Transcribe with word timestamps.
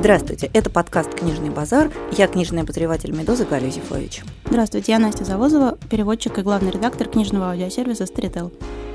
Здравствуйте, 0.00 0.50
это 0.54 0.70
подкаст 0.70 1.14
«Книжный 1.14 1.50
базар». 1.50 1.90
Я 2.10 2.26
книжный 2.26 2.62
обозреватель 2.62 3.12
«Медузы» 3.12 3.44
Галя 3.44 3.66
Юзефович. 3.66 4.22
Здравствуйте, 4.46 4.92
я 4.92 4.98
Настя 4.98 5.24
Завозова, 5.24 5.76
переводчик 5.90 6.38
и 6.38 6.42
главный 6.42 6.70
редактор 6.70 7.06
книжного 7.06 7.50
аудиосервиса 7.50 8.06
«Старител». 8.06 8.50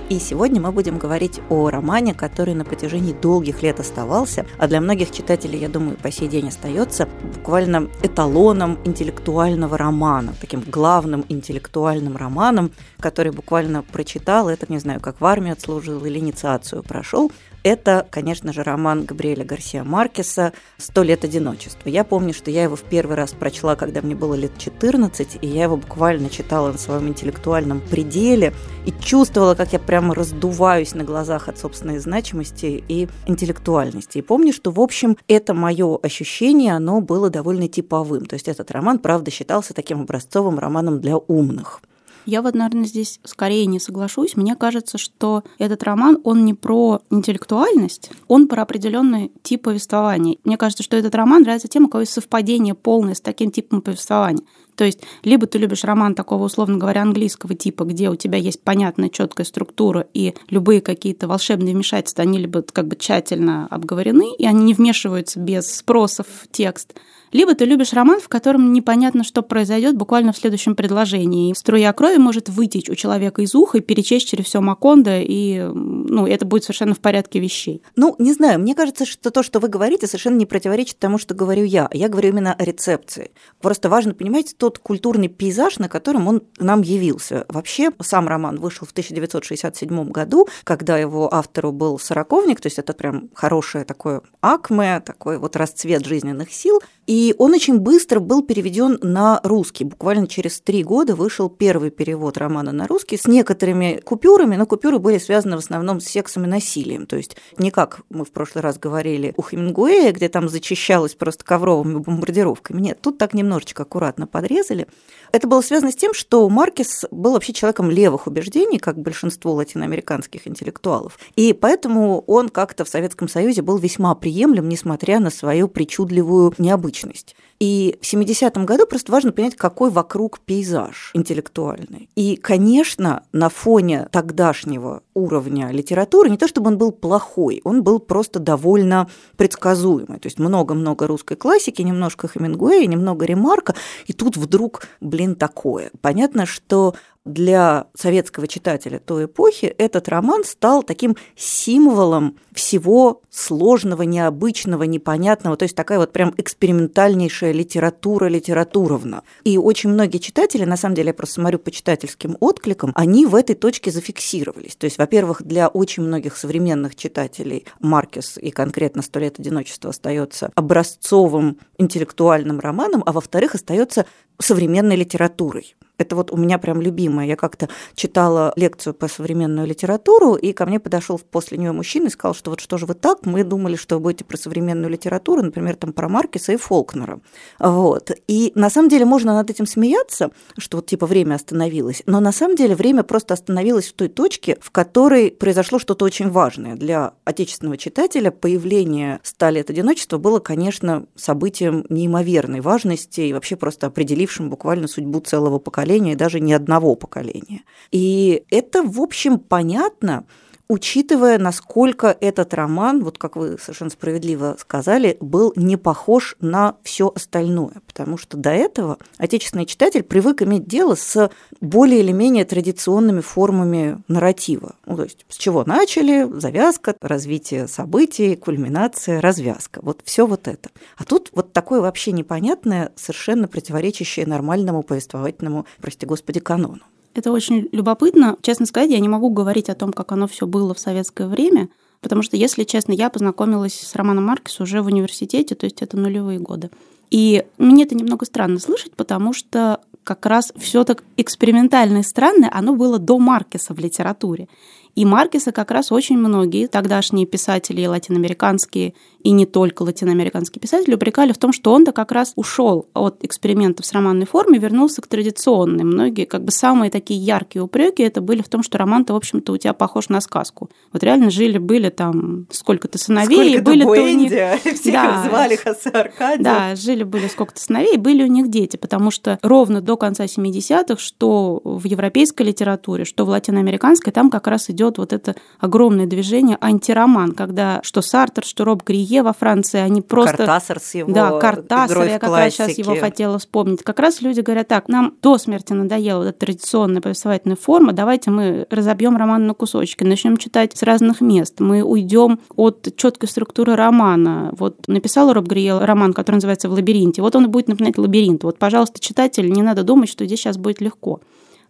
И 0.10 0.18
сегодня 0.18 0.60
мы 0.60 0.72
будем 0.72 0.98
говорить 0.98 1.42
о 1.50 1.70
романе, 1.70 2.16
который 2.16 2.56
на 2.56 2.66
протяжении 2.66 3.14
долгих 3.14 3.62
лет 3.62 3.80
оставался, 3.80 4.48
а 4.58 4.68
для 4.68 4.82
многих 4.82 5.12
читателей, 5.12 5.60
я 5.60 5.70
думаю, 5.70 5.96
по 5.96 6.10
сей 6.12 6.28
день 6.28 6.48
остается 6.48 7.08
буквально 7.36 7.88
эталоном 8.02 8.80
интеллектуального 8.84 9.78
романа, 9.78 10.34
таким 10.42 10.62
главным 10.62 11.24
интеллектуальным 11.30 12.18
романом, 12.18 12.72
который 13.00 13.32
буквально 13.32 13.84
прочитал, 13.84 14.50
это 14.50 14.66
не 14.70 14.80
знаю, 14.80 15.00
как 15.02 15.22
в 15.22 15.26
армии 15.26 15.52
отслужил 15.52 16.04
или 16.04 16.18
инициацию 16.18 16.82
прошел, 16.82 17.32
это, 17.66 18.06
конечно 18.12 18.54
же, 18.54 18.62
роман 18.62 19.06
Габриэля 19.06 19.44
Гарсия 19.44 19.84
Маркеса 19.84 20.54
«Сто 20.78 21.02
лет 21.02 21.26
одиночества». 21.26 21.90
Я 21.90 22.04
помню, 22.04 22.32
что 22.32 22.52
я 22.52 22.62
его 22.62 22.76
в 22.76 22.84
первый 22.84 23.18
раз 23.18 23.32
прочла, 23.32 23.76
когда 23.76 24.04
мне 24.04 24.14
было 24.14 24.36
лет 24.36 24.52
14, 24.60 25.40
и 25.42 25.48
я 25.48 25.64
его 25.64 25.76
буквально 25.76 26.30
читала 26.30 26.72
на 26.72 26.78
своем 26.78 27.08
интеллектуальном 27.08 27.82
пределе 27.82 28.54
и 28.86 28.94
чувствовала, 29.04 29.56
как 29.56 29.74
я 29.74 29.80
прямо 29.80 30.14
раздуваюсь 30.14 30.94
на 30.94 31.04
глазах 31.04 31.50
от 31.50 31.58
собственной 31.58 31.98
значимости 31.98 32.84
и 32.88 33.08
интеллектуальности. 33.26 34.20
И 34.20 34.22
помню, 34.22 34.54
что, 34.54 34.70
в 34.70 34.80
общем, 34.80 35.18
это 35.28 35.56
мое 35.56 35.98
ощущение, 35.98 36.76
оно 36.76 37.02
было 37.02 37.32
довольно 37.32 37.68
типовым. 37.68 38.28
То 38.28 38.36
есть 38.36 38.48
этот 38.48 38.70
роман, 38.70 39.00
правда, 39.00 39.32
считался 39.32 39.74
таким 39.74 40.02
образцовым 40.02 40.60
романом 40.60 41.02
для 41.02 41.18
умных. 41.18 41.82
Я 42.26 42.42
вот, 42.42 42.56
наверное, 42.56 42.86
здесь 42.86 43.20
скорее 43.24 43.66
не 43.66 43.80
соглашусь. 43.80 44.36
Мне 44.36 44.56
кажется, 44.56 44.98
что 44.98 45.44
этот 45.60 45.84
роман, 45.84 46.20
он 46.24 46.46
не 46.46 46.54
про 46.54 47.02
интеллектуальность, 47.10 48.12
он 48.28 48.48
про 48.48 48.64
определенный 48.64 49.32
тип 49.44 49.64
повествования. 49.64 50.38
Мне 50.44 50.58
кажется, 50.58 50.84
что 50.84 50.98
этот 50.98 51.14
роман 51.16 51.44
нравится 51.44 51.68
тем, 51.68 51.86
у 51.86 51.88
кого 51.88 52.02
есть 52.02 52.14
совпадение 52.14 52.74
полное 52.74 53.14
с 53.14 53.22
таким 53.22 53.52
типом 53.52 53.82
повествования. 53.82 54.44
То 54.76 54.84
есть 54.84 55.02
либо 55.24 55.48
ты 55.48 55.58
любишь 55.58 55.84
роман 55.84 56.16
такого, 56.16 56.44
условно 56.44 56.78
говоря, 56.78 57.02
английского 57.02 57.56
типа, 57.56 57.84
где 57.86 58.10
у 58.10 58.16
тебя 58.16 58.38
есть 58.38 58.62
понятная 58.62 59.10
четкая 59.10 59.46
структура, 59.46 60.06
и 60.14 60.34
любые 60.50 60.82
какие-то 60.82 61.28
волшебные 61.28 61.74
вмешательства, 61.74 62.24
они 62.24 62.40
либо 62.40 62.62
как 62.62 62.88
бы 62.88 62.96
тщательно 62.96 63.68
обговорены, 63.68 64.34
и 64.38 64.46
они 64.46 64.66
не 64.66 64.74
вмешиваются 64.74 65.40
без 65.40 65.74
спросов 65.74 66.28
в 66.28 66.52
текст, 66.52 66.94
либо 67.36 67.54
ты 67.54 67.66
любишь 67.66 67.92
роман, 67.92 68.22
в 68.22 68.30
котором 68.30 68.72
непонятно, 68.72 69.26
что 69.26 69.42
произойдет 69.42 69.98
буквально 69.98 70.32
в 70.32 70.38
следующем 70.38 70.74
предложении. 70.74 71.54
Струя 71.54 71.92
крови 71.92 72.16
может 72.16 72.48
вытечь 72.48 72.90
у 72.90 72.96
человека 72.96 73.42
из 73.42 73.54
уха 73.54 73.80
и 73.80 73.82
перечесть 73.82 74.30
через 74.30 74.46
все 74.46 74.62
Макондо, 74.62 75.20
и 75.20 75.60
ну, 75.60 76.26
это 76.26 76.46
будет 76.46 76.64
совершенно 76.64 76.94
в 76.94 77.00
порядке 77.00 77.42
вещей. 77.42 77.82
Ну, 77.98 78.16
не 78.20 78.32
знаю, 78.32 78.62
мне 78.62 78.74
кажется, 78.74 79.06
что 79.06 79.32
то, 79.32 79.44
что 79.44 79.60
вы 79.60 79.68
говорите, 79.68 80.08
совершенно 80.08 80.38
не 80.38 80.46
противоречит 80.46 80.98
тому, 80.98 81.18
что 81.18 81.34
говорю 81.34 81.66
я. 81.66 81.90
Я 81.92 82.08
говорю 82.08 82.30
именно 82.30 82.54
о 82.54 82.64
рецепции. 82.64 83.32
Просто 83.60 83.90
важно 83.90 84.14
понимать 84.14 84.56
тот 84.58 84.80
культурный 84.80 85.28
пейзаж, 85.28 85.78
на 85.78 85.90
котором 85.90 86.30
он 86.30 86.44
нам 86.58 86.84
явился. 86.84 87.46
Вообще, 87.50 87.92
сам 88.02 88.30
роман 88.30 88.62
вышел 88.62 88.88
в 88.88 88.92
1967 88.92 90.10
году, 90.10 90.48
когда 90.64 90.98
его 90.98 91.34
автору 91.34 91.74
был 91.74 92.00
сороковник, 92.00 92.62
то 92.62 92.68
есть 92.68 92.80
это 92.80 92.94
прям 92.94 93.30
хорошее 93.34 93.84
такое 93.84 94.22
акме, 94.42 95.02
такой 95.02 95.38
вот 95.38 95.58
расцвет 95.58 96.06
жизненных 96.06 96.54
сил. 96.54 96.80
И 97.08 97.25
он 97.38 97.54
очень 97.54 97.80
быстро 97.80 98.20
был 98.20 98.44
переведен 98.44 99.00
на 99.02 99.40
русский. 99.44 99.86
Буквально 99.86 100.28
через 100.28 100.60
три 100.60 100.84
года 100.84 101.16
вышел 101.16 101.50
первый 101.50 101.90
перевод 101.90 102.38
романа 102.38 102.72
на 102.72 102.88
русский 102.88 103.18
с 103.18 103.26
некоторыми 103.26 104.02
купюрами, 104.04 104.56
но 104.56 104.66
купюры 104.66 105.00
были 105.00 105.18
связаны 105.18 105.56
в 105.56 105.60
основном 105.60 106.02
с 106.02 106.06
сексом 106.06 106.44
и 106.44 106.48
насилием. 106.48 107.06
То 107.06 107.16
есть 107.16 107.38
не 107.58 107.72
как 107.72 108.02
мы 108.10 108.26
в 108.26 108.32
прошлый 108.32 108.62
раз 108.62 108.78
говорили 108.78 109.34
у 109.38 109.42
Хемингуэя, 109.42 110.12
где 110.12 110.30
там 110.30 110.50
зачищалось 110.50 111.16
просто 111.16 111.44
ковровыми 111.44 112.00
бомбардировками. 112.00 112.82
Нет, 112.82 113.00
тут 113.02 113.18
так 113.18 113.34
немножечко 113.34 113.84
аккуратно 113.84 114.28
подрезали. 114.28 114.88
Это 115.32 115.48
было 115.48 115.62
связано 115.62 115.92
с 115.92 115.96
тем, 115.96 116.14
что 116.14 116.48
Маркес 116.50 117.06
был 117.12 117.34
вообще 117.34 117.54
человеком 117.54 117.90
левых 117.90 118.28
убеждений, 118.28 118.78
как 118.78 118.98
большинство 119.00 119.54
латиноамериканских 119.54 120.48
интеллектуалов. 120.48 121.18
И 121.36 121.54
поэтому 121.54 122.22
он 122.28 122.50
как-то 122.50 122.86
в 122.86 122.90
Советском 122.90 123.28
Союзе 123.28 123.62
был 123.62 123.78
весьма 123.78 124.14
приемлем, 124.16 124.70
несмотря 124.70 125.20
на 125.20 125.30
свою 125.30 125.68
причудливую 125.68 126.54
необычность 126.58 127.15
личность. 127.16 127.36
И 127.60 127.98
в 128.02 128.14
70-м 128.14 128.66
году 128.66 128.86
просто 128.86 129.12
важно 129.12 129.32
понять, 129.32 129.56
какой 129.56 129.90
вокруг 129.90 130.40
пейзаж 130.40 131.12
интеллектуальный. 131.14 132.10
И, 132.16 132.36
конечно, 132.36 133.24
на 133.32 133.50
фоне 133.50 134.08
тогдашнего 134.12 135.04
уровня 135.14 135.72
литературы, 135.72 136.30
не 136.30 136.38
то 136.38 136.48
чтобы 136.48 136.68
он 136.68 136.78
был 136.78 136.92
плохой, 136.92 137.62
он 137.64 137.84
был 137.84 138.00
просто 138.00 138.40
довольно 138.40 139.10
предсказуемый. 139.38 140.20
То 140.20 140.28
есть 140.28 140.40
много-много 140.40 141.08
русской 141.08 141.36
классики, 141.36 141.82
немножко 141.82 142.28
Хемингуэя, 142.28 142.86
немного 142.88 143.26
Ремарка, 143.26 143.74
и 144.06 144.14
тут 144.14 144.36
вдруг, 144.36 144.88
блин, 145.00 145.36
такое. 145.36 145.92
Понятно, 146.02 146.46
что 146.46 146.96
для 147.26 147.88
советского 147.96 148.48
читателя 148.48 149.00
той 149.00 149.26
эпохи 149.26 149.66
этот 149.66 150.08
роман 150.08 150.44
стал 150.44 150.84
таким 150.84 151.18
символом 151.36 152.38
всего 152.54 153.22
сложного, 153.32 154.04
необычного, 154.04 154.84
непонятного, 154.84 155.58
то 155.58 155.64
есть 155.64 155.76
такая 155.76 155.98
вот 155.98 156.14
прям 156.14 156.34
экспериментальнейшая 156.38 157.52
литература 157.52 158.28
литературовна. 158.28 159.24
И 159.44 159.58
очень 159.58 159.90
многие 159.90 160.20
читатели, 160.20 160.64
на 160.64 160.78
самом 160.78 160.96
деле 160.96 161.08
я 161.08 161.14
просто 161.14 161.36
смотрю 161.36 161.60
по 161.60 161.72
читательским 161.72 162.38
откликам, 162.40 162.92
они 162.96 163.26
в 163.26 163.36
этой 163.36 163.56
точке 163.56 163.92
зафиксировались. 163.92 164.76
То 164.76 164.86
есть, 164.86 164.98
во-первых, 164.98 165.44
для 165.44 165.68
очень 165.68 166.04
многих 166.04 166.38
современных 166.38 166.96
читателей 166.96 167.66
Маркес 167.80 168.38
и 168.38 168.52
конкретно 168.52 169.02
«Сто 169.02 169.20
лет 169.20 169.40
одиночества» 169.40 169.90
остается 169.90 170.52
образцовым 170.56 171.58
интеллектуальным 171.78 172.60
романом, 172.60 173.04
а 173.06 173.12
во-вторых, 173.12 173.56
остается 173.56 174.06
современной 174.40 174.96
литературой. 174.96 175.76
Это 175.98 176.16
вот 176.16 176.32
у 176.32 176.38
меня 176.38 176.58
прям 176.58 176.82
любимое. 176.82 177.28
Я 177.28 177.36
как-то 177.36 177.70
читала 177.96 178.54
лекцию 178.56 178.94
по 178.94 179.08
современную 179.08 179.68
литературу, 179.68 180.36
и 180.36 180.52
ко 180.54 180.66
мне 180.66 180.80
подошел 180.80 181.20
после 181.20 181.58
нее 181.58 181.72
мужчина 181.72 182.08
и 182.08 182.10
сказал, 182.10 182.36
что 182.36 182.52
вот 182.52 182.60
что 182.60 182.78
же 182.78 182.86
вы 182.86 182.94
так, 182.94 183.26
мы 183.26 183.44
думали, 183.44 183.76
что 183.76 183.96
вы 183.96 184.02
будете 184.02 184.26
про 184.26 184.38
современную 184.38 184.90
литературу, 184.90 185.42
например, 185.42 185.76
там 185.76 185.94
про 185.94 186.10
Маркеса 186.10 186.54
и 186.54 186.58
Фолкнера. 186.58 187.20
Вот. 187.60 188.12
И 188.28 188.52
на 188.56 188.70
самом 188.70 188.90
деле 188.90 189.06
можно 189.06 189.34
над 189.34 189.50
этим 189.50 189.66
смеяться, 189.66 190.32
что 190.58 190.78
вот 190.78 190.88
типа 190.88 191.06
время 191.06 191.36
остановилось, 191.36 192.04
но 192.06 192.20
на 192.20 192.32
самом 192.32 192.56
деле 192.56 192.76
время 192.76 193.04
просто 193.04 193.34
остановилось 193.34 193.88
в 193.88 193.94
той 193.94 194.10
точке, 194.10 194.58
в 194.60 194.72
которой 194.72 195.32
произошло 195.32 195.80
что-то 195.80 196.06
очень 196.06 196.30
важное. 196.30 196.76
Для 196.76 197.14
отечественного 197.24 197.78
читателя 197.78 198.32
появление 198.32 199.20
«Ста 199.24 199.50
лет 199.50 199.70
одиночества» 199.70 200.18
было, 200.18 200.40
конечно, 200.40 201.06
событием 201.16 201.86
неимоверной 201.90 202.62
важности 202.62 203.22
и 203.22 203.34
вообще 203.34 203.56
просто 203.56 203.88
определившим 203.88 204.50
буквально 204.50 204.88
судьбу 204.88 205.20
целого 205.20 205.60
поколения 205.60 205.85
поколения, 205.86 206.16
даже 206.16 206.40
не 206.40 206.54
одного 206.54 206.96
поколения. 206.96 207.62
И 207.92 208.44
это, 208.50 208.84
в 208.84 209.00
общем, 209.00 209.40
понятно, 209.40 210.26
учитывая, 210.68 211.38
насколько 211.38 212.16
этот 212.20 212.54
роман, 212.54 213.04
вот 213.04 213.18
как 213.18 213.36
вы 213.36 213.58
совершенно 213.60 213.90
справедливо 213.90 214.56
сказали, 214.60 215.18
был 215.20 215.54
не 215.56 215.78
похож 215.78 216.36
на 216.40 216.78
все 216.84 217.12
остальное, 217.14 217.82
потому 217.88 218.18
что 218.18 218.38
до 218.38 218.52
этого 218.52 218.98
отечественный 219.18 219.66
читатель 219.66 220.04
привык 220.04 220.42
иметь 220.42 220.68
дело 220.68 220.96
с 220.96 221.30
более 221.62 222.00
или 222.00 222.12
менее 222.12 222.46
традиционными 222.46 223.22
формами 223.22 224.02
нарратива. 224.08 224.76
Ну, 224.86 224.98
то 224.98 225.04
есть 225.04 225.26
с 225.30 225.38
чего 225.38 225.64
начали, 225.66 226.28
завязка, 226.40 226.96
развитие 227.02 227.68
событий, 227.68 228.36
кульминация, 228.36 229.22
развязка. 229.22 229.80
Вот 229.84 230.02
все 230.04 230.26
вот 230.26 230.48
это. 230.48 230.70
А 230.98 231.04
тут 231.04 231.30
вот 231.34 231.54
такое 231.54 231.82
вообще 231.82 232.12
непонятное, 232.12 232.92
совершенно 232.96 233.48
противоречащее 233.48 234.26
нормальному 234.26 234.84
повествовательному, 234.84 235.66
прости 235.82 236.06
господи, 236.06 236.40
канону. 236.40 236.82
Это 237.16 237.32
очень 237.32 237.70
любопытно. 237.72 238.36
Честно 238.42 238.66
сказать, 238.66 238.92
я 238.92 239.00
не 239.00 239.08
могу 239.08 239.30
говорить 239.30 239.70
о 239.70 239.76
том, 239.76 239.94
как 239.94 240.12
оно 240.12 240.28
все 240.28 240.46
было 240.46 240.74
в 240.74 240.80
советское 240.80 241.28
время, 241.28 241.70
потому 242.02 242.22
что, 242.22 242.36
если 242.36 242.66
честно, 242.66 242.92
я 242.92 243.10
познакомилась 243.10 243.80
с 243.80 243.96
Романом 243.96 244.26
Маркес 244.26 244.60
уже 244.60 244.82
в 244.82 244.88
университете, 244.88 245.56
то 245.56 245.64
есть 245.64 245.82
это 245.82 245.98
нулевые 245.98 246.40
годы. 246.40 246.70
И 247.10 247.46
мне 247.58 247.86
это 247.86 247.96
немного 247.96 248.26
странно 248.26 248.60
слышать, 248.60 248.94
потому 248.96 249.32
что 249.32 249.80
как 250.04 250.26
раз 250.26 250.52
все 250.58 250.84
так 250.84 251.04
экспериментально 251.16 252.00
и 252.00 252.04
странное, 252.04 252.52
оно 252.54 252.76
было 252.76 253.00
до 253.00 253.18
Маркеса 253.18 253.74
в 253.74 253.80
литературе. 253.80 254.50
И 254.96 255.04
Маркеса 255.04 255.52
как 255.52 255.72
раз 255.72 255.92
очень 255.92 256.18
многие 256.18 256.68
тогдашние 256.68 257.26
писатели 257.26 257.86
латиноамериканские 257.86 258.94
и 259.26 259.32
не 259.32 259.46
только 259.46 259.84
латиноамериканские 259.84 260.62
писатели 260.62 260.94
упрекали 260.94 261.34
в 261.34 261.38
том, 261.38 261.52
что 261.52 261.74
он-то 261.74 261.92
как 261.92 262.12
раз 262.12 262.32
ушел 262.36 262.88
от 262.94 263.24
экспериментов 263.24 263.86
с 263.86 263.92
романной 263.92 264.26
формой, 264.26 264.60
вернулся 264.60 265.02
к 265.02 265.08
традиционной. 265.08 265.84
Многие 265.84 266.26
как 266.26 266.44
бы 266.44 266.52
самые 266.52 266.92
такие 266.92 267.20
яркие 267.20 267.64
упреки 267.64 268.04
это 268.04 268.22
были 268.22 268.42
в 268.42 268.50
том, 268.50 268.62
что 268.64 268.78
роман-то, 268.78 269.14
в 269.14 269.18
общем-то, 269.18 269.52
у 269.52 269.58
тебя 269.58 269.74
похож 269.74 270.10
на 270.10 270.22
сказку. 270.22 270.70
Вот 270.94 271.04
реально 271.04 271.32
жили-были 271.32 271.90
там 271.90 272.46
сколько-то 272.52 272.98
сыновей, 272.98 273.58
сколько 273.58 273.64
были 273.64 273.84
то 273.84 273.90
у 273.90 273.96
них... 273.96 274.32
Всех 274.76 274.94
да, 274.94 275.26
звали 275.28 275.56
Хосе 275.56 275.90
Аркадий. 275.90 276.44
Да, 276.44 276.76
жили-были 276.76 277.28
сколько-то 277.28 277.60
сыновей, 277.60 277.98
были 277.98 278.24
у 278.24 278.28
них 278.28 278.50
дети, 278.50 278.78
потому 278.78 279.10
что 279.10 279.40
ровно 279.42 279.82
до 279.82 279.98
конца 279.98 280.26
70-х, 280.26 280.98
что 281.02 281.62
в 281.64 281.86
европейской 281.86 282.44
литературе, 282.44 283.06
что 283.06 283.26
в 283.26 283.30
латиноамериканской, 283.30 284.14
там 284.14 284.30
как 284.30 284.46
раз 284.48 284.70
идет 284.70 284.85
идет 284.86 284.98
вот 284.98 285.14
это 285.14 285.36
огромное 285.60 286.06
движение 286.06 286.58
антироман, 286.60 287.34
когда 287.34 287.80
что 287.84 288.02
Сартер, 288.02 288.44
что 288.44 288.66
Роб 288.66 288.84
Грие 288.84 289.24
во 289.24 289.34
Франции, 289.34 289.80
они 289.80 290.02
просто... 290.02 290.38
Картасар 290.38 290.80
с 290.80 290.96
его 290.96 291.12
Да, 291.12 291.40
Картасар, 291.40 292.08
я 292.08 292.20
как 292.20 292.30
раз 292.30 292.54
сейчас 292.54 292.78
его 292.78 292.96
хотела 292.96 293.40
вспомнить. 293.40 293.84
Как 293.84 294.00
раз 294.00 294.22
люди 294.22 294.42
говорят 294.42 294.68
так, 294.68 294.88
нам 294.88 295.14
до 295.22 295.38
смерти 295.38 295.74
надоела 295.74 296.24
эта 296.24 296.40
традиционная 296.40 297.02
повествовательная 297.02 297.58
форма, 297.58 297.94
давайте 297.94 298.32
мы 298.32 298.68
разобьем 298.70 299.18
роман 299.18 299.48
на 299.48 299.54
кусочки, 299.54 300.04
начнем 300.04 300.38
читать 300.38 300.76
с 300.76 300.84
разных 300.84 301.22
мест, 301.22 301.60
мы 301.60 301.84
уйдем 301.84 302.40
от 302.56 302.96
четкой 302.96 303.30
структуры 303.30 303.76
романа. 303.76 304.54
Вот 304.58 304.88
написал 304.88 305.34
Роб 305.34 305.48
Грие 305.48 305.78
роман, 305.80 306.14
который 306.14 306.36
называется 306.36 306.70
«В 306.70 306.74
лабиринте», 306.74 307.22
вот 307.22 307.36
он 307.36 307.50
будет 307.50 307.68
напоминать 307.68 307.98
лабиринт. 307.98 308.44
Вот, 308.44 308.58
пожалуйста, 308.58 309.00
читатель, 309.00 309.50
не 309.52 309.62
надо 309.62 309.84
думать, 309.84 310.10
что 310.10 310.26
здесь 310.26 310.40
сейчас 310.40 310.58
будет 310.58 310.82
легко. 310.82 311.22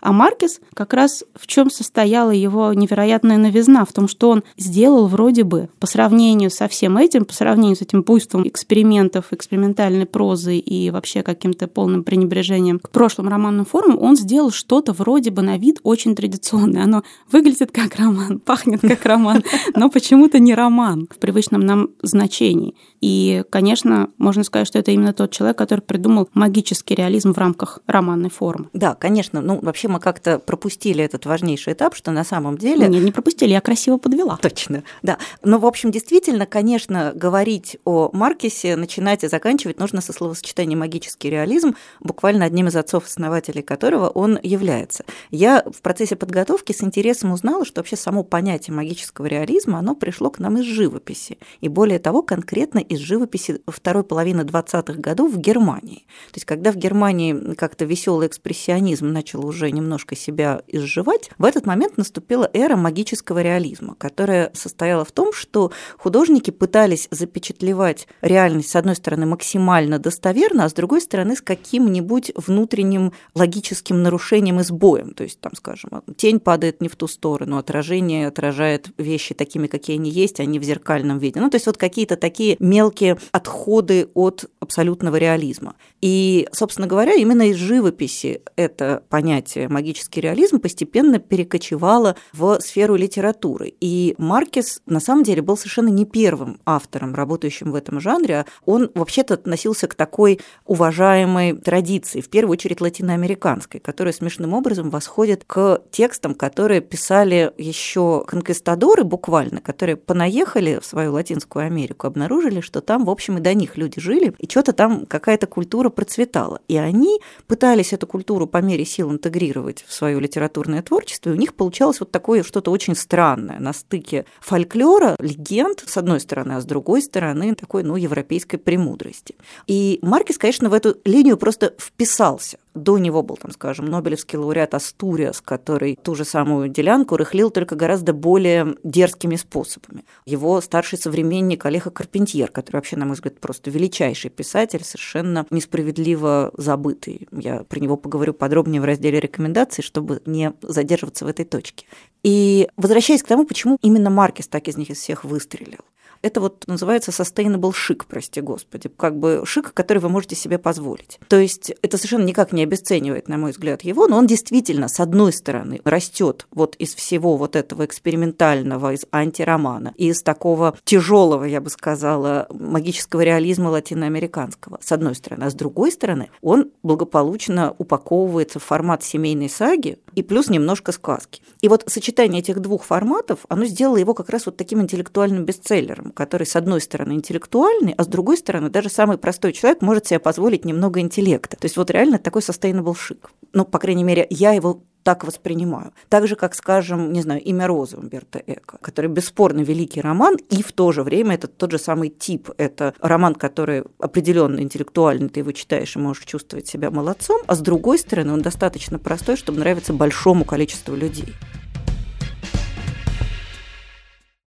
А 0.06 0.12
Маркес 0.12 0.62
как 0.76 0.94
раз 0.94 1.24
в 1.34 1.48
чем 1.48 1.72
состояла 1.72 2.30
его 2.30 2.72
невероятная 2.74 3.38
новизна, 3.38 3.86
в 3.86 3.92
том, 3.92 4.08
что 4.08 4.30
он 4.30 4.44
сделал 4.56 5.08
вроде 5.08 5.44
бы 5.44 5.70
по 5.80 5.88
сравнению 5.88 6.52
со 6.52 6.68
всем 6.68 6.96
этим, 7.00 7.26
по 7.26 7.34
сравнению 7.34 7.76
с 7.76 7.82
этим 7.82 8.04
буйством 8.04 8.48
экспериментов, 8.48 9.34
экспериментальной 9.34 10.06
прозы 10.06 10.58
и 10.58 10.92
вообще 10.92 11.24
каким-то 11.24 11.68
полным 11.68 12.04
пренебрежением 12.04 12.78
к 12.78 12.92
прошлым 12.92 13.30
романным 13.30 13.66
формам, 13.66 14.00
он 14.00 14.16
сделал 14.16 14.52
что-то 14.52 14.94
вроде 14.94 15.32
бы 15.32 15.42
на 15.42 15.58
вид 15.58 15.80
очень 15.82 16.16
традиционное. 16.16 16.84
Оно 16.84 17.02
выглядит 17.32 17.72
как 17.72 17.96
роман, 17.96 18.38
пахнет 18.46 18.82
как 18.82 19.04
роман, 19.06 19.44
но 19.74 19.90
почему-то 19.90 20.38
не 20.38 20.54
роман 20.54 21.08
в 21.10 21.18
привычном 21.18 21.62
нам 21.62 21.90
значении. 22.04 22.76
И, 23.02 23.44
конечно, 23.50 24.12
можно 24.20 24.44
сказать, 24.44 24.68
что 24.68 24.78
это 24.78 24.92
именно 24.92 25.14
тот 25.14 25.32
человек, 25.32 25.58
который 25.58 25.82
придумал 25.82 26.30
магический 26.36 26.94
реализм 26.94 27.34
в 27.34 27.40
рамках 27.40 27.80
романной 27.88 28.30
формы. 28.30 28.70
Да, 28.74 28.94
конечно. 28.94 29.42
Ну, 29.42 29.60
вообще 29.62 29.95
мы 29.96 30.02
как-то 30.02 30.40
пропустили 30.40 31.02
этот 31.02 31.26
важнейший 31.26 31.72
этап, 31.72 31.96
что 31.96 32.12
на 32.12 32.26
самом 32.26 32.58
деле... 32.58 32.88
Нет, 32.88 33.02
не 33.02 33.12
пропустили, 33.14 33.52
я 33.52 33.62
красиво 33.62 33.98
подвела. 33.98 34.38
Точно, 34.42 34.84
да. 35.04 35.18
Но, 35.42 35.58
в 35.58 35.66
общем, 35.66 35.90
действительно, 35.90 36.46
конечно, 36.46 37.14
говорить 37.16 37.78
о 37.86 38.10
Маркесе, 38.12 38.76
начинать 38.76 39.24
и 39.24 39.30
заканчивать 39.30 39.80
нужно 39.80 40.02
со 40.02 40.12
словосочетанием 40.12 40.80
«магический 40.80 41.30
реализм», 41.30 41.76
буквально 42.02 42.44
одним 42.44 42.68
из 42.68 42.76
отцов-основателей 42.76 43.62
которого 43.62 44.10
он 44.10 44.38
является. 44.44 45.06
Я 45.32 45.64
в 45.66 45.82
процессе 45.82 46.18
подготовки 46.18 46.74
с 46.74 46.84
интересом 46.84 47.32
узнала, 47.32 47.64
что 47.64 47.80
вообще 47.80 47.96
само 47.96 48.24
понятие 48.24 48.76
магического 48.76 49.28
реализма, 49.28 49.80
оно 49.80 49.96
пришло 49.96 50.30
к 50.30 50.40
нам 50.40 50.58
из 50.58 50.66
живописи. 50.66 51.38
И 51.62 51.70
более 51.70 52.00
того, 52.00 52.22
конкретно 52.22 52.80
из 52.80 53.00
живописи 53.00 53.62
второй 53.66 54.04
половины 54.04 54.42
20-х 54.42 55.00
годов 55.00 55.32
в 55.32 55.38
Германии. 55.40 56.06
То 56.32 56.36
есть, 56.36 56.46
когда 56.46 56.74
в 56.74 56.76
Германии 56.76 57.54
как-то 57.54 57.86
веселый 57.86 58.28
экспрессионизм 58.28 59.08
начал 59.08 59.46
уже 59.46 59.72
немножко 59.76 60.16
себя 60.16 60.62
изживать, 60.68 61.30
в 61.38 61.46
этот 61.46 61.66
момент 61.66 61.98
наступила 61.98 62.50
эра 62.54 62.76
магического 62.76 63.42
реализма, 63.42 63.96
которая 63.96 64.52
состояла 64.54 65.06
в 65.06 65.12
том, 65.12 65.34
что 65.34 65.72
художники 65.98 66.50
пытались 66.50 67.08
запечатлевать 67.12 68.08
реальность, 68.22 68.70
с 68.70 68.76
одной 68.76 68.96
стороны, 68.96 69.26
максимально 69.26 70.00
достоверно, 70.00 70.66
а 70.66 70.70
с 70.70 70.74
другой 70.74 71.02
стороны, 71.02 71.36
с 71.36 71.42
каким-нибудь 71.42 72.32
внутренним 72.36 73.14
логическим 73.36 74.02
нарушением 74.02 74.60
и 74.60 74.64
сбоем. 74.64 75.14
То 75.14 75.24
есть, 75.24 75.40
там, 75.40 75.52
скажем, 75.56 76.04
тень 76.16 76.40
падает 76.40 76.82
не 76.82 76.88
в 76.88 76.96
ту 76.96 77.08
сторону, 77.08 77.58
отражение 77.58 78.28
отражает 78.28 78.90
вещи 78.98 79.34
такими, 79.36 79.68
какие 79.68 79.98
они 79.98 80.10
есть, 80.10 80.40
а 80.40 80.46
не 80.46 80.60
в 80.60 80.64
зеркальном 80.64 81.20
виде. 81.20 81.40
Ну, 81.40 81.50
то 81.50 81.56
есть, 81.56 81.68
вот 81.68 81.78
какие-то 81.78 82.16
такие 82.16 82.56
мелкие 82.60 83.18
отходы 83.32 84.10
от 84.14 84.46
абсолютного 84.60 85.18
реализма. 85.18 85.76
И, 86.02 86.48
собственно 86.52 86.88
говоря, 86.88 87.14
именно 87.14 87.50
из 87.50 87.56
живописи 87.56 88.42
это 88.56 89.04
понятие 89.10 89.65
магический 89.70 90.22
реализм 90.22 90.60
постепенно 90.60 91.20
перекочевало 91.20 92.16
в 92.34 92.60
сферу 92.60 92.96
литературы. 92.96 93.74
И 93.80 94.16
Маркес 94.18 94.82
на 94.86 95.00
самом 95.00 95.24
деле 95.24 95.42
был 95.42 95.58
совершенно 95.58 95.90
не 95.90 96.06
первым 96.06 96.60
автором, 96.66 97.16
работающим 97.16 97.72
в 97.72 97.76
этом 97.76 98.00
жанре. 98.00 98.46
Он 98.66 98.92
вообще-то 98.94 99.36
относился 99.36 99.88
к 99.88 99.96
такой 99.96 100.40
уважаемой 100.66 101.54
традиции, 101.54 102.22
в 102.22 102.30
первую 102.30 102.54
очередь 102.54 102.82
латиноамериканской, 102.82 103.80
которая 103.80 104.14
смешным 104.14 104.54
образом 104.54 104.90
восходит 104.90 105.44
к 105.46 105.82
текстам, 105.92 106.36
которые 106.36 106.82
писали 106.82 107.52
еще 107.58 108.24
конкистадоры 108.28 109.04
буквально, 109.04 109.62
которые 109.62 109.96
понаехали 109.96 110.80
в 110.82 110.86
свою 110.86 111.14
Латинскую 111.14 111.66
Америку, 111.66 112.08
обнаружили, 112.08 112.62
что 112.62 112.82
там, 112.82 113.06
в 113.06 113.10
общем, 113.10 113.38
и 113.38 113.42
до 113.42 113.54
них 113.54 113.78
люди 113.78 114.00
жили, 114.00 114.34
и 114.38 114.50
что-то 114.50 114.74
там 114.74 115.06
какая-то 115.06 115.48
культура 115.48 115.90
процветала. 115.90 116.62
И 116.68 116.78
они 116.78 117.20
пытались 117.48 117.94
эту 117.94 118.08
культуру 118.08 118.48
по 118.48 118.58
мере 118.58 118.86
сил 118.86 119.12
интегрировать 119.12 119.55
в 119.62 119.94
свое 119.94 120.20
литературное 120.20 120.82
творчество, 120.82 121.30
и 121.30 121.34
у 121.34 121.36
них 121.36 121.54
получалось 121.54 122.00
вот 122.00 122.12
такое 122.12 122.44
что-то 122.44 122.72
очень 122.72 122.96
странное 122.96 123.60
на 123.60 123.74
стыке 123.74 124.26
фольклора, 124.42 125.16
легенд, 125.20 125.84
с 125.86 125.98
одной 125.98 126.20
стороны, 126.20 126.54
а 126.54 126.62
с 126.62 126.66
другой 126.66 127.02
стороны, 127.02 127.56
такой, 127.56 127.84
ну, 127.84 127.96
европейской 127.96 128.58
премудрости. 128.58 129.36
И 129.68 130.00
Маркес, 130.02 130.38
конечно, 130.38 130.70
в 130.70 130.74
эту 130.74 130.98
линию 131.06 131.38
просто 131.38 131.74
вписался. 131.80 132.58
До 132.76 132.98
него 132.98 133.24
был, 133.24 133.38
там, 133.38 133.52
скажем, 133.52 133.86
Нобелевский 133.86 134.38
лауреат 134.38 134.74
Астуриас, 134.74 135.42
который 135.42 135.98
ту 136.02 136.14
же 136.14 136.26
самую 136.26 136.68
делянку 136.68 137.16
рыхлил 137.16 137.50
только 137.50 137.76
гораздо 137.76 138.12
более 138.12 138.76
дерзкими 138.84 139.38
способами. 139.38 140.04
Его 140.26 140.60
старший 140.60 141.00
современник 141.00 141.66
Олега 141.66 141.90
Карпентьер, 141.90 142.52
который 142.52 142.78
вообще, 142.78 142.98
на 142.98 143.06
мой 143.06 143.16
взгляд, 143.16 143.40
просто 143.40 143.72
величайший 143.72 144.30
писатель, 144.30 144.84
совершенно 144.84 145.46
несправедливо 145.52 146.52
забытый. 146.58 147.30
Я 147.32 147.64
про 147.64 147.80
него 147.80 147.96
поговорю 147.96 148.34
подробнее 148.34 148.82
в 148.82 148.86
разделе 148.86 149.22
рекомендаций, 149.22 149.82
чтобы 149.82 150.22
не 150.26 150.52
задерживаться 150.62 151.24
в 151.24 151.30
этой 151.30 151.46
точке. 151.46 151.86
И 152.24 152.68
возвращаясь 152.76 153.24
к 153.24 153.28
тому, 153.28 153.46
почему 153.46 153.78
именно 153.82 154.10
Маркес 154.10 154.48
так 154.48 154.68
из 154.68 154.76
них 154.76 154.90
из 154.90 154.98
всех 154.98 155.24
выстрелил. 155.24 155.80
Это 156.22 156.42
вот 156.42 156.66
называется 156.68 157.12
sustainable 157.12 157.74
шик, 157.74 158.06
прости 158.06 158.42
господи, 158.42 158.90
как 158.90 159.18
бы 159.18 159.44
шик, 159.46 159.74
который 159.74 160.00
вы 160.00 160.10
можете 160.10 160.36
себе 160.36 160.58
позволить. 160.58 161.20
То 161.28 161.38
есть 161.38 161.74
это 161.82 161.98
совершенно 161.98 162.26
никак 162.26 162.52
не 162.52 162.64
обесценивает, 162.64 163.28
на 163.28 163.38
мой 163.38 163.52
взгляд, 163.52 163.84
его, 163.84 164.08
но 164.08 164.18
он 164.18 164.28
действительно, 164.28 164.88
с 164.88 165.00
одной 165.00 165.34
стороны, 165.34 165.82
растет 165.84 166.48
вот 166.52 166.76
из 166.78 166.96
всего 166.96 167.38
вот 167.38 167.56
этого 167.56 167.86
экспериментального, 167.86 168.94
из 168.94 169.06
антиромана, 169.12 169.94
из 169.98 170.22
такого 170.24 170.78
тяжелого, 170.84 171.44
я 171.44 171.62
бы 171.62 171.70
сказала, 171.70 172.48
магического 172.50 173.22
реализма 173.22 173.70
латиноамериканского, 173.70 174.80
с 174.82 174.92
одной 174.92 175.16
стороны. 175.16 175.46
А 175.46 175.50
с 175.50 175.54
другой 175.54 175.92
стороны, 175.92 176.30
он 176.42 176.72
благополучно 176.84 177.76
упаковывается 177.78 178.60
в 178.60 178.64
формат 178.64 179.04
семейной 179.04 179.50
саги 179.50 180.00
и 180.16 180.24
плюс 180.24 180.50
немножко 180.50 180.92
сказки. 180.92 181.42
И 181.62 181.68
вот 181.68 181.84
сочетание 181.88 182.42
этих 182.42 182.60
двух 182.60 182.84
форматов, 182.84 183.40
оно 183.50 183.66
сделало 183.66 183.98
его 183.98 184.14
как 184.14 184.30
раз 184.30 184.46
вот 184.46 184.58
таким 184.58 184.82
интеллектуальным 184.82 185.46
бестселлером, 185.46 186.05
который, 186.12 186.46
с 186.46 186.56
одной 186.56 186.82
стороны, 186.82 187.14
интеллектуальный, 187.14 187.94
а 187.98 188.04
с 188.04 188.08
другой 188.08 188.38
стороны, 188.38 188.70
даже 188.70 188.90
самый 188.90 189.18
простой 189.18 189.54
человек 189.54 189.82
может 189.82 190.08
себе 190.08 190.20
позволить 190.20 190.66
немного 190.66 191.00
интеллекта. 191.00 191.58
То 191.58 191.66
есть 191.66 191.78
вот 191.78 191.90
реально 191.92 192.20
такой 192.20 192.42
sustainable 192.42 192.96
шик. 192.96 193.32
Ну, 193.54 193.66
по 193.66 193.80
крайней 193.80 194.04
мере, 194.04 194.28
я 194.30 194.54
его 194.54 194.84
так 195.06 195.24
воспринимаю. 195.24 195.94
Так 196.10 196.28
же, 196.28 196.36
как, 196.36 196.56
скажем, 196.56 197.14
не 197.14 197.22
знаю, 197.22 197.40
«Имя 197.44 197.68
Розы» 197.68 197.96
Умберто 197.96 198.42
Эко, 198.48 198.80
который 198.82 199.08
бесспорно 199.08 199.62
великий 199.62 200.02
роман, 200.02 200.36
и 200.50 200.64
в 200.64 200.72
то 200.72 200.92
же 200.92 201.04
время 201.04 201.36
это 201.36 201.48
тот 201.48 201.72
же 201.72 201.78
самый 201.78 202.10
тип. 202.10 202.50
Это 202.58 202.96
роман, 203.00 203.36
который 203.36 203.84
определенно 204.00 204.60
интеллектуальный, 204.62 205.30
ты 205.30 205.42
его 205.42 205.52
читаешь 205.52 205.96
и 205.96 206.00
можешь 206.00 206.26
чувствовать 206.26 206.68
себя 206.68 206.90
молодцом, 206.90 207.40
а 207.46 207.54
с 207.54 207.60
другой 207.60 208.00
стороны 208.00 208.34
он 208.34 208.42
достаточно 208.42 208.98
простой, 208.98 209.38
чтобы 209.38 209.60
нравиться 209.60 209.94
большому 209.94 210.44
количеству 210.44 210.96
людей. 210.96 211.36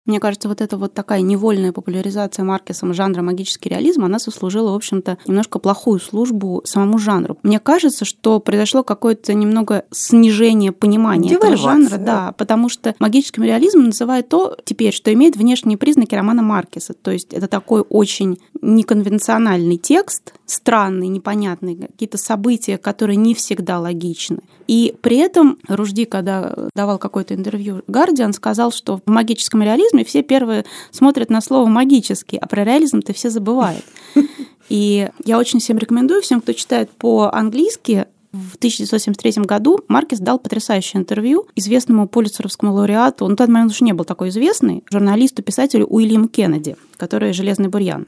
Мне 0.08 0.20
кажется, 0.20 0.48
вот 0.48 0.62
эта 0.62 0.78
вот 0.78 0.94
такая 0.94 1.20
невольная 1.20 1.70
популяризация 1.70 2.42
Маркесом 2.42 2.94
жанра 2.94 3.20
магический 3.20 3.68
реализм, 3.68 4.06
она 4.06 4.18
сослужила, 4.18 4.72
в 4.72 4.74
общем-то, 4.74 5.18
немножко 5.26 5.58
плохую 5.58 6.00
службу 6.00 6.62
самому 6.64 6.98
жанру. 6.98 7.36
Мне 7.42 7.60
кажется, 7.60 8.06
что 8.06 8.40
произошло 8.40 8.82
какое-то 8.82 9.34
немного 9.34 9.84
снижение 9.90 10.72
понимания 10.72 11.34
этого 11.34 11.58
жанра, 11.58 11.98
да, 11.98 12.32
потому 12.38 12.70
что 12.70 12.94
магическим 12.98 13.42
реализмом 13.42 13.86
называют 13.86 14.30
то 14.30 14.56
теперь, 14.64 14.94
что 14.94 15.12
имеет 15.12 15.36
внешние 15.36 15.76
признаки 15.76 16.14
романа 16.14 16.40
Маркеса. 16.40 16.94
То 16.94 17.10
есть 17.10 17.34
это 17.34 17.46
такой 17.46 17.82
очень 17.82 18.38
неконвенциональный 18.62 19.76
текст, 19.76 20.32
странный, 20.46 21.08
непонятный, 21.08 21.76
какие-то 21.76 22.16
события, 22.16 22.78
которые 22.78 23.16
не 23.16 23.34
всегда 23.34 23.78
логичны. 23.78 24.38
И 24.68 24.94
при 25.00 25.16
этом 25.16 25.58
Ружди, 25.66 26.04
когда 26.04 26.54
давал 26.76 26.98
какое-то 26.98 27.34
интервью 27.34 27.82
Гардиан, 27.88 28.34
сказал, 28.34 28.70
что 28.70 29.00
в 29.04 29.10
магическом 29.10 29.62
реализме 29.62 30.04
все 30.04 30.22
первые 30.22 30.66
смотрят 30.92 31.30
на 31.30 31.40
слово 31.40 31.66
«магический», 31.66 32.36
а 32.36 32.46
про 32.46 32.64
реализм-то 32.64 33.12
все 33.14 33.30
забывают. 33.30 33.84
И 34.68 35.08
я 35.24 35.38
очень 35.38 35.60
всем 35.60 35.78
рекомендую, 35.78 36.20
всем, 36.20 36.42
кто 36.42 36.52
читает 36.52 36.90
по-английски, 36.90 38.06
в 38.30 38.56
1973 38.56 39.44
году 39.44 39.80
Маркес 39.88 40.20
дал 40.20 40.38
потрясающее 40.38 41.00
интервью 41.00 41.46
известному 41.54 42.06
полицеровскому 42.06 42.74
лауреату, 42.74 43.24
он 43.24 43.32
на 43.32 43.36
тот 43.38 43.48
момент 43.48 43.72
уже 43.72 43.84
не 43.84 43.94
был 43.94 44.04
такой 44.04 44.28
известный, 44.28 44.84
журналисту, 44.90 45.42
писателю 45.42 45.86
Уильям 45.86 46.28
Кеннеди, 46.28 46.76
который 46.98 47.32
«Железный 47.32 47.68
бурьян». 47.68 48.06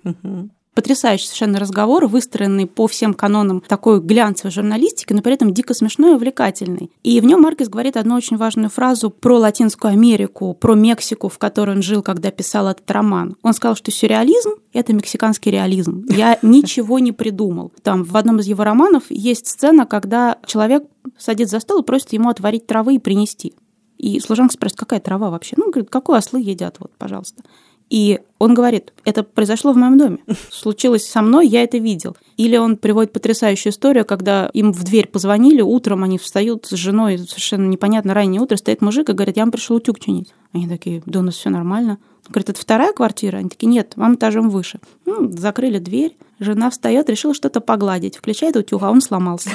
Потрясающий 0.75 1.27
совершенно 1.27 1.59
разговор, 1.59 2.07
выстроенный 2.07 2.67
по 2.67 2.87
всем 2.87 3.15
канонам 3.15 3.61
такой 3.61 4.01
глянцевой 4.01 4.53
журналистики, 4.53 5.13
но 5.13 5.23
при 5.23 5.35
этом 5.35 5.53
дико 5.53 5.75
смешной 5.75 6.13
и 6.13 6.15
увлекательный. 6.15 6.91
И 7.03 7.21
в 7.21 7.25
нем 7.25 7.43
Маркес 7.43 7.69
говорит 7.69 7.97
одну 7.97 8.17
очень 8.17 8.37
важную 8.37 8.71
фразу 8.71 9.11
про 9.11 9.39
Латинскую 9.39 9.93
Америку, 9.93 10.55
про 10.55 10.75
Мексику, 10.75 11.29
в 11.29 11.39
которой 11.39 11.77
он 11.77 11.83
жил, 11.83 12.03
когда 12.03 12.31
писал 12.31 12.69
этот 12.69 12.91
роман. 12.91 13.37
Он 13.43 13.53
сказал, 13.53 13.77
что 13.77 13.91
сюрреализм— 13.91 14.51
это 14.73 14.93
мексиканский 14.93 15.51
реализм. 15.51 16.05
Я 16.09 16.39
ничего 16.43 16.99
не 16.99 17.13
придумал. 17.13 17.73
Там 17.83 18.05
в 18.05 18.17
одном 18.17 18.39
из 18.41 18.47
его 18.47 18.65
романов 18.65 19.05
есть 19.11 19.49
сцена, 19.49 19.87
когда 19.87 20.39
человек 20.47 20.85
садится 21.19 21.57
за 21.57 21.61
стол 21.61 21.83
и 21.83 21.85
просит 21.85 22.13
ему 22.13 22.29
отварить 22.29 22.67
травы 22.67 22.95
и 22.95 22.99
принести. 22.99 23.55
И 23.99 24.19
служанка 24.21 24.55
спрашивает, 24.55 24.81
какая 24.81 25.01
трава 25.01 25.29
вообще? 25.31 25.57
Ну, 25.59 25.71
говорит, 25.71 25.91
какой 25.91 26.19
ослы 26.19 26.41
едят, 26.41 26.77
вот, 26.79 26.91
пожалуйста. 26.97 27.43
И 27.91 28.21
он 28.39 28.55
говорит, 28.55 28.93
это 29.05 29.25
произошло 29.25 29.73
в 29.73 29.77
моем 29.77 29.99
доме, 29.99 30.19
случилось 30.51 31.07
со 31.07 31.23
мной, 31.23 31.49
я 31.49 31.65
это 31.65 31.77
видел. 31.79 32.17
Или 32.37 32.57
он 32.57 32.77
приводит 32.77 33.13
потрясающую 33.13 33.73
историю, 33.73 34.05
когда 34.05 34.49
им 34.55 34.73
в 34.73 34.85
дверь 34.85 35.09
позвонили, 35.09 35.61
утром 35.61 36.05
они 36.05 36.17
встают 36.17 36.67
с 36.67 36.71
женой, 36.71 37.19
совершенно 37.19 37.67
непонятно, 37.67 38.15
раннее 38.15 38.41
утро, 38.41 38.57
стоит 38.57 38.81
мужик 38.81 39.11
и 39.11 39.13
говорит, 39.13 39.37
я 39.37 39.43
вам 39.43 39.51
пришел 39.51 39.77
утюг 39.77 39.99
чинить. 39.99 40.33
Они 40.53 40.69
такие, 40.69 41.03
да 41.05 41.19
у 41.19 41.23
нас 41.23 41.35
все 41.35 41.51
нормально. 41.51 41.99
Говорит, 42.29 42.51
это 42.51 42.61
вторая 42.61 42.93
квартира? 42.93 43.39
Они 43.39 43.49
такие, 43.49 43.67
нет, 43.67 43.95
вам 43.97 44.15
этажом 44.15 44.51
выше. 44.51 44.79
Ну, 45.05 45.29
закрыли 45.33 45.79
дверь, 45.79 46.17
жена 46.39 46.71
встает, 46.71 47.11
решила 47.11 47.35
что-то 47.35 47.61
погладить, 47.61 48.17
включает 48.17 48.57
утюг, 48.57 48.85
а 48.85 48.91
он 48.91 49.01
сломался. 49.01 49.51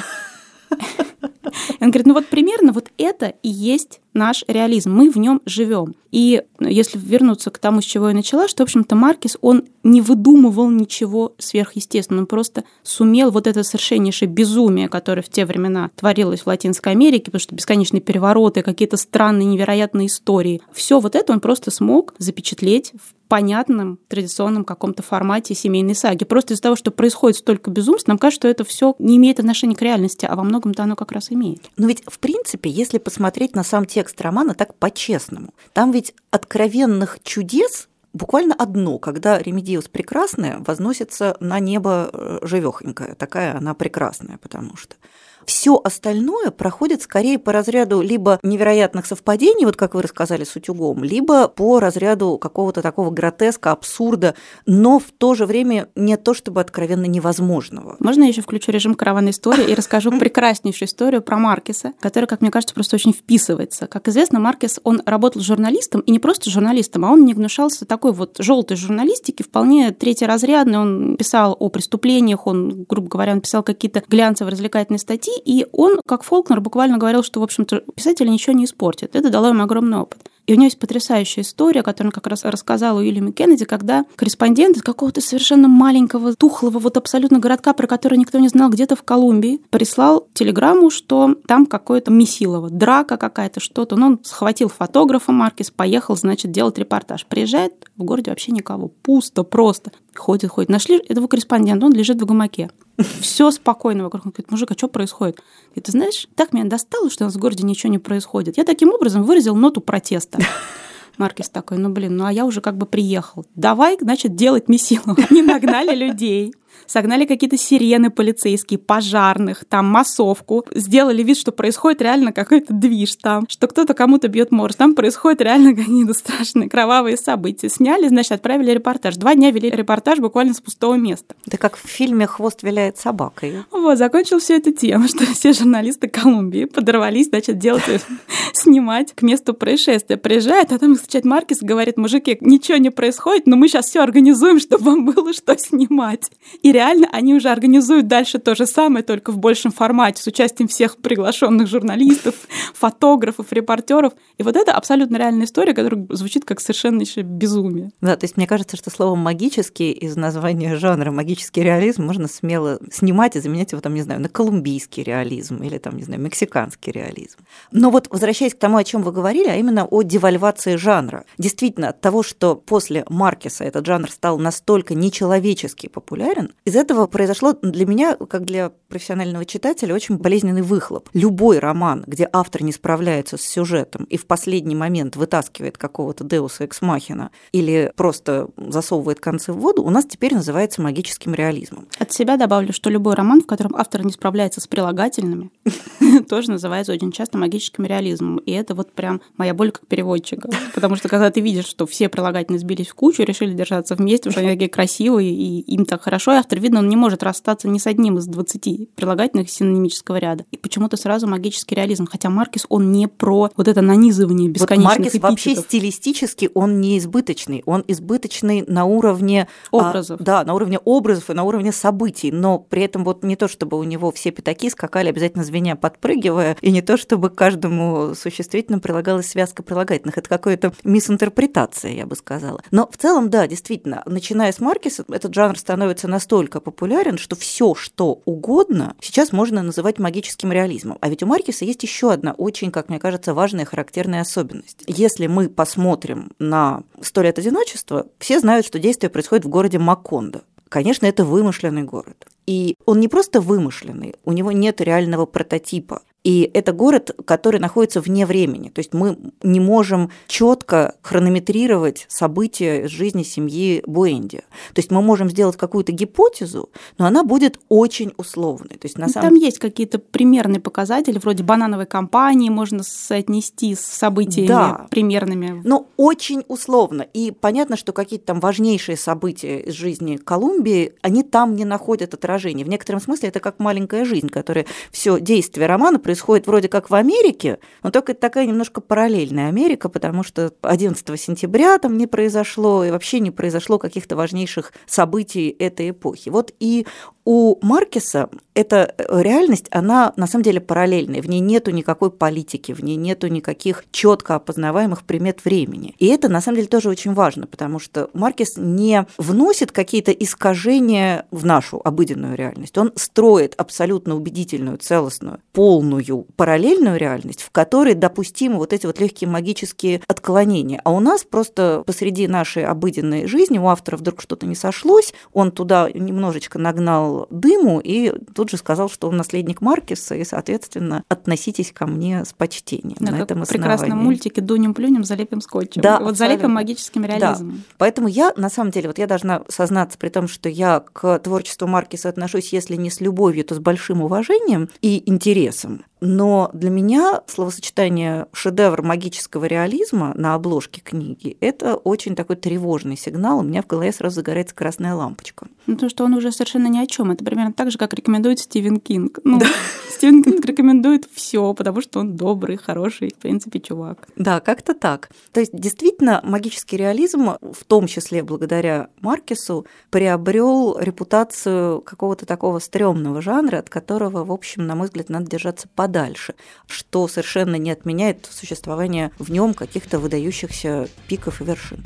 Он 1.80 1.90
говорит, 1.90 2.06
ну 2.06 2.14
вот 2.14 2.26
примерно 2.26 2.72
вот 2.72 2.90
это 2.98 3.34
и 3.42 3.48
есть 3.48 4.00
наш 4.16 4.44
реализм, 4.48 4.92
мы 4.92 5.10
в 5.10 5.16
нем 5.16 5.42
живем. 5.44 5.94
И 6.10 6.42
если 6.58 6.98
вернуться 6.98 7.50
к 7.50 7.58
тому, 7.58 7.82
с 7.82 7.84
чего 7.84 8.08
я 8.08 8.14
начала, 8.14 8.48
что, 8.48 8.62
в 8.62 8.64
общем-то, 8.64 8.96
Маркис, 8.96 9.36
он 9.42 9.64
не 9.82 10.00
выдумывал 10.00 10.70
ничего 10.70 11.34
сверхъестественного, 11.38 12.22
он 12.22 12.26
просто 12.26 12.64
сумел 12.82 13.30
вот 13.30 13.46
это 13.46 13.62
совершеннейшее 13.62 14.28
безумие, 14.28 14.88
которое 14.88 15.20
в 15.20 15.28
те 15.28 15.44
времена 15.44 15.90
творилось 15.94 16.40
в 16.40 16.46
Латинской 16.46 16.92
Америке, 16.92 17.26
потому 17.26 17.40
что 17.40 17.54
бесконечные 17.54 18.00
перевороты, 18.00 18.62
какие-то 18.62 18.96
странные, 18.96 19.44
невероятные 19.46 20.06
истории, 20.06 20.62
все 20.72 20.98
вот 20.98 21.14
это 21.14 21.34
он 21.34 21.40
просто 21.40 21.70
смог 21.70 22.14
запечатлеть 22.18 22.92
в 22.94 23.28
понятном 23.28 23.98
традиционном 24.08 24.64
каком-то 24.64 25.02
формате 25.02 25.54
семейной 25.54 25.94
саги. 25.94 26.24
Просто 26.24 26.54
из-за 26.54 26.62
того, 26.62 26.76
что 26.76 26.90
происходит 26.90 27.38
столько 27.38 27.70
безумств, 27.70 28.08
нам 28.08 28.18
кажется, 28.18 28.42
что 28.42 28.48
это 28.48 28.64
все 28.64 28.94
не 28.98 29.16
имеет 29.16 29.40
отношения 29.40 29.74
к 29.74 29.82
реальности, 29.82 30.26
а 30.26 30.36
во 30.36 30.44
многом-то 30.44 30.84
оно 30.84 30.96
как 30.96 31.12
раз 31.12 31.30
имеет. 31.36 31.70
Но 31.76 31.86
ведь, 31.86 32.02
в 32.06 32.18
принципе, 32.18 32.68
если 32.70 32.98
посмотреть 32.98 33.54
на 33.54 33.62
сам 33.62 33.84
текст 33.84 34.20
романа 34.20 34.54
так 34.54 34.74
по-честному. 34.74 35.54
Там 35.72 35.92
ведь 35.92 36.14
откровенных 36.30 37.18
чудес 37.22 37.88
буквально 38.16 38.54
одно, 38.54 38.98
когда 38.98 39.38
Ремедиос 39.38 39.88
прекрасная 39.88 40.58
возносится 40.58 41.36
на 41.40 41.60
небо 41.60 42.10
э, 42.12 42.38
живехонькая, 42.42 43.14
такая 43.14 43.56
она 43.56 43.74
прекрасная, 43.74 44.38
потому 44.38 44.76
что 44.76 44.96
все 45.46 45.80
остальное 45.82 46.50
проходит 46.50 47.02
скорее 47.02 47.38
по 47.38 47.52
разряду 47.52 48.00
либо 48.02 48.38
невероятных 48.42 49.06
совпадений, 49.06 49.64
вот 49.64 49.76
как 49.76 49.94
вы 49.94 50.02
рассказали 50.02 50.44
с 50.44 50.54
утюгом, 50.56 51.04
либо 51.04 51.48
по 51.48 51.80
разряду 51.80 52.38
какого-то 52.38 52.82
такого 52.82 53.10
гротеска, 53.10 53.72
абсурда, 53.72 54.34
но 54.66 54.98
в 54.98 55.10
то 55.16 55.34
же 55.34 55.46
время 55.46 55.88
не 55.94 56.16
то 56.16 56.34
чтобы 56.34 56.60
откровенно 56.60 57.06
невозможного. 57.06 57.96
Можно 58.00 58.24
я 58.24 58.28
еще 58.28 58.42
включу 58.42 58.72
режим 58.72 58.94
караванной 58.94 59.30
истории 59.30 59.70
и 59.70 59.74
расскажу 59.74 60.10
прекраснейшую 60.18 60.88
историю 60.88 61.22
про 61.22 61.38
Маркеса, 61.38 61.92
которая, 62.00 62.26
как 62.26 62.40
мне 62.40 62.50
кажется, 62.50 62.74
просто 62.74 62.96
очень 62.96 63.12
вписывается. 63.12 63.86
Как 63.86 64.08
известно, 64.08 64.40
Маркес, 64.40 64.80
он 64.84 65.02
работал 65.06 65.42
журналистом, 65.42 66.00
и 66.00 66.10
не 66.10 66.18
просто 66.18 66.50
журналистом, 66.50 67.04
а 67.04 67.10
он 67.10 67.24
не 67.24 67.34
гнушался 67.34 67.86
такой 67.86 68.12
вот 68.12 68.36
желтой 68.38 68.76
журналистики, 68.76 69.42
вполне 69.42 69.92
третьеразрядный. 69.92 70.78
Он 70.78 71.16
писал 71.16 71.56
о 71.58 71.68
преступлениях, 71.68 72.46
он, 72.46 72.84
грубо 72.88 73.08
говоря, 73.08 73.32
он 73.32 73.40
писал 73.40 73.62
какие-то 73.62 74.02
глянцевые 74.08 74.52
развлекательные 74.52 74.98
статьи, 74.98 75.34
и 75.44 75.66
он, 75.72 76.00
как 76.06 76.22
Фолкнер, 76.22 76.60
буквально 76.60 76.98
говорил, 76.98 77.22
что, 77.22 77.40
в 77.40 77.42
общем-то, 77.42 77.82
писатель 77.94 78.28
ничего 78.30 78.54
не 78.54 78.64
испортит. 78.64 79.16
Это 79.16 79.30
дало 79.30 79.48
ему 79.48 79.62
огромный 79.62 79.98
опыт. 79.98 80.28
И 80.46 80.52
у 80.52 80.56
него 80.56 80.66
есть 80.66 80.78
потрясающая 80.78 81.42
история, 81.42 81.82
которую 81.82 82.10
он 82.10 82.12
как 82.12 82.26
раз 82.28 82.44
рассказал 82.44 82.98
Уильяму 82.98 83.32
Кеннеди, 83.32 83.64
когда 83.64 84.04
корреспондент 84.14 84.76
из 84.76 84.82
какого-то 84.82 85.20
совершенно 85.20 85.66
маленького, 85.66 86.34
тухлого, 86.34 86.78
вот 86.78 86.96
абсолютно 86.96 87.40
городка, 87.40 87.72
про 87.72 87.88
который 87.88 88.16
никто 88.16 88.38
не 88.38 88.48
знал, 88.48 88.70
где-то 88.70 88.94
в 88.94 89.02
Колумбии, 89.02 89.60
прислал 89.70 90.28
телеграмму, 90.34 90.90
что 90.90 91.34
там 91.48 91.66
какое-то 91.66 92.12
месилово, 92.12 92.70
драка 92.70 93.16
какая-то, 93.16 93.58
что-то. 93.58 93.96
Но 93.96 94.06
он 94.06 94.20
схватил 94.22 94.68
фотографа 94.68 95.32
Маркис, 95.32 95.70
поехал, 95.70 96.16
значит, 96.16 96.52
делать 96.52 96.78
репортаж. 96.78 97.26
Приезжает, 97.26 97.72
в 97.96 98.04
городе 98.04 98.30
вообще 98.30 98.52
никого, 98.52 98.88
пусто 98.88 99.42
просто. 99.42 99.90
Ходит, 100.18 100.50
ходит. 100.50 100.70
Нашли 100.70 100.96
этого 100.98 101.26
корреспондента, 101.26 101.86
он 101.86 101.92
лежит 101.92 102.20
в 102.20 102.26
гамаке. 102.26 102.70
Все 103.20 103.50
спокойно 103.50 104.04
вокруг. 104.04 104.26
Он 104.26 104.30
говорит, 104.32 104.50
мужик, 104.50 104.70
а 104.70 104.74
что 104.74 104.88
происходит? 104.88 105.40
И 105.74 105.80
ты 105.80 105.92
знаешь, 105.92 106.28
так 106.34 106.52
меня 106.52 106.64
достало, 106.64 107.10
что 107.10 107.24
у 107.24 107.26
нас 107.26 107.34
в 107.34 107.38
городе 107.38 107.64
ничего 107.64 107.90
не 107.90 107.98
происходит. 107.98 108.56
Я 108.56 108.64
таким 108.64 108.92
образом 108.92 109.22
выразил 109.24 109.54
ноту 109.54 109.80
протеста. 109.80 110.38
Маркис 111.18 111.48
такой, 111.48 111.78
ну 111.78 111.88
блин, 111.88 112.16
ну 112.16 112.26
а 112.26 112.32
я 112.32 112.44
уже 112.44 112.60
как 112.60 112.76
бы 112.76 112.86
приехал. 112.86 113.46
Давай, 113.54 113.96
значит, 114.00 114.34
делать 114.34 114.68
месилу. 114.68 115.16
Они 115.30 115.42
нагнали 115.42 115.94
людей 115.94 116.52
согнали 116.86 117.24
какие-то 117.24 117.56
сирены 117.56 118.10
полицейские, 118.10 118.78
пожарных, 118.78 119.64
там 119.64 119.86
массовку, 119.86 120.64
сделали 120.74 121.22
вид, 121.22 121.38
что 121.38 121.52
происходит 121.52 122.02
реально 122.02 122.32
какой-то 122.32 122.72
движ 122.72 123.16
там, 123.16 123.46
что 123.48 123.66
кто-то 123.66 123.94
кому-то 123.94 124.28
бьет 124.28 124.52
морж, 124.52 124.74
там 124.74 124.94
происходят 124.94 125.40
реально 125.40 125.74
какие-то 125.76 126.14
страшные 126.14 126.68
кровавые 126.68 127.16
события. 127.16 127.68
Сняли, 127.68 128.08
значит, 128.08 128.32
отправили 128.32 128.72
репортаж. 128.72 129.16
Два 129.16 129.34
дня 129.34 129.50
вели 129.50 129.70
репортаж 129.70 130.18
буквально 130.18 130.54
с 130.54 130.60
пустого 130.60 130.94
места. 130.94 131.34
Это 131.46 131.58
как 131.58 131.76
в 131.76 131.86
фильме 131.86 132.26
«Хвост 132.26 132.62
виляет 132.62 132.98
собакой». 132.98 133.64
Вот, 133.70 133.98
закончил 133.98 134.38
все 134.38 134.56
это 134.56 134.72
тем, 134.72 135.08
что 135.08 135.24
все 135.26 135.52
журналисты 135.52 136.08
Колумбии 136.08 136.64
подорвались, 136.64 137.26
значит, 137.28 137.58
делать, 137.58 137.82
снимать 138.52 139.12
к 139.14 139.22
месту 139.22 139.54
происшествия. 139.54 140.16
Приезжает, 140.16 140.72
а 140.72 140.78
там 140.78 140.94
встречает 140.94 141.24
Маркис 141.24 141.58
говорит, 141.60 141.96
мужики, 141.96 142.38
ничего 142.40 142.78
не 142.78 142.90
происходит, 142.90 143.46
но 143.46 143.56
мы 143.56 143.68
сейчас 143.68 143.86
все 143.86 144.00
организуем, 144.00 144.60
чтобы 144.60 144.84
вам 144.84 145.04
было 145.04 145.32
что 145.32 145.56
снимать. 145.58 146.30
И 146.66 146.72
реально 146.72 147.08
они 147.12 147.32
уже 147.32 147.50
организуют 147.50 148.08
дальше 148.08 148.40
то 148.40 148.56
же 148.56 148.66
самое, 148.66 149.04
только 149.04 149.30
в 149.30 149.38
большем 149.38 149.70
формате, 149.70 150.20
с 150.20 150.26
участием 150.26 150.66
всех 150.66 150.96
приглашенных 150.96 151.68
журналистов, 151.68 152.34
фотографов, 152.74 153.52
репортеров. 153.52 154.14
И 154.36 154.42
вот 154.42 154.56
это 154.56 154.72
абсолютно 154.72 155.16
реальная 155.16 155.46
история, 155.46 155.74
которая 155.74 156.04
звучит 156.10 156.44
как 156.44 156.58
совершенно 156.58 157.02
еще 157.02 157.22
безумие. 157.22 157.92
Да, 158.00 158.16
то 158.16 158.24
есть 158.24 158.36
мне 158.36 158.48
кажется, 158.48 158.76
что 158.76 158.90
слово 158.90 159.14
«магический» 159.14 159.92
из 159.92 160.16
названия 160.16 160.74
жанра 160.74 161.12
«магический 161.12 161.62
реализм» 161.62 162.02
можно 162.02 162.26
смело 162.26 162.80
снимать 162.90 163.36
и 163.36 163.40
заменять 163.40 163.70
его, 163.70 163.80
там, 163.80 163.94
не 163.94 164.02
знаю, 164.02 164.20
на 164.20 164.28
колумбийский 164.28 165.04
реализм 165.04 165.62
или, 165.62 165.78
там, 165.78 165.96
не 165.96 166.02
знаю, 166.02 166.20
мексиканский 166.20 166.90
реализм. 166.90 167.38
Но 167.70 167.90
вот 167.90 168.08
возвращаясь 168.10 168.54
к 168.54 168.58
тому, 168.58 168.78
о 168.78 168.82
чем 168.82 169.02
вы 169.02 169.12
говорили, 169.12 169.46
а 169.46 169.54
именно 169.54 169.84
о 169.84 170.02
девальвации 170.02 170.74
жанра. 170.74 171.26
Действительно, 171.38 171.90
от 171.90 172.00
того, 172.00 172.24
что 172.24 172.56
после 172.56 173.04
Маркеса 173.08 173.62
этот 173.62 173.86
жанр 173.86 174.10
стал 174.10 174.40
настолько 174.40 174.96
нечеловечески 174.96 175.86
популярен, 175.86 176.45
из 176.64 176.76
этого 176.76 177.06
произошло 177.06 177.52
для 177.52 177.86
меня, 177.86 178.16
как 178.16 178.44
для 178.44 178.70
профессионального 178.88 179.44
читателя, 179.44 179.94
очень 179.94 180.16
болезненный 180.18 180.62
выхлоп. 180.62 181.08
Любой 181.12 181.58
роман, 181.58 182.04
где 182.06 182.28
автор 182.32 182.62
не 182.62 182.72
справляется 182.72 183.36
с 183.36 183.42
сюжетом 183.42 184.04
и 184.04 184.16
в 184.16 184.26
последний 184.26 184.74
момент 184.74 185.16
вытаскивает 185.16 185.78
какого-то 185.78 186.24
Деуса 186.24 186.66
Эксмахина 186.66 187.30
или 187.52 187.92
просто 187.96 188.48
засовывает 188.56 189.20
концы 189.20 189.52
в 189.52 189.58
воду, 189.58 189.82
у 189.82 189.90
нас 189.90 190.04
теперь 190.04 190.34
называется 190.34 190.82
магическим 190.82 191.34
реализмом. 191.34 191.88
От 191.98 192.12
себя 192.12 192.36
добавлю, 192.36 192.72
что 192.72 192.90
любой 192.90 193.14
роман, 193.14 193.42
в 193.42 193.46
котором 193.46 193.74
автор 193.76 194.04
не 194.04 194.12
справляется 194.12 194.60
с 194.60 194.66
прилагательными, 194.66 195.50
тоже 196.28 196.50
называется 196.50 196.92
очень 196.92 197.12
часто 197.12 197.38
магическим 197.38 197.84
реализмом. 197.84 198.38
И 198.38 198.52
это 198.52 198.74
вот 198.74 198.92
прям 198.92 199.20
моя 199.36 199.54
боль 199.54 199.70
как 199.70 199.86
переводчика. 199.86 200.48
Потому 200.74 200.96
что 200.96 201.08
когда 201.08 201.30
ты 201.30 201.40
видишь, 201.40 201.66
что 201.66 201.86
все 201.86 202.08
прилагательные 202.08 202.60
сбились 202.60 202.88
в 202.88 202.94
кучу, 202.94 203.22
решили 203.22 203.52
держаться 203.54 203.94
вместе, 203.94 204.30
что 204.30 204.40
они 204.40 204.50
такие 204.50 204.70
красивые, 204.70 205.30
и 205.30 205.60
им 205.60 205.84
так 205.84 206.02
хорошо, 206.02 206.35
автор 206.36 206.56
автор, 206.56 206.60
видно, 206.60 206.80
он 206.80 206.88
не 206.88 206.96
может 206.96 207.22
расстаться 207.22 207.68
ни 207.68 207.78
с 207.78 207.86
одним 207.86 208.18
из 208.18 208.26
20 208.26 208.94
прилагательных 208.94 209.50
синонимического 209.50 210.16
ряда. 210.16 210.44
И 210.50 210.56
почему-то 210.56 210.96
сразу 210.96 211.26
магический 211.26 211.74
реализм. 211.74 212.06
Хотя 212.06 212.30
Маркис, 212.30 212.66
он 212.68 212.92
не 212.92 213.08
про 213.08 213.50
вот 213.56 213.68
это 213.68 213.80
нанизывание 213.80 214.48
бесконечных 214.48 214.84
вот 214.84 214.98
Маркис 214.98 215.14
эпитетов. 215.14 215.30
вообще 215.30 215.56
стилистически, 215.56 216.50
он 216.54 216.80
не 216.80 216.98
избыточный. 216.98 217.62
Он 217.66 217.84
избыточный 217.86 218.64
на 218.66 218.84
уровне... 218.84 219.48
А, 219.72 219.76
образов. 219.76 220.20
А, 220.20 220.24
да, 220.24 220.44
на 220.44 220.54
уровне 220.54 220.78
образов 220.78 221.30
и 221.30 221.34
на 221.34 221.42
уровне 221.42 221.72
событий. 221.72 222.30
Но 222.30 222.58
при 222.58 222.82
этом 222.82 223.04
вот 223.04 223.24
не 223.24 223.36
то, 223.36 223.48
чтобы 223.48 223.78
у 223.78 223.82
него 223.82 224.10
все 224.10 224.30
пятаки 224.30 224.70
скакали 224.70 225.08
обязательно 225.08 225.44
звеня, 225.44 225.76
подпрыгивая, 225.76 226.56
и 226.60 226.70
не 226.70 226.82
то, 226.82 226.96
чтобы 226.96 227.30
каждому 227.30 228.14
существительному 228.14 228.80
прилагалась 228.80 229.26
связка 229.26 229.62
прилагательных. 229.62 230.16
Это 230.18 230.28
какая-то 230.28 230.72
мисинтерпретация, 230.84 231.92
я 231.92 232.06
бы 232.06 232.16
сказала. 232.16 232.62
Но 232.70 232.88
в 232.90 232.96
целом, 232.96 233.30
да, 233.30 233.46
действительно, 233.46 234.02
начиная 234.06 234.52
с 234.52 234.60
Маркиса, 234.60 235.04
этот 235.08 235.34
жанр 235.34 235.58
становится 235.58 236.08
настолько 236.08 236.25
настолько 236.26 236.60
популярен, 236.60 237.18
что 237.18 237.36
все, 237.36 237.76
что 237.76 238.20
угодно, 238.24 238.96
сейчас 239.00 239.32
можно 239.32 239.62
называть 239.62 240.00
магическим 240.00 240.50
реализмом. 240.50 240.98
А 241.00 241.08
ведь 241.08 241.22
у 241.22 241.26
Маркиса 241.26 241.64
есть 241.64 241.84
еще 241.84 242.12
одна 242.12 242.32
очень, 242.32 242.72
как 242.72 242.88
мне 242.88 242.98
кажется, 242.98 243.32
важная 243.32 243.64
характерная 243.64 244.22
особенность. 244.22 244.82
Если 244.88 245.28
мы 245.28 245.48
посмотрим 245.48 246.32
на 246.40 246.82
«Сто 247.00 247.22
лет 247.22 247.38
одиночества», 247.38 248.06
все 248.18 248.40
знают, 248.40 248.66
что 248.66 248.80
действие 248.80 249.08
происходит 249.08 249.44
в 249.44 249.48
городе 249.48 249.78
Макондо. 249.78 250.42
конечно, 250.68 251.06
это 251.06 251.24
вымышленный 251.24 251.84
город. 251.84 252.26
И 252.48 252.74
он 252.86 252.98
не 252.98 253.06
просто 253.06 253.40
вымышленный, 253.40 254.16
у 254.24 254.32
него 254.32 254.50
нет 254.50 254.80
реального 254.80 255.26
прототипа. 255.26 256.02
И 256.26 256.50
это 256.54 256.72
город, 256.72 257.12
который 257.24 257.60
находится 257.60 258.00
вне 258.00 258.26
времени. 258.26 258.68
То 258.70 258.80
есть 258.80 258.92
мы 258.92 259.16
не 259.44 259.60
можем 259.60 260.10
четко 260.26 260.96
хронометрировать 261.00 262.04
события 262.08 262.86
из 262.86 262.90
жизни 262.90 263.22
семьи 263.22 263.80
Буэнди. 263.86 264.38
То 264.38 264.78
есть 264.78 264.90
мы 264.90 265.02
можем 265.02 265.30
сделать 265.30 265.56
какую-то 265.56 265.92
гипотезу, 265.92 266.70
но 266.98 267.06
она 267.06 267.22
будет 267.22 267.60
очень 267.68 268.12
условной. 268.16 268.70
То 268.70 268.86
есть 268.86 268.98
на 268.98 269.06
ну, 269.06 269.12
самом... 269.12 269.28
Там 269.28 269.38
есть 269.38 269.60
какие-то 269.60 270.00
примерные 270.00 270.58
показатели, 270.58 271.16
вроде 271.20 271.44
банановой 271.44 271.86
компании, 271.86 272.50
можно 272.50 272.82
соотнести 272.82 273.76
с 273.76 273.82
событиями 273.82 274.48
да, 274.48 274.86
примерными. 274.90 275.62
Но 275.62 275.86
очень 275.96 276.42
условно. 276.48 277.02
И 277.02 277.30
понятно, 277.30 277.76
что 277.76 277.92
какие-то 277.92 278.26
там 278.26 278.40
важнейшие 278.40 278.96
события 278.96 279.60
из 279.60 279.74
жизни 279.74 280.16
Колумбии, 280.16 280.94
они 281.02 281.22
там 281.22 281.54
не 281.54 281.64
находят 281.64 282.14
отражения. 282.14 282.64
В 282.64 282.68
некотором 282.68 283.00
смысле 283.00 283.28
это 283.28 283.38
как 283.38 283.60
маленькая 283.60 284.04
жизнь, 284.04 284.28
которая 284.28 284.66
все 284.90 285.20
действие 285.20 285.68
романа 285.68 286.00
происходит 286.00 286.15
происходит 286.16 286.46
вроде 286.46 286.68
как 286.68 286.88
в 286.88 286.94
Америке, 286.94 287.58
но 287.82 287.90
только 287.90 288.12
это 288.12 288.22
такая 288.22 288.46
немножко 288.46 288.80
параллельная 288.80 289.48
Америка, 289.48 289.90
потому 289.90 290.22
что 290.22 290.50
11 290.62 291.20
сентября 291.20 291.78
там 291.78 291.98
не 291.98 292.06
произошло, 292.06 292.84
и 292.84 292.90
вообще 292.90 293.20
не 293.20 293.30
произошло 293.30 293.78
каких-то 293.78 294.16
важнейших 294.16 294.72
событий 294.86 295.54
этой 295.58 295.90
эпохи. 295.90 296.30
Вот 296.30 296.54
и 296.58 296.86
у 297.26 297.58
Маркеса 297.60 298.30
эта 298.54 298.94
реальность, 299.10 299.66
она 299.70 300.14
на 300.16 300.26
самом 300.26 300.44
деле 300.44 300.60
параллельная, 300.60 301.20
в 301.20 301.28
ней 301.28 301.40
нету 301.40 301.72
никакой 301.72 302.10
политики, 302.10 302.72
в 302.72 302.82
ней 302.82 302.96
нету 302.96 303.26
никаких 303.26 303.84
четко 303.90 304.36
опознаваемых 304.36 305.02
примет 305.02 305.44
времени. 305.44 305.94
И 305.98 306.06
это 306.06 306.28
на 306.30 306.40
самом 306.40 306.56
деле 306.56 306.68
тоже 306.68 306.88
очень 306.88 307.12
важно, 307.12 307.46
потому 307.46 307.78
что 307.80 308.08
Маркес 308.14 308.54
не 308.56 309.06
вносит 309.18 309.72
какие-то 309.72 310.12
искажения 310.12 311.26
в 311.30 311.44
нашу 311.44 311.82
обыденную 311.84 312.36
реальность, 312.36 312.78
он 312.78 312.92
строит 312.94 313.54
абсолютно 313.58 314.14
убедительную, 314.14 314.78
целостную, 314.78 315.40
полную 315.52 316.26
параллельную 316.36 316.96
реальность, 316.96 317.42
в 317.42 317.50
которой 317.50 317.94
допустимы 317.94 318.56
вот 318.56 318.72
эти 318.72 318.86
вот 318.86 319.00
легкие 319.00 319.28
магические 319.28 320.00
отклонения. 320.06 320.80
А 320.84 320.92
у 320.92 321.00
нас 321.00 321.24
просто 321.24 321.82
посреди 321.84 322.28
нашей 322.28 322.64
обыденной 322.64 323.26
жизни 323.26 323.58
у 323.58 323.66
автора 323.66 323.96
вдруг 323.96 324.22
что-то 324.22 324.46
не 324.46 324.54
сошлось, 324.54 325.12
он 325.32 325.50
туда 325.50 325.90
немножечко 325.92 326.58
нагнал 326.58 327.15
дыму 327.30 327.80
и 327.80 328.12
тут 328.34 328.50
же 328.50 328.56
сказал, 328.56 328.88
что 328.88 329.08
он 329.08 329.16
наследник 329.16 329.60
Маркеса, 329.60 330.14
и, 330.14 330.24
соответственно, 330.24 331.02
относитесь 331.08 331.72
ко 331.72 331.86
мне 331.86 332.24
с 332.24 332.32
почтением 332.32 332.96
да, 333.00 333.12
на 333.12 333.16
этом 333.22 333.42
основании. 333.42 333.46
прекрасном 333.46 333.98
мультике 333.98 334.40
«Дунем-плюнем, 334.40 335.04
залепим 335.04 335.40
скотчем». 335.40 335.82
Да, 335.82 336.00
вот 336.00 336.16
залепим 336.16 336.50
магическим 336.50 337.04
реализмом. 337.04 337.52
Да. 337.52 337.74
Поэтому 337.78 338.08
я, 338.08 338.32
на 338.36 338.50
самом 338.50 338.70
деле, 338.70 338.88
вот 338.88 338.98
я 338.98 339.06
должна 339.06 339.42
сознаться 339.48 339.98
при 339.98 340.08
том, 340.08 340.28
что 340.28 340.48
я 340.48 340.80
к 340.80 341.18
творчеству 341.20 341.66
Маркеса 341.66 342.08
отношусь, 342.08 342.52
если 342.52 342.76
не 342.76 342.90
с 342.90 343.00
любовью, 343.00 343.44
то 343.44 343.54
с 343.54 343.58
большим 343.58 344.02
уважением 344.02 344.68
и 344.82 345.02
интересом. 345.06 345.84
Но 346.00 346.50
для 346.52 346.70
меня 346.70 347.22
словосочетание 347.26 348.26
шедевр 348.32 348.82
магического 348.82 349.46
реализма 349.46 350.12
на 350.14 350.34
обложке 350.34 350.82
книги– 350.82 351.36
это 351.40 351.76
очень 351.76 352.14
такой 352.14 352.36
тревожный 352.36 352.96
сигнал. 352.96 353.38
У 353.38 353.42
меня 353.42 353.62
в 353.62 353.66
голове 353.66 353.92
сразу 353.92 354.16
загорается 354.16 354.54
красная 354.54 354.94
лампочка. 354.94 355.48
Ну, 355.66 355.76
то, 355.76 355.88
что 355.88 356.04
он 356.04 356.14
уже 356.14 356.32
совершенно 356.32 356.68
ни 356.68 356.78
о 356.78 356.86
чем. 356.86 357.10
Это 357.10 357.24
примерно 357.24 357.52
так 357.52 357.70
же, 357.70 357.78
как 357.78 357.94
рекомендует 357.94 358.38
Стивен 358.40 358.78
Кинг. 358.78 359.20
Ну, 359.26 359.40
да. 359.40 359.46
Стивен 359.90 360.22
Кинг 360.22 360.44
рекомендует 360.44 361.08
все, 361.12 361.52
потому 361.52 361.80
что 361.80 361.98
он 361.98 362.16
добрый, 362.16 362.56
хороший, 362.56 363.10
в 363.10 363.18
принципе, 363.18 363.58
чувак. 363.58 364.08
Да, 364.14 364.38
как-то 364.38 364.72
так. 364.72 365.10
То 365.32 365.40
есть, 365.40 365.52
действительно, 365.52 366.20
магический 366.22 366.76
реализм, 366.76 367.32
в 367.40 367.64
том 367.66 367.88
числе 367.88 368.22
благодаря 368.22 368.88
Маркесу, 369.00 369.66
приобрел 369.90 370.78
репутацию 370.78 371.80
какого-то 371.80 372.24
такого 372.24 372.60
стрёмного 372.60 373.20
жанра, 373.20 373.58
от 373.58 373.68
которого, 373.68 374.24
в 374.24 374.30
общем, 374.30 374.66
на 374.66 374.76
мой 374.76 374.86
взгляд, 374.86 375.08
надо 375.08 375.26
держаться 375.26 375.68
подальше 375.74 375.85
подальше, 375.86 376.34
что 376.66 377.06
совершенно 377.06 377.54
не 377.54 377.70
отменяет 377.70 378.28
существование 378.28 379.12
в 379.20 379.30
нем 379.30 379.54
каких-то 379.54 380.00
выдающихся 380.00 380.88
пиков 381.06 381.40
и 381.40 381.44
вершин. 381.44 381.84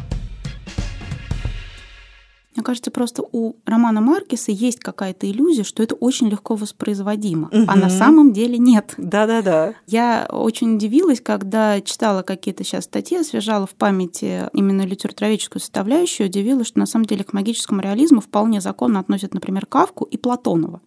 Мне 2.56 2.64
кажется, 2.64 2.90
просто 2.90 3.22
у 3.30 3.56
романа 3.66 4.00
Маркеса 4.00 4.52
есть 4.52 4.80
какая-то 4.80 5.30
иллюзия, 5.30 5.64
что 5.64 5.82
это 5.82 5.94
очень 5.94 6.30
легко 6.30 6.54
воспроизводимо, 6.54 7.48
угу. 7.48 7.64
а 7.68 7.76
на 7.76 7.90
самом 7.90 8.32
деле 8.32 8.56
нет. 8.56 8.94
Да-да-да. 8.96 9.74
Я 9.86 10.26
очень 10.30 10.76
удивилась, 10.76 11.20
когда 11.20 11.80
читала 11.82 12.22
какие-то 12.22 12.64
сейчас 12.64 12.84
статьи, 12.84 13.18
освежала 13.18 13.66
в 13.66 13.74
памяти 13.74 14.48
именно 14.54 14.86
литературоведческую 14.86 15.60
составляющую, 15.60 16.26
удивилась, 16.26 16.68
что 16.68 16.78
на 16.78 16.86
самом 16.86 17.04
деле 17.04 17.22
к 17.22 17.34
магическому 17.34 17.82
реализму 17.82 18.22
вполне 18.22 18.62
законно 18.62 18.98
относят, 18.98 19.34
например, 19.34 19.66
Кавку 19.66 20.04
и 20.04 20.16
Платонова. 20.16 20.80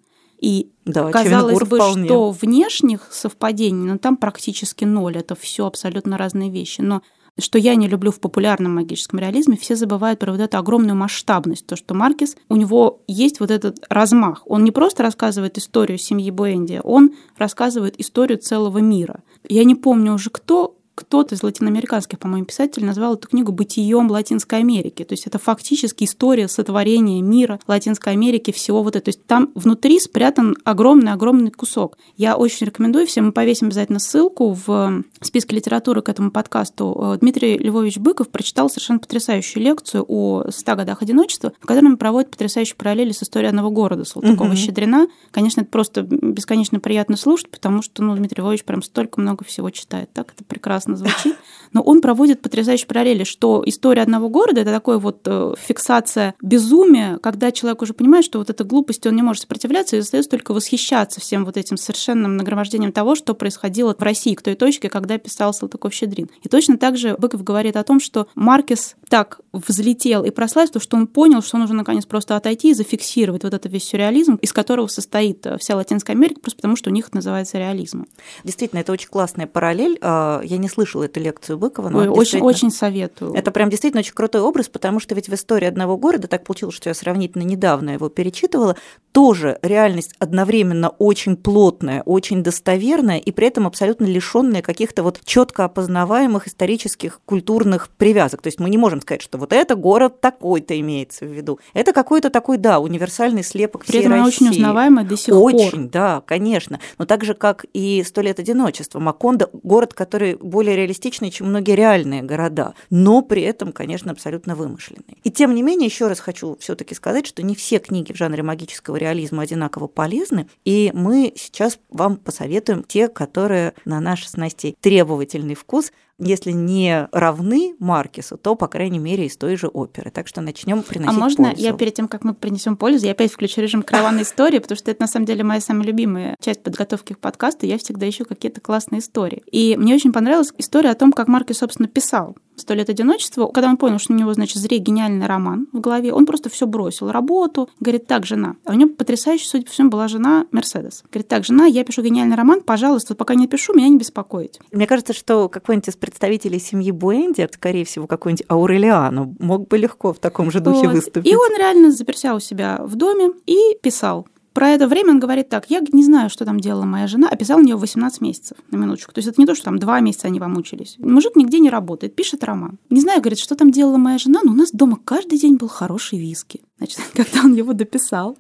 И 0.44 0.74
да, 0.84 1.10
казалось 1.10 1.58
бы, 1.58 1.78
вполне. 1.78 2.06
что 2.06 2.32
внешних 2.32 3.08
совпадений, 3.12 3.88
но 3.88 3.98
там 3.98 4.18
практически 4.18 4.84
ноль. 4.84 5.16
Это 5.16 5.36
все 5.36 5.66
абсолютно 5.66 6.18
разные 6.18 6.50
вещи. 6.50 6.82
Но 6.82 7.02
что 7.40 7.58
я 7.58 7.76
не 7.76 7.88
люблю 7.88 8.12
в 8.12 8.20
популярном 8.20 8.76
магическом 8.76 9.20
реализме, 9.20 9.56
все 9.56 9.78
забывают 9.78 10.20
про 10.20 10.34
вот 10.34 10.42
эту 10.42 10.58
огромную 10.58 10.98
масштабность, 10.98 11.66
то, 11.66 11.78
что 11.78 11.94
Маркес, 11.94 12.36
у 12.50 12.58
него 12.58 13.04
есть 13.08 13.40
вот 13.40 13.52
этот 13.52 13.86
размах. 13.88 14.44
Он 14.46 14.66
не 14.66 14.72
просто 14.72 15.02
рассказывает 15.02 15.58
историю 15.58 15.98
семьи 15.98 16.30
Буэнди, 16.30 16.82
он 16.84 17.14
рассказывает 17.38 17.98
историю 17.98 18.38
целого 18.38 18.80
мира. 18.80 19.24
Я 19.48 19.64
не 19.64 19.76
помню 19.76 20.14
уже 20.14 20.30
кто, 20.30 20.76
кто-то 20.96 21.36
из 21.36 21.44
латиноамериканских, 21.44 22.20
по-моему, 22.20 22.46
писателей 22.46 22.86
назвал 22.86 23.16
эту 23.16 23.28
книгу 23.28 23.52
«Бытием 23.52 24.10
Латинской 24.10 24.60
Америки». 24.60 25.04
То 25.04 25.14
есть 25.14 25.28
это 25.28 25.40
фактически 25.40 26.04
история 26.04 26.48
сотворения 26.48 27.22
мира 27.22 27.60
Латинской 27.68 28.14
Америки, 28.14 28.52
всего 28.52 28.84
вот 28.84 28.96
это. 28.96 29.06
То 29.06 29.10
есть 29.10 29.26
там 29.26 29.52
внутри 29.56 30.00
спрятан 30.00 30.56
огромный-огромный 30.64 31.52
кусок. 31.52 31.98
Я 32.18 32.36
очень 32.36 32.68
рекомендую 32.68 33.08
всем, 33.08 33.26
мы 33.26 33.32
повесим 33.32 33.68
обязательно 33.68 34.00
ссылку 34.00 34.58
в 34.66 35.04
списке 35.22 35.56
литературы 35.56 36.02
к 36.02 36.10
этому 36.10 36.32
подкасту. 36.32 37.18
Дмитрий 37.20 37.58
Львович 37.58 37.98
Быков 37.98 38.30
прочитал 38.30 38.70
совершенно 38.70 39.00
потрясающую 39.00 39.64
лекцию 39.64 40.06
о 40.08 40.44
ста 40.50 40.76
годах 40.76 41.02
одиночества, 41.02 41.54
в 41.60 41.66
которой 41.66 41.88
он 41.88 41.98
проводит 41.98 42.32
потрясающие 42.32 42.76
параллели 42.76 43.12
с 43.12 43.24
историей 43.24 43.50
одного 43.50 43.72
города 43.72 44.04
Салтыкова-Щедрина. 44.04 45.08
Конечно, 45.32 45.62
это 45.62 45.70
просто 45.70 46.02
бесконечно 46.04 46.80
приятно 46.80 47.18
слушать, 47.18 47.50
потому 47.50 47.82
что 47.82 48.04
ну, 48.04 48.16
Дмитрий 48.16 48.42
Львович 48.42 48.64
прям 48.64 48.84
столько 48.84 49.20
много 49.20 49.44
всего 49.44 49.70
читает. 49.70 50.12
Так 50.14 50.34
это 50.34 50.44
прекрасно 50.44 50.83
ужасно 50.84 50.96
звучит, 50.96 51.38
но 51.72 51.82
он 51.82 52.02
проводит 52.02 52.42
потрясающие 52.42 52.88
параллели, 52.88 53.24
что 53.24 53.64
история 53.66 54.04
одного 54.04 54.30
города— 54.30 54.62
это 54.62 54.72
такой 54.72 55.00
вот 55.00 55.22
э, 55.26 55.54
фиксация 55.58 56.36
безумия, 56.42 57.18
когда 57.18 57.52
человек 57.52 57.82
уже 57.82 57.94
понимает, 57.94 58.26
что 58.26 58.40
вот 58.40 58.50
эта 58.50 58.64
глупость, 58.64 59.06
он 59.08 59.16
не 59.16 59.22
может 59.22 59.44
сопротивляться, 59.44 59.96
и 59.96 60.00
остается 60.00 60.30
только 60.30 60.54
восхищаться 60.54 61.20
всем 61.20 61.46
вот 61.46 61.58
этим 61.58 61.78
совершенным 61.78 62.38
нагромождением 62.38 62.92
того, 62.92 63.16
что 63.16 63.34
происходило 63.34 63.96
в 63.98 64.02
России 64.02 64.36
к 64.36 64.42
той 64.42 64.56
точке, 64.56 64.90
когда 64.90 65.18
писал 65.18 65.54
Салтыков-Щедрин. 65.54 66.30
И 66.42 66.50
точно 66.50 66.78
так 66.78 66.98
же 66.98 67.16
Быков 67.18 67.44
говорит 67.44 67.76
о 67.76 67.84
том, 67.84 68.00
что 68.00 68.28
Маркес 68.36 68.96
так 69.10 69.42
взлетел 69.52 70.24
и 70.24 70.32
прославился, 70.32 70.80
что 70.80 70.98
он 70.98 71.08
понял, 71.08 71.42
что 71.42 71.58
нужно 71.58 71.76
наконец 71.76 72.06
просто 72.06 72.36
отойти 72.36 72.72
и 72.72 72.74
зафиксировать 72.74 73.44
вот 73.44 73.54
этот 73.54 73.72
весь 73.72 73.84
сюрреализм, 73.84 74.36
из 74.36 74.54
которого 74.54 74.88
состоит 74.88 75.46
э, 75.46 75.58
вся 75.58 75.76
Латинская 75.76 76.14
Америка, 76.14 76.40
просто 76.42 76.58
потому 76.58 76.76
что 76.76 76.90
у 76.90 76.94
них 76.94 77.08
это 77.08 77.18
называется 77.18 77.58
реализмом. 77.58 78.08
Действительно, 78.44 78.80
это 78.80 78.92
очень 78.92 79.10
классная 79.10 79.48
параллель. 79.48 79.98
А, 80.02 80.42
я 80.44 80.58
не 80.58 80.68
слышала 80.74 81.04
эту 81.04 81.20
лекцию 81.20 81.58
Быкова. 81.58 81.90
Но 81.90 82.00
Ой, 82.00 82.08
очень, 82.08 82.42
очень 82.42 82.72
советую. 82.72 83.34
Это 83.34 83.52
прям 83.52 83.70
действительно 83.70 84.00
очень 84.00 84.14
крутой 84.14 84.42
образ, 84.42 84.70
потому 84.70 85.00
что 85.00 85.16
ведь 85.16 85.30
в 85.30 85.34
истории 85.34 85.68
одного 85.68 85.98
города 85.98 86.28
так 86.28 86.44
получилось, 86.44 86.76
что 86.76 86.90
я 86.90 86.94
сравнительно 86.94 87.44
недавно 87.44 87.92
его 87.92 88.10
перечитывала, 88.10 88.76
тоже 89.12 89.60
реальность 89.62 90.16
одновременно 90.18 90.90
очень 90.90 91.38
плотная, 91.38 92.02
очень 92.02 92.42
достоверная 92.42 93.20
и 93.20 93.32
при 93.32 93.48
этом 93.48 93.68
абсолютно 93.68 94.06
лишенная 94.06 94.62
каких-то 94.62 95.04
вот 95.04 95.22
четко 95.24 95.66
опознаваемых 95.66 96.48
исторических, 96.48 97.22
культурных 97.26 97.90
привязок. 97.90 98.42
То 98.42 98.48
есть 98.48 98.60
мы 98.60 98.70
не 98.70 98.78
можем 98.78 99.02
сказать, 99.02 99.22
что 99.22 99.38
вот 99.38 99.54
это 99.54 99.76
город 99.76 100.20
такой-то 100.20 100.80
имеется 100.80 101.26
в 101.26 101.30
виду. 101.30 101.60
Это 101.74 101.94
какой-то 101.94 102.32
такой, 102.32 102.58
да, 102.58 102.80
универсальный 102.80 103.44
слепок 103.44 103.86
При 103.86 103.92
всей 103.92 104.00
этом 104.02 104.14
России. 104.14 104.46
очень 104.46 104.50
узнаваемый 104.50 105.06
до 105.06 105.16
сих 105.16 105.36
очень, 105.36 105.58
пор. 105.58 105.68
Очень, 105.68 105.90
да, 105.90 106.24
конечно. 106.26 106.80
Но 106.98 107.06
так 107.06 107.24
же, 107.24 107.36
как 107.36 107.66
и 107.74 108.04
«Сто 108.04 108.22
лет 108.22 108.40
одиночества». 108.40 109.00
Макондо– 109.00 109.50
город, 109.64 109.94
который 109.94 110.36
более 110.36 110.63
реалистичный, 110.72 111.32
чем 111.32 111.48
многие 111.48 111.76
реальные 111.76 112.24
города, 112.24 112.74
но 112.90 113.22
при 113.22 113.42
этом, 113.42 113.72
конечно, 113.72 114.12
абсолютно 114.12 114.56
вымышленный. 114.56 115.18
И 115.24 115.32
тем 115.32 115.54
не 115.56 115.64
менее, 115.64 115.88
еще 115.88 116.08
раз 116.08 116.20
хочу 116.20 116.58
все 116.60 116.76
таки 116.76 116.96
сказать, 116.96 117.28
что 117.28 117.44
не 117.44 117.56
все 117.56 117.80
книги 117.80 118.14
в 118.14 118.18
жанре 118.18 118.44
магического 118.44 118.96
реализма 118.96 119.44
одинаково 119.44 119.88
полезны, 119.88 120.48
и 120.66 120.92
мы 120.94 121.34
сейчас 121.36 121.80
вам 121.90 122.18
посоветуем 122.18 122.84
те, 122.84 123.08
которые 123.08 123.74
на 123.86 124.00
наш 124.00 124.28
с 124.28 124.36
Настей 124.36 124.76
требовательный 124.80 125.56
вкус 125.56 125.92
если 126.20 126.52
не 126.52 127.08
равны 127.12 127.76
Маркесу, 127.80 128.38
то, 128.38 128.56
по 128.56 128.68
крайней 128.68 129.00
мере, 129.00 129.26
из 129.26 129.38
той 129.38 129.56
же 129.56 129.68
оперы. 129.68 130.12
Так 130.12 130.28
что 130.28 130.42
начнем 130.42 130.84
приносить 130.84 131.18
А 131.18 131.20
можно 131.20 131.50
пользу. 131.50 131.64
я 131.64 131.74
перед 131.74 131.94
тем, 131.96 132.08
как 132.08 132.24
мы 132.24 132.34
принесем 132.34 132.78
пользу, 132.78 133.06
я 133.06 133.12
опять 133.12 133.32
включу 133.32 133.62
режим 133.62 133.84
караванной 133.84 134.24
истории, 134.24 134.60
потому 134.60 134.78
что 134.78 134.92
это 134.92 135.02
на 135.02 135.08
самом 135.08 135.26
деле 135.26 135.44
моя 135.44 135.62
самая 135.62 135.86
любимая 135.86 136.36
часть 136.42 136.64
подготовки 136.64 137.14
к 137.14 137.20
подкасту. 137.20 137.66
Я 137.66 137.78
всегда 137.78 138.08
ищу 138.08 138.26
какие-то 138.26 138.62
классные 138.62 139.00
истории. 139.00 139.44
И 139.52 139.76
мне 139.78 139.96
очень 139.96 140.14
понравилась 140.14 140.52
история 140.58 140.92
о 140.92 140.96
том, 140.96 141.12
как 141.12 141.28
Маркес, 141.28 141.58
собственно, 141.58 141.88
писал 141.88 142.36
«Сто 142.56 142.74
лет 142.74 142.90
одиночества». 142.90 143.48
Когда 143.48 143.70
он 143.70 143.78
понял, 143.78 144.00
что 144.00 144.14
у 144.14 144.16
него, 144.16 144.34
значит, 144.34 144.58
зрей 144.58 144.80
гениальный 144.80 145.26
роман 145.26 145.68
в 145.72 145.80
голове, 145.80 146.14
он 146.14 146.26
просто 146.26 146.50
все 146.50 146.68
бросил. 146.68 147.12
Работу. 147.12 147.70
Говорит, 147.80 148.08
так, 148.08 148.26
жена. 148.26 148.56
А 148.66 148.72
у 148.72 148.76
него 148.76 148.92
потрясающая, 148.92 149.48
судя 149.48 149.66
по 149.66 149.72
всему, 149.72 149.90
была 149.90 150.08
жена 150.08 150.46
Мерседес. 150.52 151.04
Говорит, 151.12 151.28
так, 151.28 151.46
жена, 151.46 151.66
я 151.66 151.84
пишу 151.84 152.02
гениальный 152.02 152.36
роман, 152.36 152.62
пожалуйста, 152.62 153.16
пока 153.16 153.36
не 153.36 153.48
пишу, 153.48 153.74
меня 153.74 153.90
не 153.90 153.98
беспокоить. 153.98 154.60
Мне 154.72 154.88
кажется, 154.88 155.14
что 155.14 155.50
какой-нибудь 155.50 155.90
из 155.90 155.96
представителей 155.96 156.60
семьи 156.60 156.92
Буэнди, 156.92 157.50
скорее 157.54 157.86
всего, 157.86 158.08
какой-нибудь 158.08 158.46
Аурелиану, 158.50 159.36
мог 159.40 159.68
бы 159.68 159.78
легко 159.78 160.14
в 160.14 160.20
таком 160.20 160.52
же 160.52 160.60
духе 160.60 160.88
Вот. 160.88 160.96
выступить. 160.96 161.32
И 161.32 161.36
он 161.36 161.58
реально 161.58 161.92
заперся 161.92 162.36
у 162.36 162.40
себя 162.40 162.80
в 162.84 162.96
доме 162.96 163.32
и 163.46 163.78
писал. 163.82 164.28
Про 164.54 164.70
это 164.70 164.88
время 164.88 165.12
он 165.12 165.20
говорит 165.20 165.50
так, 165.50 165.70
я 165.70 165.82
не 165.92 166.04
знаю, 166.04 166.30
что 166.30 166.46
там 166.46 166.60
делала 166.60 166.86
моя 166.86 167.08
жена, 167.08 167.28
а 167.30 167.36
писал 167.36 167.58
у 167.58 167.64
нее 167.64 167.76
18 167.76 168.22
месяцев, 168.22 168.58
на 168.70 168.78
минуточку. 168.78 169.12
То 169.12 169.20
есть 169.20 169.28
это 169.28 169.42
не 169.42 169.48
то, 169.48 169.56
что 169.56 169.66
там 169.66 169.80
два 169.80 170.00
месяца 170.00 170.28
они 170.28 170.40
помучились. 170.40 170.96
Мужик 171.00 171.36
нигде 171.36 171.60
не 171.60 171.72
работает, 171.72 172.16
пишет 172.16 172.44
роман. 172.44 172.78
Не 172.92 173.02
знаю, 173.02 173.20
говорит, 173.20 173.40
что 173.40 173.56
там 173.56 173.72
делала 173.72 173.98
моя 173.98 174.20
жена, 174.20 174.42
но 174.44 174.52
у 174.52 174.56
нас 174.56 174.72
дома 174.72 175.00
каждый 175.04 175.40
день 175.40 175.56
был 175.56 175.68
хороший 175.68 176.20
виски. 176.20 176.62
Значит, 176.78 177.00
когда 177.14 177.42
он 177.44 177.56
его 177.56 177.74
дописал, 177.74 178.38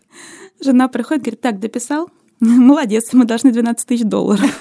жена 0.63 0.87
приходит, 0.87 1.23
говорит, 1.23 1.41
так, 1.41 1.59
дописал? 1.59 2.09
Молодец, 2.39 3.11
мы 3.13 3.25
должны 3.25 3.51
12 3.51 3.87
тысяч 3.87 4.03
долларов. 4.03 4.51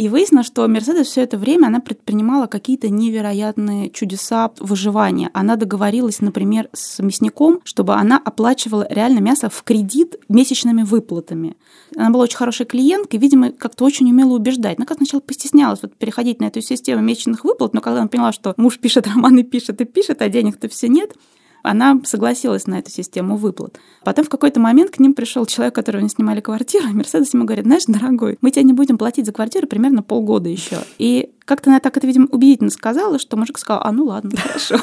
И 0.00 0.08
выяснилось, 0.08 0.46
что 0.46 0.66
Мерседес 0.66 1.08
все 1.08 1.20
это 1.20 1.36
время 1.36 1.66
она 1.66 1.80
предпринимала 1.80 2.46
какие-то 2.46 2.88
невероятные 2.88 3.90
чудеса 3.90 4.50
выживания. 4.58 5.28
Она 5.34 5.56
договорилась, 5.56 6.22
например, 6.22 6.70
с 6.72 7.00
мясником, 7.00 7.60
чтобы 7.64 7.92
она 7.94 8.16
оплачивала 8.16 8.86
реально 8.88 9.18
мясо 9.18 9.50
в 9.50 9.62
кредит 9.62 10.16
месячными 10.30 10.84
выплатами. 10.84 11.54
Она 11.94 12.08
была 12.08 12.22
очень 12.24 12.38
хорошей 12.38 12.64
клиенткой, 12.64 13.20
видимо, 13.20 13.52
как-то 13.52 13.84
очень 13.84 14.10
умела 14.10 14.32
убеждать. 14.32 14.78
Она 14.78 14.86
как 14.86 14.96
сначала 14.96 15.20
постеснялась 15.20 15.80
вот 15.82 15.94
переходить 15.94 16.40
на 16.40 16.46
эту 16.46 16.62
систему 16.62 17.02
месячных 17.02 17.44
выплат, 17.44 17.74
но 17.74 17.82
когда 17.82 18.00
она 18.00 18.08
поняла, 18.08 18.32
что 18.32 18.54
муж 18.56 18.78
пишет 18.78 19.06
романы, 19.14 19.42
пишет 19.42 19.82
и 19.82 19.84
пишет, 19.84 20.22
а 20.22 20.30
денег-то 20.30 20.70
все 20.70 20.88
нет, 20.88 21.14
она 21.62 22.00
согласилась 22.04 22.66
на 22.66 22.78
эту 22.78 22.90
систему 22.90 23.36
выплат. 23.36 23.78
Потом 24.04 24.24
в 24.24 24.28
какой-то 24.28 24.60
момент 24.60 24.90
к 24.90 24.98
ним 24.98 25.14
пришел 25.14 25.46
человек, 25.46 25.74
которого 25.74 26.00
они 26.00 26.08
снимали 26.08 26.40
квартиру, 26.40 26.88
и 26.88 26.92
Мерседес 26.92 27.34
ему 27.34 27.44
говорит, 27.44 27.64
знаешь, 27.64 27.84
дорогой, 27.86 28.38
мы 28.40 28.50
тебе 28.50 28.64
не 28.64 28.72
будем 28.72 28.98
платить 28.98 29.26
за 29.26 29.32
квартиру 29.32 29.66
примерно 29.66 30.02
полгода 30.02 30.48
еще. 30.48 30.78
И 30.98 31.30
как-то 31.44 31.70
она 31.70 31.80
так 31.80 31.96
это, 31.96 32.06
видимо, 32.06 32.26
убедительно 32.30 32.70
сказала, 32.70 33.18
что 33.18 33.36
мужик 33.36 33.58
сказал, 33.58 33.82
а 33.84 33.92
ну 33.92 34.04
ладно, 34.04 34.30
хорошо. 34.36 34.76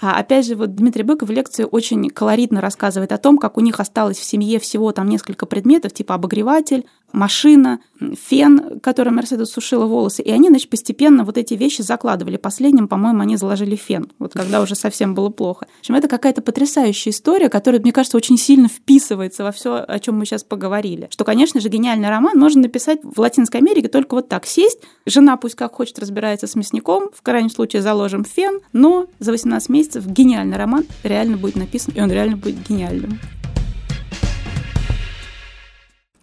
А 0.00 0.16
опять 0.18 0.46
же, 0.46 0.54
вот 0.54 0.76
Дмитрий 0.76 1.02
Быков 1.02 1.28
в 1.28 1.32
лекции 1.32 1.66
очень 1.68 2.08
колоритно 2.10 2.60
рассказывает 2.60 3.10
о 3.10 3.18
том, 3.18 3.36
как 3.36 3.56
у 3.56 3.60
них 3.60 3.80
осталось 3.80 4.18
в 4.18 4.24
семье 4.24 4.60
всего 4.60 4.92
там 4.92 5.08
несколько 5.08 5.44
предметов, 5.44 5.92
типа 5.92 6.14
обогреватель, 6.14 6.86
машина, 7.12 7.80
фен, 8.28 8.80
которым 8.80 9.16
Мерседес 9.16 9.50
сушила 9.50 9.86
волосы. 9.86 10.22
И 10.22 10.30
они, 10.30 10.48
значит, 10.48 10.70
постепенно 10.70 11.24
вот 11.24 11.36
эти 11.36 11.54
вещи 11.54 11.82
закладывали. 11.82 12.36
Последним, 12.36 12.88
по-моему, 12.88 13.20
они 13.20 13.36
заложили 13.36 13.76
фен, 13.76 14.10
вот 14.18 14.32
когда 14.32 14.60
уже 14.60 14.74
совсем 14.74 15.14
было 15.14 15.30
плохо. 15.30 15.66
В 15.76 15.80
общем, 15.80 15.94
это 15.94 16.08
какая-то 16.08 16.42
потрясающая 16.42 17.12
история, 17.12 17.48
которая, 17.48 17.80
мне 17.80 17.92
кажется, 17.92 18.16
очень 18.16 18.38
сильно 18.38 18.68
вписывается 18.68 19.44
во 19.44 19.52
все, 19.52 19.76
о 19.76 19.98
чем 19.98 20.18
мы 20.18 20.26
сейчас 20.26 20.44
поговорили. 20.44 21.08
Что, 21.10 21.24
конечно 21.24 21.60
же, 21.60 21.68
гениальный 21.68 22.08
роман 22.08 22.38
можно 22.38 22.62
написать 22.62 23.00
в 23.02 23.18
Латинской 23.20 23.60
Америке 23.60 23.88
только 23.88 24.14
вот 24.14 24.28
так. 24.28 24.46
Сесть, 24.46 24.80
жена 25.06 25.36
пусть 25.36 25.54
как 25.54 25.74
хочет 25.74 25.98
разбирается 25.98 26.46
с 26.46 26.54
мясником, 26.54 27.10
в 27.14 27.22
крайнем 27.22 27.50
случае 27.50 27.82
заложим 27.82 28.24
фен, 28.24 28.60
но 28.72 29.06
за 29.18 29.32
18 29.32 29.68
месяцев 29.68 30.06
гениальный 30.06 30.56
роман 30.56 30.84
реально 31.02 31.36
будет 31.36 31.56
написан, 31.56 31.94
и 31.94 32.00
он 32.00 32.10
реально 32.10 32.36
будет 32.36 32.66
гениальным. 32.68 33.18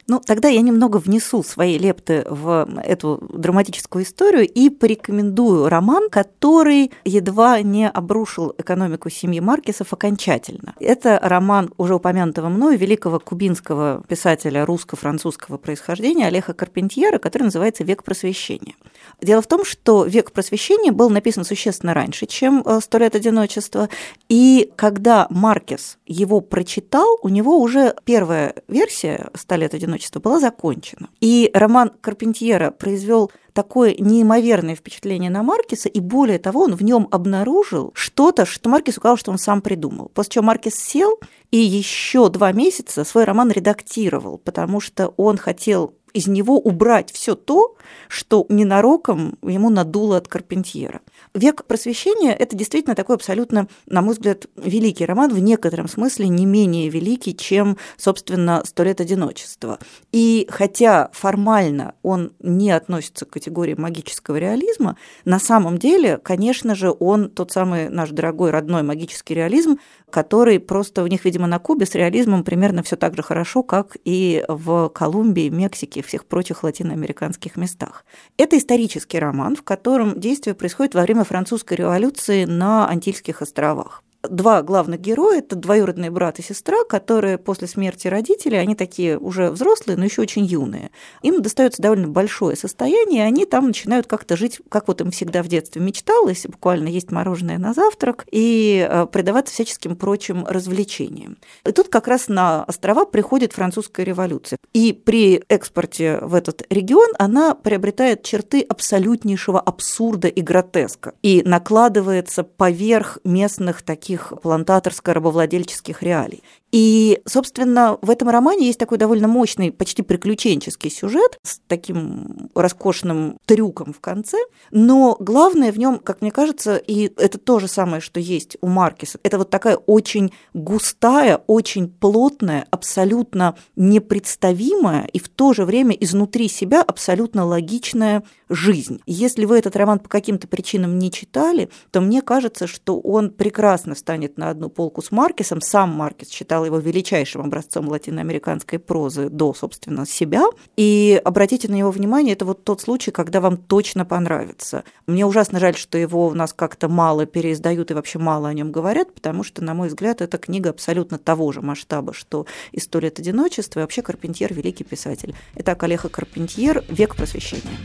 Ну, 0.07 0.21
тогда 0.23 0.49
я 0.49 0.61
немного 0.61 0.97
внесу 0.97 1.41
свои 1.41 1.79
лепты 1.79 2.25
в 2.29 2.67
эту 2.83 3.27
драматическую 3.33 4.05
историю 4.05 4.47
и 4.47 4.69
порекомендую 4.69 5.67
роман, 5.67 6.09
который 6.11 6.91
едва 7.05 7.59
не 7.61 7.89
обрушил 7.89 8.53
экономику 8.59 9.09
семьи 9.09 9.39
Маркесов 9.39 9.93
окончательно. 9.93 10.75
Это 10.79 11.19
роман 11.23 11.73
уже 11.77 11.95
упомянутого 11.95 12.49
мною 12.49 12.77
великого 12.77 13.19
кубинского 13.19 14.03
писателя 14.07 14.63
русско-французского 14.63 15.57
происхождения 15.57 16.27
Олега 16.27 16.53
Карпентьера, 16.53 17.17
который 17.17 17.43
называется 17.43 17.83
«Век 17.83 18.03
просвещения». 18.03 18.75
Дело 19.21 19.41
в 19.41 19.47
том, 19.47 19.65
что 19.65 20.05
«Век 20.05 20.31
просвещения» 20.31 20.91
был 20.91 21.09
написан 21.09 21.43
существенно 21.45 21.95
раньше, 21.95 22.27
чем 22.27 22.63
«Сто 22.79 22.99
лет 22.99 23.15
одиночества», 23.15 23.89
и 24.29 24.71
когда 24.75 25.25
Маркес 25.31 25.97
его 26.05 26.41
прочитал, 26.41 27.17
у 27.23 27.29
него 27.29 27.59
уже 27.59 27.95
первая 28.03 28.53
версия 28.67 29.31
«Ста 29.33 29.55
лет 29.55 29.73
одиночества» 29.73 29.94
была 30.19 30.39
закончена. 30.39 31.09
И 31.21 31.49
роман 31.53 31.91
Карпентьера 32.01 32.71
произвел 32.71 33.31
такое 33.53 33.95
неимоверное 33.97 34.75
впечатление 34.75 35.29
на 35.29 35.41
Маркеса, 35.41 35.87
и 35.87 35.99
более 35.99 36.39
того, 36.39 36.63
он 36.63 36.75
в 36.75 36.83
нем 36.83 37.07
обнаружил 37.11 37.91
что-то, 37.95 38.45
что 38.45 38.69
Маркес 38.69 38.95
сказал, 38.95 39.17
что 39.17 39.31
он 39.31 39.37
сам 39.37 39.61
придумал. 39.61 40.11
После 40.13 40.33
чего 40.33 40.43
Маркес 40.45 40.75
сел 40.75 41.19
и 41.51 41.57
еще 41.57 42.29
два 42.29 42.51
месяца 42.51 43.03
свой 43.03 43.23
роман 43.23 43.51
редактировал, 43.51 44.37
потому 44.37 44.81
что 44.81 45.13
он 45.15 45.37
хотел 45.37 45.93
из 46.15 46.27
него 46.27 46.57
убрать 46.57 47.11
все 47.11 47.35
то, 47.35 47.75
что 48.07 48.45
ненароком 48.47 49.37
ему 49.41 49.69
надуло 49.69 50.15
от 50.17 50.29
Карпентьера. 50.29 51.01
«Век 51.35 51.65
просвещения»– 51.65 52.33
это 52.39 52.55
действительно 52.55 52.95
такой 52.95 53.17
абсолютно, 53.17 53.67
на 53.87 54.01
мой 54.01 54.13
взгляд, 54.13 54.45
великий 54.55 55.05
роман, 55.05 55.33
в 55.33 55.39
некотором 55.39 55.89
смысле 55.89 56.29
не 56.29 56.45
менее 56.45 56.87
великий, 56.87 57.35
чем, 57.35 57.77
собственно, 57.97 58.63
«Сто 58.63 58.83
лет 58.83 59.01
одиночества». 59.01 59.77
И 60.13 60.47
хотя 60.49 61.09
формально 61.11 61.93
он 62.03 62.31
не 62.39 62.71
относится 62.71 63.25
к 63.25 63.31
категории 63.31 63.73
магического 63.73 64.37
реализма, 64.37 64.95
на 65.25 65.39
самом 65.39 65.77
деле, 65.77 66.19
конечно 66.19 66.73
же, 66.73 66.95
он 66.97 67.29
тот 67.29 67.51
самый 67.51 67.89
наш 67.89 68.11
дорогой 68.11 68.51
родной 68.51 68.83
магический 68.83 69.33
реализм, 69.33 69.77
который 70.09 70.61
просто 70.61 71.03
у 71.03 71.07
них, 71.07 71.25
видимо, 71.25 71.47
на 71.47 71.59
Кубе 71.59 71.85
с 71.85 71.95
реализмом 71.95 72.45
примерно 72.45 72.81
все 72.81 72.95
так 72.95 73.17
же 73.17 73.23
хорошо, 73.23 73.61
как 73.61 73.97
и 74.05 74.45
в 74.47 74.87
Колумбии, 74.87 75.49
Мексике 75.49 75.99
и 75.99 76.03
всех 76.03 76.23
прочих 76.23 76.63
латиноамериканских 76.63 77.57
местах. 77.57 78.05
Это 78.37 78.57
исторический 78.57 79.19
роман, 79.19 79.57
в 79.57 79.63
котором 79.63 80.17
действие 80.17 80.53
происходит 80.53 80.95
во 80.95 81.01
время 81.01 81.24
французской 81.25 81.73
революции 81.73 82.45
на 82.45 82.87
Антильских 82.87 83.41
островах 83.41 84.04
два 84.29 84.61
главных 84.61 84.99
героя, 84.99 85.39
это 85.39 85.55
двоюродный 85.55 86.09
брат 86.09 86.39
и 86.39 86.41
сестра, 86.41 86.83
которые 86.87 87.37
после 87.37 87.67
смерти 87.67 88.07
родителей, 88.07 88.57
они 88.57 88.75
такие 88.75 89.17
уже 89.17 89.49
взрослые, 89.49 89.97
но 89.97 90.05
еще 90.05 90.21
очень 90.21 90.45
юные. 90.45 90.91
Им 91.21 91.41
достается 91.41 91.81
довольно 91.81 92.07
большое 92.07 92.55
состояние, 92.55 93.23
и 93.23 93.27
они 93.27 93.45
там 93.45 93.67
начинают 93.67 94.07
как-то 94.07 94.35
жить, 94.37 94.61
как 94.69 94.87
вот 94.87 95.01
им 95.01 95.11
всегда 95.11 95.43
в 95.43 95.47
детстве 95.47 95.81
мечталось, 95.81 96.45
буквально 96.47 96.87
есть 96.87 97.11
мороженое 97.11 97.57
на 97.57 97.73
завтрак 97.73 98.25
и 98.31 98.87
э, 98.89 99.05
предаваться 99.11 99.53
всяческим 99.53 99.95
прочим 99.95 100.45
развлечениям. 100.45 101.37
И 101.65 101.71
тут 101.71 101.89
как 101.89 102.07
раз 102.07 102.27
на 102.27 102.63
острова 102.63 103.05
приходит 103.05 103.53
французская 103.53 104.03
революция. 104.03 104.57
И 104.73 104.93
при 104.93 105.43
экспорте 105.49 106.19
в 106.21 106.33
этот 106.33 106.63
регион 106.69 107.09
она 107.17 107.55
приобретает 107.55 108.23
черты 108.23 108.61
абсолютнейшего 108.61 109.59
абсурда 109.59 110.27
и 110.27 110.41
гротеска 110.41 111.13
и 111.21 111.41
накладывается 111.43 112.43
поверх 112.43 113.19
местных 113.23 113.81
таких 113.81 114.14
таких 114.15 114.33
плантаторско-рабовладельческих 114.41 116.01
реалий. 116.01 116.43
И, 116.75 117.21
собственно, 117.25 117.97
в 118.01 118.09
этом 118.09 118.27
романе 118.27 118.67
есть 118.67 118.79
такой 118.79 118.97
довольно 118.97 119.29
мощный, 119.29 119.71
почти 119.71 120.01
приключенческий 120.01 120.89
сюжет 120.89 121.39
с 121.41 121.61
таким 121.67 122.49
роскошным 122.53 123.37
трюком 123.45 123.93
в 123.93 124.01
конце. 124.01 124.37
Но 124.71 125.15
главное 125.21 125.71
в 125.71 125.79
нем, 125.79 125.99
как 125.99 126.19
мне 126.19 126.31
кажется, 126.31 126.75
и 126.75 127.13
это 127.15 127.37
то 127.37 127.59
же 127.59 127.69
самое, 127.69 128.01
что 128.01 128.19
есть 128.19 128.57
у 128.59 128.67
Маркиса, 128.67 129.19
это 129.23 129.37
вот 129.37 129.49
такая 129.49 129.77
очень 129.77 130.33
густая, 130.53 131.41
очень 131.47 131.87
плотная, 131.87 132.67
абсолютно 132.71 133.55
непредставимая 133.77 135.05
и 135.13 135.19
в 135.19 135.29
то 135.29 135.53
же 135.53 135.63
время 135.63 135.95
изнутри 135.95 136.49
себя 136.49 136.81
абсолютно 136.81 137.45
логичная 137.45 138.23
жизнь. 138.49 139.01
Если 139.05 139.45
вы 139.45 139.59
этот 139.59 139.77
роман 139.77 139.99
по 139.99 140.09
каким-то 140.09 140.49
причинам 140.49 140.99
не 140.99 141.09
читали, 141.09 141.69
то 141.91 142.01
мне 142.01 142.21
кажется, 142.21 142.67
что 142.67 142.99
он 142.99 143.29
прекрасно 143.29 143.95
встанет 143.95 144.37
на 144.37 144.49
одну 144.49 144.69
полку 144.69 145.01
с 145.01 145.09
Маркисом. 145.11 145.61
Сам 145.61 145.91
Маркис 145.91 146.29
считал 146.29 146.64
его 146.65 146.79
величайшим 146.79 147.41
образцом 147.41 147.87
латиноамериканской 147.87 148.79
прозы 148.79 149.29
до, 149.29 149.53
собственно, 149.53 150.05
себя. 150.05 150.45
И 150.77 151.21
обратите 151.23 151.67
на 151.67 151.75
него 151.75 151.91
внимание, 151.91 152.33
это 152.33 152.45
вот 152.45 152.63
тот 152.63 152.81
случай, 152.81 153.11
когда 153.11 153.41
вам 153.41 153.57
точно 153.57 154.05
понравится. 154.05 154.83
Мне 155.07 155.25
ужасно 155.25 155.59
жаль, 155.59 155.75
что 155.75 155.97
его 155.97 156.27
у 156.27 156.33
нас 156.33 156.53
как-то 156.53 156.87
мало 156.87 157.25
переиздают 157.25 157.91
и 157.91 157.93
вообще 157.93 158.19
мало 158.19 158.49
о 158.49 158.53
нем 158.53 158.71
говорят, 158.71 159.13
потому 159.13 159.43
что, 159.43 159.63
на 159.63 159.73
мой 159.73 159.87
взгляд, 159.87 160.21
эта 160.21 160.37
книга 160.37 160.71
абсолютно 160.71 161.17
того 161.17 161.51
же 161.51 161.61
масштаба, 161.61 162.13
что 162.13 162.45
и 162.71 162.79
«Сто 162.79 162.99
лет 162.99 163.19
одиночества», 163.19 163.79
и 163.79 163.83
вообще 163.83 164.01
Карпентьер– 164.01 164.53
великий 164.55 164.83
писатель. 164.83 165.35
Итак, 165.55 165.83
Олега 165.83 166.09
Карпентьер 166.09 166.83
«Век 166.89 167.15
просвещения». 167.15 167.77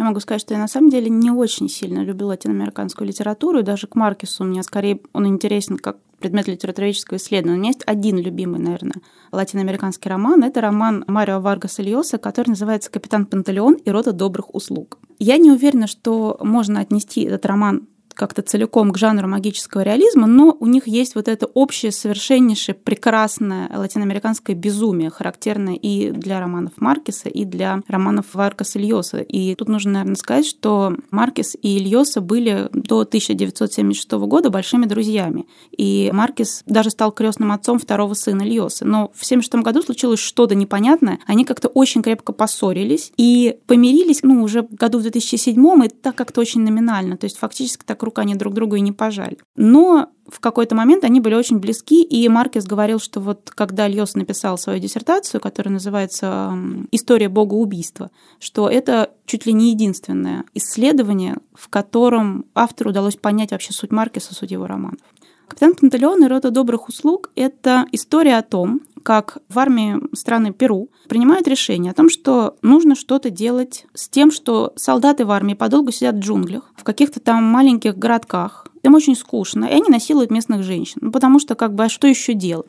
Я 0.00 0.06
могу 0.06 0.18
сказать, 0.20 0.40
что 0.40 0.54
я 0.54 0.60
на 0.60 0.66
самом 0.66 0.88
деле 0.88 1.10
не 1.10 1.30
очень 1.30 1.68
сильно 1.68 1.98
люблю 2.02 2.28
латиноамериканскую 2.28 3.06
литературу, 3.06 3.58
и 3.58 3.62
даже 3.62 3.86
к 3.86 3.96
Маркесу 3.96 4.44
мне 4.44 4.62
скорее 4.62 5.02
он 5.12 5.26
интересен 5.26 5.76
как 5.76 5.98
предмет 6.18 6.48
литературоведческого 6.48 7.18
исследования. 7.18 7.58
У 7.58 7.60
меня 7.60 7.68
есть 7.68 7.82
один 7.84 8.16
любимый, 8.16 8.60
наверное, 8.60 9.02
латиноамериканский 9.30 10.08
роман. 10.08 10.42
Это 10.42 10.62
роман 10.62 11.04
Марио 11.06 11.40
Варгаса 11.40 11.82
Льоса, 11.82 12.16
который 12.16 12.48
называется 12.48 12.90
«Капитан 12.90 13.26
Пантелеон 13.26 13.74
и 13.74 13.90
рота 13.90 14.14
добрых 14.14 14.54
услуг». 14.54 14.98
Я 15.18 15.36
не 15.36 15.50
уверена, 15.50 15.86
что 15.86 16.38
можно 16.40 16.80
отнести 16.80 17.24
этот 17.24 17.44
роман 17.44 17.86
как-то 18.20 18.42
целиком 18.42 18.92
к 18.92 18.98
жанру 18.98 19.26
магического 19.26 19.80
реализма, 19.80 20.26
но 20.26 20.54
у 20.60 20.66
них 20.66 20.86
есть 20.86 21.14
вот 21.14 21.26
это 21.26 21.46
общее, 21.46 21.90
совершеннейшее, 21.90 22.74
прекрасное 22.74 23.70
латиноамериканское 23.74 24.54
безумие, 24.54 25.08
характерное 25.08 25.74
и 25.74 26.10
для 26.10 26.38
романов 26.38 26.72
Маркеса, 26.76 27.30
и 27.30 27.46
для 27.46 27.80
романов 27.88 28.26
Варкаса 28.34 28.78
Ильоса. 28.78 29.20
И 29.20 29.54
тут 29.54 29.70
нужно, 29.70 29.92
наверное, 29.92 30.16
сказать, 30.16 30.46
что 30.46 30.94
Маркес 31.10 31.56
и 31.62 31.78
Ильоса 31.78 32.20
были 32.20 32.68
до 32.74 33.00
1976 33.00 34.10
года 34.12 34.50
большими 34.50 34.84
друзьями. 34.84 35.46
И 35.74 36.10
Маркес 36.12 36.62
даже 36.66 36.90
стал 36.90 37.12
крестным 37.12 37.52
отцом 37.52 37.78
второго 37.78 38.12
сына 38.12 38.42
Ильоса. 38.42 38.84
Но 38.84 39.12
в 39.14 39.24
1976 39.24 39.54
году 39.64 39.80
случилось 39.80 40.20
что-то 40.20 40.54
непонятное. 40.54 41.20
Они 41.26 41.46
как-то 41.46 41.68
очень 41.68 42.02
крепко 42.02 42.34
поссорились 42.34 43.12
и 43.16 43.56
помирились, 43.66 44.22
ну, 44.22 44.42
уже 44.42 44.66
году 44.70 44.98
в 44.98 45.02
2007 45.02 45.86
и 45.86 45.88
так 45.88 46.16
как-то 46.16 46.42
очень 46.42 46.60
номинально. 46.60 47.16
То 47.16 47.24
есть 47.24 47.38
фактически 47.38 47.82
так 47.86 48.02
рука 48.10 48.22
они 48.22 48.34
друг 48.34 48.54
другу 48.54 48.76
и 48.76 48.80
не 48.80 48.92
пожали. 48.92 49.38
Но 49.56 50.08
в 50.28 50.40
какой-то 50.40 50.74
момент 50.74 51.04
они 51.04 51.20
были 51.20 51.34
очень 51.34 51.58
близки, 51.58 52.02
и 52.02 52.28
Маркес 52.28 52.66
говорил, 52.66 52.98
что 52.98 53.20
вот 53.20 53.50
когда 53.50 53.88
Льос 53.88 54.14
написал 54.14 54.58
свою 54.58 54.78
диссертацию, 54.78 55.40
которая 55.40 55.72
называется 55.72 56.52
«История 56.90 57.28
богоубийства», 57.28 58.10
что 58.38 58.68
это 58.68 59.10
чуть 59.26 59.46
ли 59.46 59.52
не 59.52 59.70
единственное 59.70 60.44
исследование, 60.54 61.38
в 61.54 61.68
котором 61.68 62.46
автору 62.54 62.90
удалось 62.90 63.16
понять 63.16 63.52
вообще 63.52 63.72
суть 63.72 63.92
Маркеса, 63.92 64.34
суть 64.34 64.50
его 64.50 64.66
романов. 64.66 65.00
«Капитан 65.48 65.74
Пантелеон 65.74 66.24
и 66.24 66.28
рота 66.28 66.50
добрых 66.50 66.88
услуг»— 66.88 67.30
это 67.34 67.86
история 67.90 68.38
о 68.38 68.42
том, 68.42 68.82
как 69.02 69.38
в 69.48 69.58
армии 69.58 70.00
страны 70.14 70.52
Перу 70.52 70.90
принимают 71.08 71.48
решение 71.48 71.92
о 71.92 71.94
том, 71.94 72.08
что 72.08 72.56
нужно 72.62 72.94
что-то 72.94 73.30
делать 73.30 73.86
с 73.94 74.08
тем, 74.08 74.30
что 74.30 74.72
солдаты 74.76 75.24
в 75.24 75.30
армии 75.30 75.54
подолгу 75.54 75.92
сидят 75.92 76.16
в 76.16 76.20
джунглях, 76.20 76.72
в 76.76 76.84
каких-то 76.84 77.20
там 77.20 77.44
маленьких 77.44 77.96
городках, 77.96 78.66
им 78.82 78.94
очень 78.94 79.14
скучно, 79.14 79.66
и 79.66 79.72
они 79.72 79.88
насилуют 79.88 80.30
местных 80.30 80.62
женщин. 80.62 81.00
Ну, 81.02 81.12
потому 81.12 81.38
что, 81.38 81.54
как 81.54 81.74
бы, 81.74 81.84
а 81.84 81.88
что 81.88 82.06
еще 82.06 82.32
делать? 82.32 82.66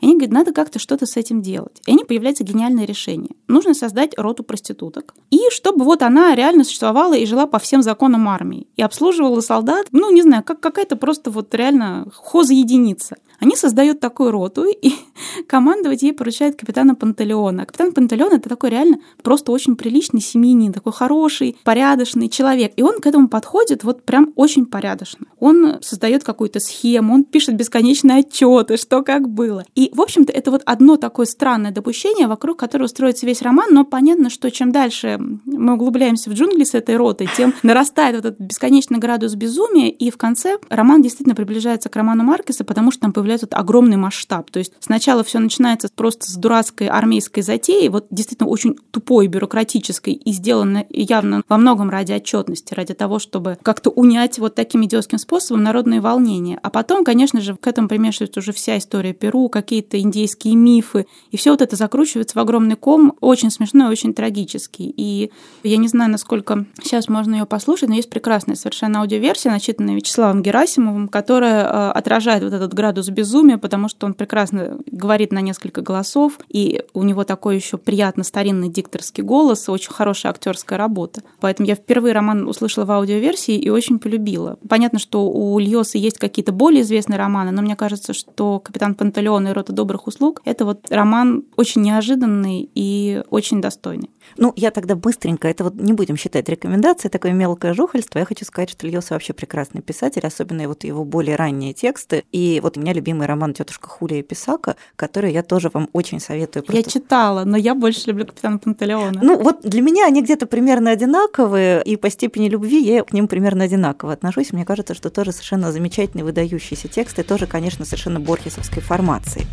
И 0.00 0.06
они 0.06 0.14
говорят, 0.14 0.32
надо 0.32 0.52
как-то 0.52 0.78
что-то 0.78 1.06
с 1.06 1.16
этим 1.16 1.42
делать. 1.42 1.80
И 1.86 1.90
они 1.90 2.04
появляется 2.04 2.44
гениальное 2.44 2.86
решение. 2.86 3.32
Нужно 3.48 3.74
создать 3.74 4.16
роту 4.16 4.44
проституток. 4.44 5.14
И 5.30 5.40
чтобы 5.50 5.84
вот 5.84 6.02
она 6.02 6.34
реально 6.34 6.64
существовала 6.64 7.14
и 7.14 7.26
жила 7.26 7.46
по 7.46 7.58
всем 7.58 7.82
законам 7.82 8.28
армии. 8.28 8.66
И 8.76 8.82
обслуживала 8.82 9.40
солдат, 9.40 9.88
ну, 9.92 10.10
не 10.10 10.22
знаю, 10.22 10.42
как 10.42 10.60
какая-то 10.60 10.96
просто 10.96 11.30
вот 11.30 11.54
реально 11.54 12.06
хозъединица. 12.14 13.16
Они 13.42 13.56
создают 13.56 13.98
такую 13.98 14.30
роту, 14.30 14.64
и 14.64 14.92
командовать 15.48 16.02
ей 16.02 16.12
поручает 16.12 16.56
капитана 16.56 16.94
Пантелеона. 16.94 17.64
А 17.64 17.66
капитан 17.66 17.92
Пантелеон— 17.92 18.32
это 18.34 18.48
такой 18.48 18.70
реально 18.70 18.98
просто 19.22 19.50
очень 19.50 19.74
приличный 19.74 20.20
семьянин, 20.20 20.72
такой 20.72 20.92
хороший, 20.92 21.56
порядочный 21.64 22.28
человек. 22.28 22.72
И 22.76 22.82
он 22.82 23.00
к 23.00 23.06
этому 23.06 23.28
подходит 23.28 23.82
вот 23.82 24.04
прям 24.04 24.32
очень 24.36 24.64
порядочно 24.64 25.26
он 25.42 25.78
создает 25.80 26.22
какую-то 26.22 26.60
схему, 26.60 27.14
он 27.14 27.24
пишет 27.24 27.56
бесконечные 27.56 28.18
отчеты, 28.18 28.76
что 28.76 29.02
как 29.02 29.28
было. 29.28 29.64
И, 29.74 29.90
в 29.92 30.00
общем-то, 30.00 30.32
это 30.32 30.52
вот 30.52 30.62
одно 30.66 30.96
такое 30.96 31.26
странное 31.26 31.72
допущение, 31.72 32.28
вокруг 32.28 32.60
которого 32.60 32.86
строится 32.86 33.26
весь 33.26 33.42
роман, 33.42 33.66
но 33.72 33.84
понятно, 33.84 34.30
что 34.30 34.52
чем 34.52 34.70
дальше 34.70 35.18
мы 35.18 35.74
углубляемся 35.74 36.30
в 36.30 36.34
джунгли 36.34 36.62
с 36.62 36.74
этой 36.74 36.96
ротой, 36.96 37.28
тем 37.36 37.54
нарастает 37.64 38.14
вот 38.14 38.24
этот 38.26 38.38
бесконечный 38.38 39.00
градус 39.00 39.34
безумия, 39.34 39.90
и 39.90 40.12
в 40.12 40.16
конце 40.16 40.58
роман 40.68 41.02
действительно 41.02 41.34
приближается 41.34 41.88
к 41.88 41.96
роману 41.96 42.22
Маркеса, 42.22 42.62
потому 42.62 42.92
что 42.92 43.00
там 43.00 43.12
появляется 43.12 43.31
вот 43.40 43.54
огромный 43.54 43.96
масштаб. 43.96 44.50
То 44.50 44.58
есть 44.58 44.72
сначала 44.80 45.24
все 45.24 45.38
начинается 45.38 45.88
просто 45.94 46.30
с 46.30 46.34
дурацкой 46.34 46.88
армейской 46.88 47.42
затеи, 47.42 47.88
вот 47.88 48.06
действительно 48.10 48.48
очень 48.48 48.76
тупой, 48.90 49.26
бюрократической, 49.26 50.12
и 50.12 50.32
сделано 50.32 50.84
явно 50.90 51.42
во 51.48 51.56
многом 51.56 51.90
ради 51.90 52.12
отчетности, 52.12 52.74
ради 52.74 52.94
того, 52.94 53.18
чтобы 53.18 53.58
как-то 53.62 53.90
унять 53.90 54.38
вот 54.38 54.54
таким 54.54 54.84
идиотским 54.84 55.18
способом 55.18 55.62
народные 55.62 56.00
волнения. 56.00 56.58
А 56.62 56.70
потом, 56.70 57.04
конечно 57.04 57.40
же, 57.40 57.56
к 57.56 57.66
этому 57.66 57.88
примешивается 57.88 58.40
уже 58.40 58.52
вся 58.52 58.78
история 58.78 59.12
Перу, 59.12 59.48
какие-то 59.48 60.00
индейские 60.00 60.56
мифы. 60.56 61.06
И 61.30 61.36
все 61.36 61.50
вот 61.50 61.62
это 61.62 61.76
закручивается 61.76 62.38
в 62.38 62.40
огромный 62.40 62.76
ком, 62.76 63.14
очень 63.20 63.50
смешной, 63.50 63.88
очень 63.90 64.14
трагический. 64.14 64.92
И 64.96 65.30
я 65.62 65.76
не 65.76 65.88
знаю, 65.88 66.10
насколько 66.10 66.66
сейчас 66.82 67.08
можно 67.08 67.36
ее 67.36 67.46
послушать, 67.46 67.88
но 67.88 67.94
есть 67.94 68.10
прекрасная 68.10 68.56
совершенно 68.56 69.00
аудиоверсия, 69.00 69.50
начитанная 69.50 69.94
Вячеславом 69.94 70.42
Герасимовым, 70.42 71.08
которая 71.08 71.64
э, 71.64 71.90
отражает 71.92 72.42
вот 72.42 72.52
этот 72.52 72.74
градус 72.74 73.08
безумия, 73.22 73.56
потому 73.56 73.88
что 73.88 74.06
он 74.06 74.14
прекрасно 74.14 74.78
говорит 74.90 75.32
на 75.32 75.40
несколько 75.40 75.80
голосов, 75.80 76.40
и 76.48 76.82
у 76.92 77.04
него 77.04 77.22
такой 77.22 77.54
еще 77.54 77.78
приятно 77.78 78.24
старинный 78.24 78.68
дикторский 78.68 79.22
голос, 79.22 79.68
очень 79.68 79.92
хорошая 79.92 80.32
актерская 80.32 80.76
работа. 80.76 81.22
Поэтому 81.38 81.68
я 81.68 81.76
впервые 81.76 82.14
роман 82.14 82.48
услышала 82.48 82.84
в 82.84 82.90
аудиоверсии 82.90 83.54
и 83.54 83.70
очень 83.70 84.00
полюбила. 84.00 84.58
Понятно, 84.68 84.98
что 84.98 85.30
у 85.30 85.56
Льоса 85.60 85.98
есть 85.98 86.18
какие-то 86.18 86.50
более 86.50 86.82
известные 86.82 87.16
романы, 87.16 87.52
но 87.52 87.62
мне 87.62 87.76
кажется, 87.76 88.12
что 88.12 88.58
«Капитан 88.58 88.96
Пантелеон» 88.96 89.46
и 89.46 89.52
«Рота 89.52 89.72
добрых 89.72 90.08
услуг»— 90.08 90.42
это 90.44 90.64
вот 90.64 90.90
роман 90.90 91.44
очень 91.56 91.82
неожиданный 91.82 92.68
и 92.74 93.22
очень 93.30 93.60
достойный. 93.60 94.10
Ну, 94.36 94.52
я 94.56 94.70
тогда 94.70 94.94
быстренько, 94.94 95.48
это 95.48 95.64
вот 95.64 95.74
не 95.74 95.92
будем 95.92 96.16
считать 96.16 96.48
рекомендацией, 96.48 97.10
такое 97.10 97.32
мелкое 97.32 97.74
жухальство. 97.74 98.18
Я 98.18 98.24
хочу 98.24 98.44
сказать, 98.44 98.70
что 98.70 98.86
Льоса 98.86 99.14
вообще 99.14 99.32
прекрасный 99.32 99.82
писатель, 99.82 100.26
особенно 100.26 100.66
вот 100.68 100.84
его 100.84 101.04
более 101.04 101.36
ранние 101.36 101.72
тексты. 101.72 102.24
И 102.32 102.60
вот 102.62 102.76
у 102.76 102.80
меня 102.80 102.92
любимый 102.92 103.26
роман 103.26 103.54
«Тетушка 103.54 103.88
Хулия 103.88 104.22
Писака», 104.22 104.76
который 104.96 105.32
я 105.32 105.42
тоже 105.42 105.70
вам 105.72 105.88
очень 105.92 106.20
советую. 106.20 106.64
Просто... 106.64 106.82
Я 106.82 106.82
читала, 106.82 107.44
но 107.44 107.56
я 107.56 107.74
больше 107.74 108.08
люблю 108.08 108.26
«Капитана 108.26 108.58
Пантелеона». 108.58 109.20
Ну, 109.22 109.42
вот 109.42 109.60
для 109.62 109.82
меня 109.82 110.06
они 110.06 110.22
где-то 110.22 110.46
примерно 110.46 110.90
одинаковые, 110.90 111.82
и 111.84 111.96
по 111.96 112.10
степени 112.10 112.48
любви 112.48 112.82
я 112.82 113.04
к 113.04 113.12
ним 113.12 113.28
примерно 113.28 113.64
одинаково 113.64 114.12
отношусь. 114.12 114.52
Мне 114.52 114.64
кажется, 114.64 114.94
что 114.94 115.10
тоже 115.10 115.32
совершенно 115.32 115.72
замечательные, 115.72 116.24
выдающиеся 116.24 116.88
тексты, 116.88 117.22
тоже, 117.22 117.46
конечно, 117.46 117.84
совершенно 117.84 118.20
борхесовской 118.20 118.82
формации 118.82 119.46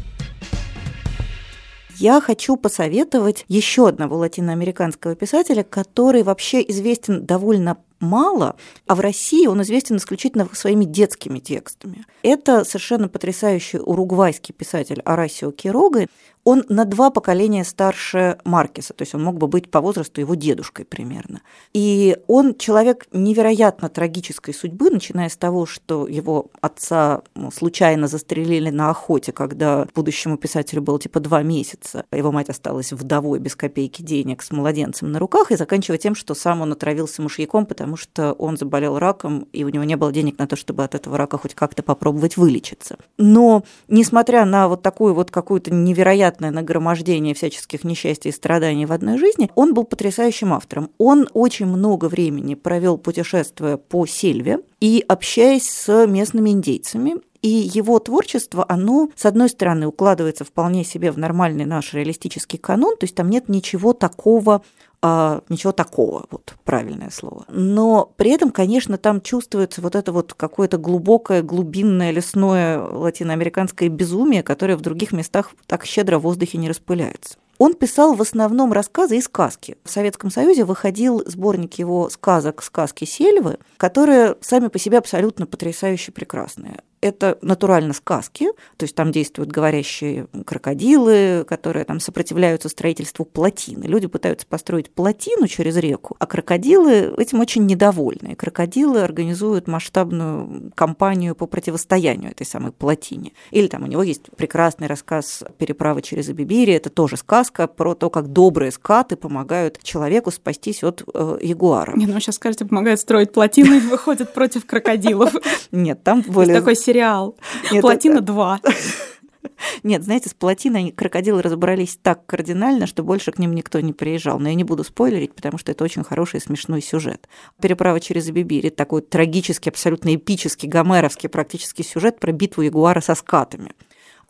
я 2.00 2.22
хочу 2.22 2.56
посоветовать 2.56 3.46
еще 3.48 3.88
одного 3.88 4.18
латиноамериканского 4.18 5.16
писателя, 5.16 5.64
который 5.64 6.24
вообще 6.24 6.62
известен 6.62 7.26
довольно 7.26 7.78
мало, 8.00 8.56
а 8.88 8.96
в 8.96 9.02
России 9.02 9.48
он 9.48 9.62
известен 9.62 9.98
исключительно 9.98 10.48
своими 10.54 10.86
детскими 10.86 11.40
текстами. 11.40 12.06
Это 12.24 12.64
совершенно 12.64 13.10
потрясающий 13.10 13.80
уругвайский 13.80 14.54
писатель 14.54 15.02
Арасио 15.04 15.52
Кирога. 15.52 16.08
Он 16.50 16.66
на 16.68 16.84
два 16.86 17.12
поколения 17.12 17.64
старше 17.64 18.40
Маркеса, 18.44 18.96
то 18.96 19.04
есть 19.04 19.14
он 19.14 19.24
мог 19.24 19.38
бы 19.38 19.46
быть 19.46 19.70
по 19.70 19.82
возрасту 19.82 20.20
его 20.20 20.34
дедушкой 20.34 20.84
примерно. 20.84 21.42
И 21.76 22.18
он 22.26 22.56
человек 22.56 23.06
невероятно 23.12 23.88
трагической 23.88 24.56
судьбы, 24.56 24.90
начиная 24.90 25.30
с 25.30 25.38
того, 25.38 25.68
что 25.68 26.08
его 26.08 26.48
отца 26.60 27.22
ну, 27.36 27.52
случайно 27.52 28.08
застрелили 28.08 28.72
на 28.72 28.90
охоте, 28.90 29.32
когда 29.32 29.86
будущему 29.94 30.38
писателю 30.38 30.82
было 30.82 31.00
типа 31.00 31.20
два 31.20 31.44
месяца. 31.44 32.04
Его 32.12 32.32
мать 32.32 32.50
осталась 32.50 32.94
вдовой 32.94 33.38
без 33.38 33.56
копейки 33.56 34.02
денег 34.02 34.42
с 34.42 34.50
младенцем 34.50 35.12
на 35.12 35.20
руках, 35.20 35.52
и 35.52 35.56
заканчивая 35.56 36.00
тем, 36.00 36.16
что 36.16 36.34
сам 36.34 36.62
он 36.62 36.72
отравился 36.72 37.22
мышьяком, 37.22 37.68
потому 37.68 37.96
что 37.96 38.34
он 38.34 38.58
заболел 38.58 38.98
раком, 38.98 39.48
и 39.54 39.64
у 39.64 39.70
него 39.70 39.84
не 39.84 39.98
было 39.98 40.12
денег 40.12 40.40
на 40.40 40.48
то, 40.48 40.56
чтобы 40.56 40.84
от 40.84 40.96
этого 40.96 41.16
рака 41.16 41.38
хоть 41.38 41.54
как-то 41.54 41.84
попробовать 41.84 42.38
вылечиться. 42.38 42.98
Но, 43.20 43.64
несмотря 43.88 44.46
на 44.46 44.68
вот 44.68 44.82
такую 44.82 45.14
вот 45.14 45.30
какую-то 45.30 45.72
невероятную 45.72 46.39
невероятное 46.40 46.52
нагромождение 46.52 47.34
всяческих 47.34 47.84
несчастий 47.84 48.30
и 48.30 48.34
страданий 48.34 48.86
в 48.86 48.92
одной 48.92 49.18
жизни, 49.18 49.50
он 49.56 49.74
был 49.74 49.84
потрясающим 49.84 50.54
автором. 50.54 50.90
Он 50.98 51.28
очень 51.34 51.66
много 51.66 52.06
времени 52.06 52.56
провел 52.56 52.98
путешествуя 52.98 53.78
по 53.78 54.06
сельве 54.06 54.60
и 54.80 55.04
общаясь 55.08 55.70
с 55.70 56.08
местными 56.08 56.52
индейцами, 56.52 57.16
и 57.42 57.48
его 57.48 58.00
творчество, 58.00 58.66
оно, 58.68 59.10
с 59.16 59.26
одной 59.26 59.50
стороны, 59.50 59.88
укладывается 59.88 60.44
вполне 60.44 60.84
себе 60.84 61.12
в 61.12 61.18
нормальный 61.18 61.66
наш 61.66 61.94
реалистический 61.94 62.60
канон, 62.60 62.98
то 62.98 63.06
есть 63.06 63.16
там 63.16 63.30
нет 63.30 63.50
ничего 63.50 63.94
такого 63.94 64.62
а, 65.02 65.44
ничего 65.48 65.72
такого, 65.72 66.26
вот 66.30 66.56
правильное 66.66 67.10
слово. 67.10 67.46
Но 67.48 68.12
при 68.18 68.32
этом, 68.32 68.52
конечно, 68.52 68.98
там 68.98 69.22
чувствуется 69.22 69.82
вот 69.82 69.96
это 69.96 70.12
вот 70.12 70.34
какое-то 70.34 70.78
глубокое, 70.78 71.42
глубинное, 71.42 72.12
лесное 72.12 72.82
латиноамериканское 72.82 73.88
безумие, 73.88 74.44
которое 74.44 74.76
в 74.76 74.82
других 74.82 75.14
местах 75.14 75.52
так 75.68 75.86
щедро 75.86 76.20
в 76.20 76.24
воздухе 76.24 76.58
не 76.58 76.68
распыляется. 76.68 77.38
Он 77.60 77.74
писал 77.74 78.14
в 78.14 78.22
основном 78.22 78.74
рассказы 78.74 79.18
и 79.18 79.22
сказки. 79.22 79.78
В 79.84 79.90
Советском 79.90 80.32
Союзе 80.32 80.64
выходил 80.64 81.24
сборник 81.26 81.76
его 81.76 82.10
сказок 82.10 82.64
«Сказки 82.64 83.04
Сельвы», 83.04 83.58
которые 83.78 84.36
сами 84.42 84.68
по 84.68 84.80
себе 84.80 84.98
абсолютно 84.98 85.46
потрясающе 85.46 86.14
прекрасные. 86.14 86.82
Это 87.02 87.38
натурально 87.42 87.94
сказки, 87.94 88.48
то 88.78 88.84
есть 88.84 88.96
там 88.96 89.12
действуют 89.12 89.52
говорящие 89.52 90.28
крокодилы, 90.46 91.46
которые 91.48 91.86
там 91.86 92.00
сопротивляются 92.00 92.70
строительству 92.70 93.26
плотины. 93.26 93.86
Люди 93.86 94.08
пытаются 94.08 94.46
построить 94.46 94.92
плотину 94.92 95.48
через 95.48 95.78
реку, 95.78 96.16
а 96.20 96.26
крокодилы 96.26 97.14
этим 97.18 97.40
очень 97.40 97.66
недовольны. 97.66 98.34
И 98.34 98.36
крокодилы 98.36 99.02
организуют 99.02 99.68
масштабную 99.68 100.72
кампанию 100.76 101.36
по 101.36 101.48
противостоянию 101.48 102.32
этой 102.32 102.46
самой 102.46 102.72
плотине. 102.72 103.34
Или 103.52 103.68
там 103.68 103.84
у 103.84 103.88
него 103.88 104.04
есть 104.04 104.24
прекрасный 104.36 104.88
рассказ 104.88 105.44
«Переправа 105.58 106.02
через 106.02 106.30
Абибири», 106.30 106.74
это 106.74 106.90
тоже 106.90 107.18
сказка 107.18 107.68
про 107.68 107.96
то, 107.96 108.10
как 108.10 108.28
добрые 108.28 108.72
скаты 108.72 109.16
помогают 109.16 109.82
человеку 109.84 110.32
спастись 110.32 110.84
от 110.84 111.04
э, 111.14 111.38
ягуара. 111.42 111.94
Не, 111.96 112.06
ну 112.06 112.20
сейчас 112.20 112.36
скажете, 112.36 112.66
помогают 112.66 113.00
строить 113.00 113.32
плотину 113.32 113.76
и 113.76 113.80
выходят 113.80 114.34
против 114.34 114.66
крокодилов. 114.66 115.34
Нет, 115.72 116.04
там 116.04 116.22
более... 116.22 116.60
Такой 116.60 116.76
сериал. 116.90 117.38
Плотина 117.82 118.22
2. 118.22 118.62
Нет, 119.84 120.04
знаете, 120.04 120.30
с 120.30 120.34
плотиной 120.34 120.92
крокодилы 120.92 121.42
разобрались 121.42 121.98
так 122.02 122.26
кардинально, 122.26 122.88
что 122.88 123.04
больше 123.04 123.32
к 123.32 123.40
ним 123.40 123.54
никто 123.54 123.80
не 123.80 123.94
приезжал. 123.94 124.40
Но 124.40 124.50
я 124.50 124.56
не 124.56 124.64
буду 124.64 124.84
спойлерить, 124.84 125.34
потому 125.34 125.58
что 125.58 125.72
это 125.72 125.84
очень 125.84 126.04
хороший 126.04 126.38
и 126.38 126.42
смешной 126.42 126.82
сюжет. 126.82 127.28
Переправа 127.62 128.00
через 128.00 128.30
Бибири– 128.30 128.70
такой 128.72 129.02
трагический, 129.02 129.70
абсолютно 129.70 130.16
эпический, 130.16 130.68
гомеровский 130.68 131.30
практически 131.30 131.82
сюжет 131.82 132.20
про 132.20 132.32
битву 132.32 132.64
ягуара 132.64 133.02
со 133.02 133.16
скатами. 133.16 133.72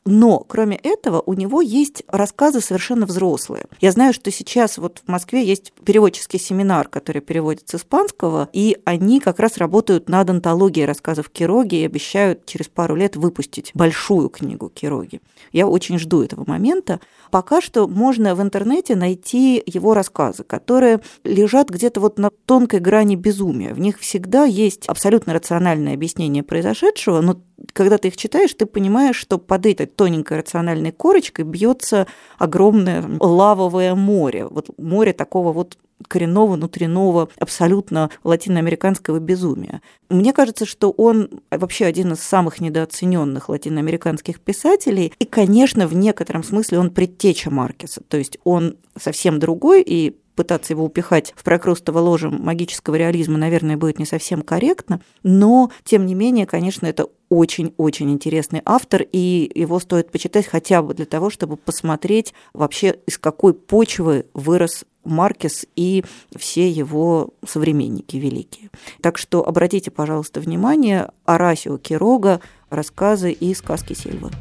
Но, 0.05 0.39
кроме 0.39 0.77
этого, 0.77 1.21
у 1.25 1.33
него 1.33 1.61
есть 1.61 2.03
рассказы 2.07 2.61
совершенно 2.61 3.05
взрослые. 3.05 3.65
Я 3.81 3.91
знаю, 3.91 4.13
что 4.13 4.31
сейчас 4.31 4.77
вот 4.77 5.01
в 5.05 5.09
Москве 5.09 5.43
есть 5.45 5.73
переводческий 5.85 6.39
семинар, 6.39 6.87
который 6.87 7.21
переводит 7.21 7.69
с 7.69 7.75
испанского, 7.75 8.49
и 8.53 8.77
они 8.85 9.19
как 9.19 9.39
раз 9.39 9.57
работают 9.57 10.09
над 10.09 10.29
антологией 10.29 10.85
рассказов 10.85 11.29
Кироги 11.29 11.75
и 11.75 11.85
обещают 11.85 12.45
через 12.45 12.67
пару 12.67 12.95
лет 12.95 13.15
выпустить 13.15 13.71
большую 13.73 14.29
книгу 14.29 14.69
Кироги. 14.69 15.21
Я 15.51 15.67
очень 15.67 15.99
жду 15.99 16.23
этого 16.23 16.43
момента. 16.47 16.99
Пока 17.31 17.61
что 17.61 17.87
можно 17.87 18.35
в 18.35 18.41
интернете 18.41 18.95
найти 18.95 19.61
его 19.65 19.93
рассказы, 19.93 20.43
которые 20.43 21.01
лежат 21.23 21.69
где-то 21.69 21.99
вот 21.99 22.17
на 22.17 22.29
тонкой 22.45 22.79
грани 22.79 23.15
безумия. 23.15 23.73
В 23.73 23.79
них 23.79 23.99
всегда 23.99 24.45
есть 24.45 24.87
абсолютно 24.87 25.33
рациональное 25.33 25.93
объяснение 25.93 26.43
произошедшего, 26.43 27.21
но 27.21 27.39
когда 27.73 27.97
ты 27.97 28.09
их 28.09 28.17
читаешь, 28.17 28.53
ты 28.53 28.65
понимаешь, 28.65 29.15
что 29.15 29.37
под 29.37 29.65
этой 29.65 29.85
тоненькой 29.85 30.39
рациональной 30.39 30.91
корочкой 30.91 31.45
бьется 31.45 32.07
огромное 32.37 33.05
лавовое 33.19 33.95
море. 33.95 34.45
Вот 34.45 34.69
море 34.77 35.13
такого 35.13 35.53
вот 35.53 35.77
коренного, 36.07 36.53
внутреннего, 36.53 37.29
абсолютно 37.37 38.09
латиноамериканского 38.23 39.19
безумия. 39.19 39.81
Мне 40.09 40.33
кажется, 40.33 40.65
что 40.65 40.91
он 40.91 41.29
вообще 41.51 41.85
один 41.85 42.13
из 42.13 42.21
самых 42.21 42.61
недооцененных 42.61 43.49
латиноамериканских 43.49 44.39
писателей, 44.39 45.13
и, 45.19 45.25
конечно, 45.25 45.87
в 45.87 45.95
некотором 45.95 46.43
смысле 46.43 46.79
он 46.79 46.91
предтеча 46.91 47.51
Маркеса, 47.51 48.01
то 48.07 48.17
есть 48.17 48.37
он 48.43 48.77
совсем 48.97 49.39
другой, 49.39 49.83
и 49.85 50.15
пытаться 50.39 50.71
его 50.71 50.85
упихать 50.85 51.33
в 51.35 51.43
прокрустово 51.43 51.99
ложе 51.99 52.29
магического 52.29 52.95
реализма, 52.95 53.37
наверное, 53.37 53.75
будет 53.75 53.99
не 53.99 54.05
совсем 54.05 54.41
корректно, 54.41 55.01
но, 55.21 55.69
тем 55.83 56.05
не 56.05 56.15
менее, 56.15 56.45
конечно, 56.45 56.85
это 56.85 57.07
очень-очень 57.27 58.09
интересный 58.09 58.61
автор, 58.63 59.01
и 59.11 59.51
его 59.53 59.81
стоит 59.81 60.11
почитать 60.11 60.47
хотя 60.47 60.81
бы 60.81 60.93
для 60.93 61.05
того, 61.05 61.29
чтобы 61.29 61.57
посмотреть 61.57 62.33
вообще, 62.53 62.95
из 63.05 63.17
какой 63.17 63.53
почвы 63.53 64.27
вырос 64.33 64.85
Маркес 65.03 65.65
и 65.75 66.05
все 66.37 66.69
его 66.69 67.31
современники 67.45 68.15
великие. 68.15 68.69
Так 69.01 69.17
что 69.17 69.45
обратите, 69.45 69.91
пожалуйста, 69.91 70.39
внимание, 70.39 71.09
Арасио 71.25 71.77
Кирога, 71.77 72.39
рассказы 72.69 73.33
и 73.33 73.53
сказки 73.53 73.91
Сильвы. 73.91 74.31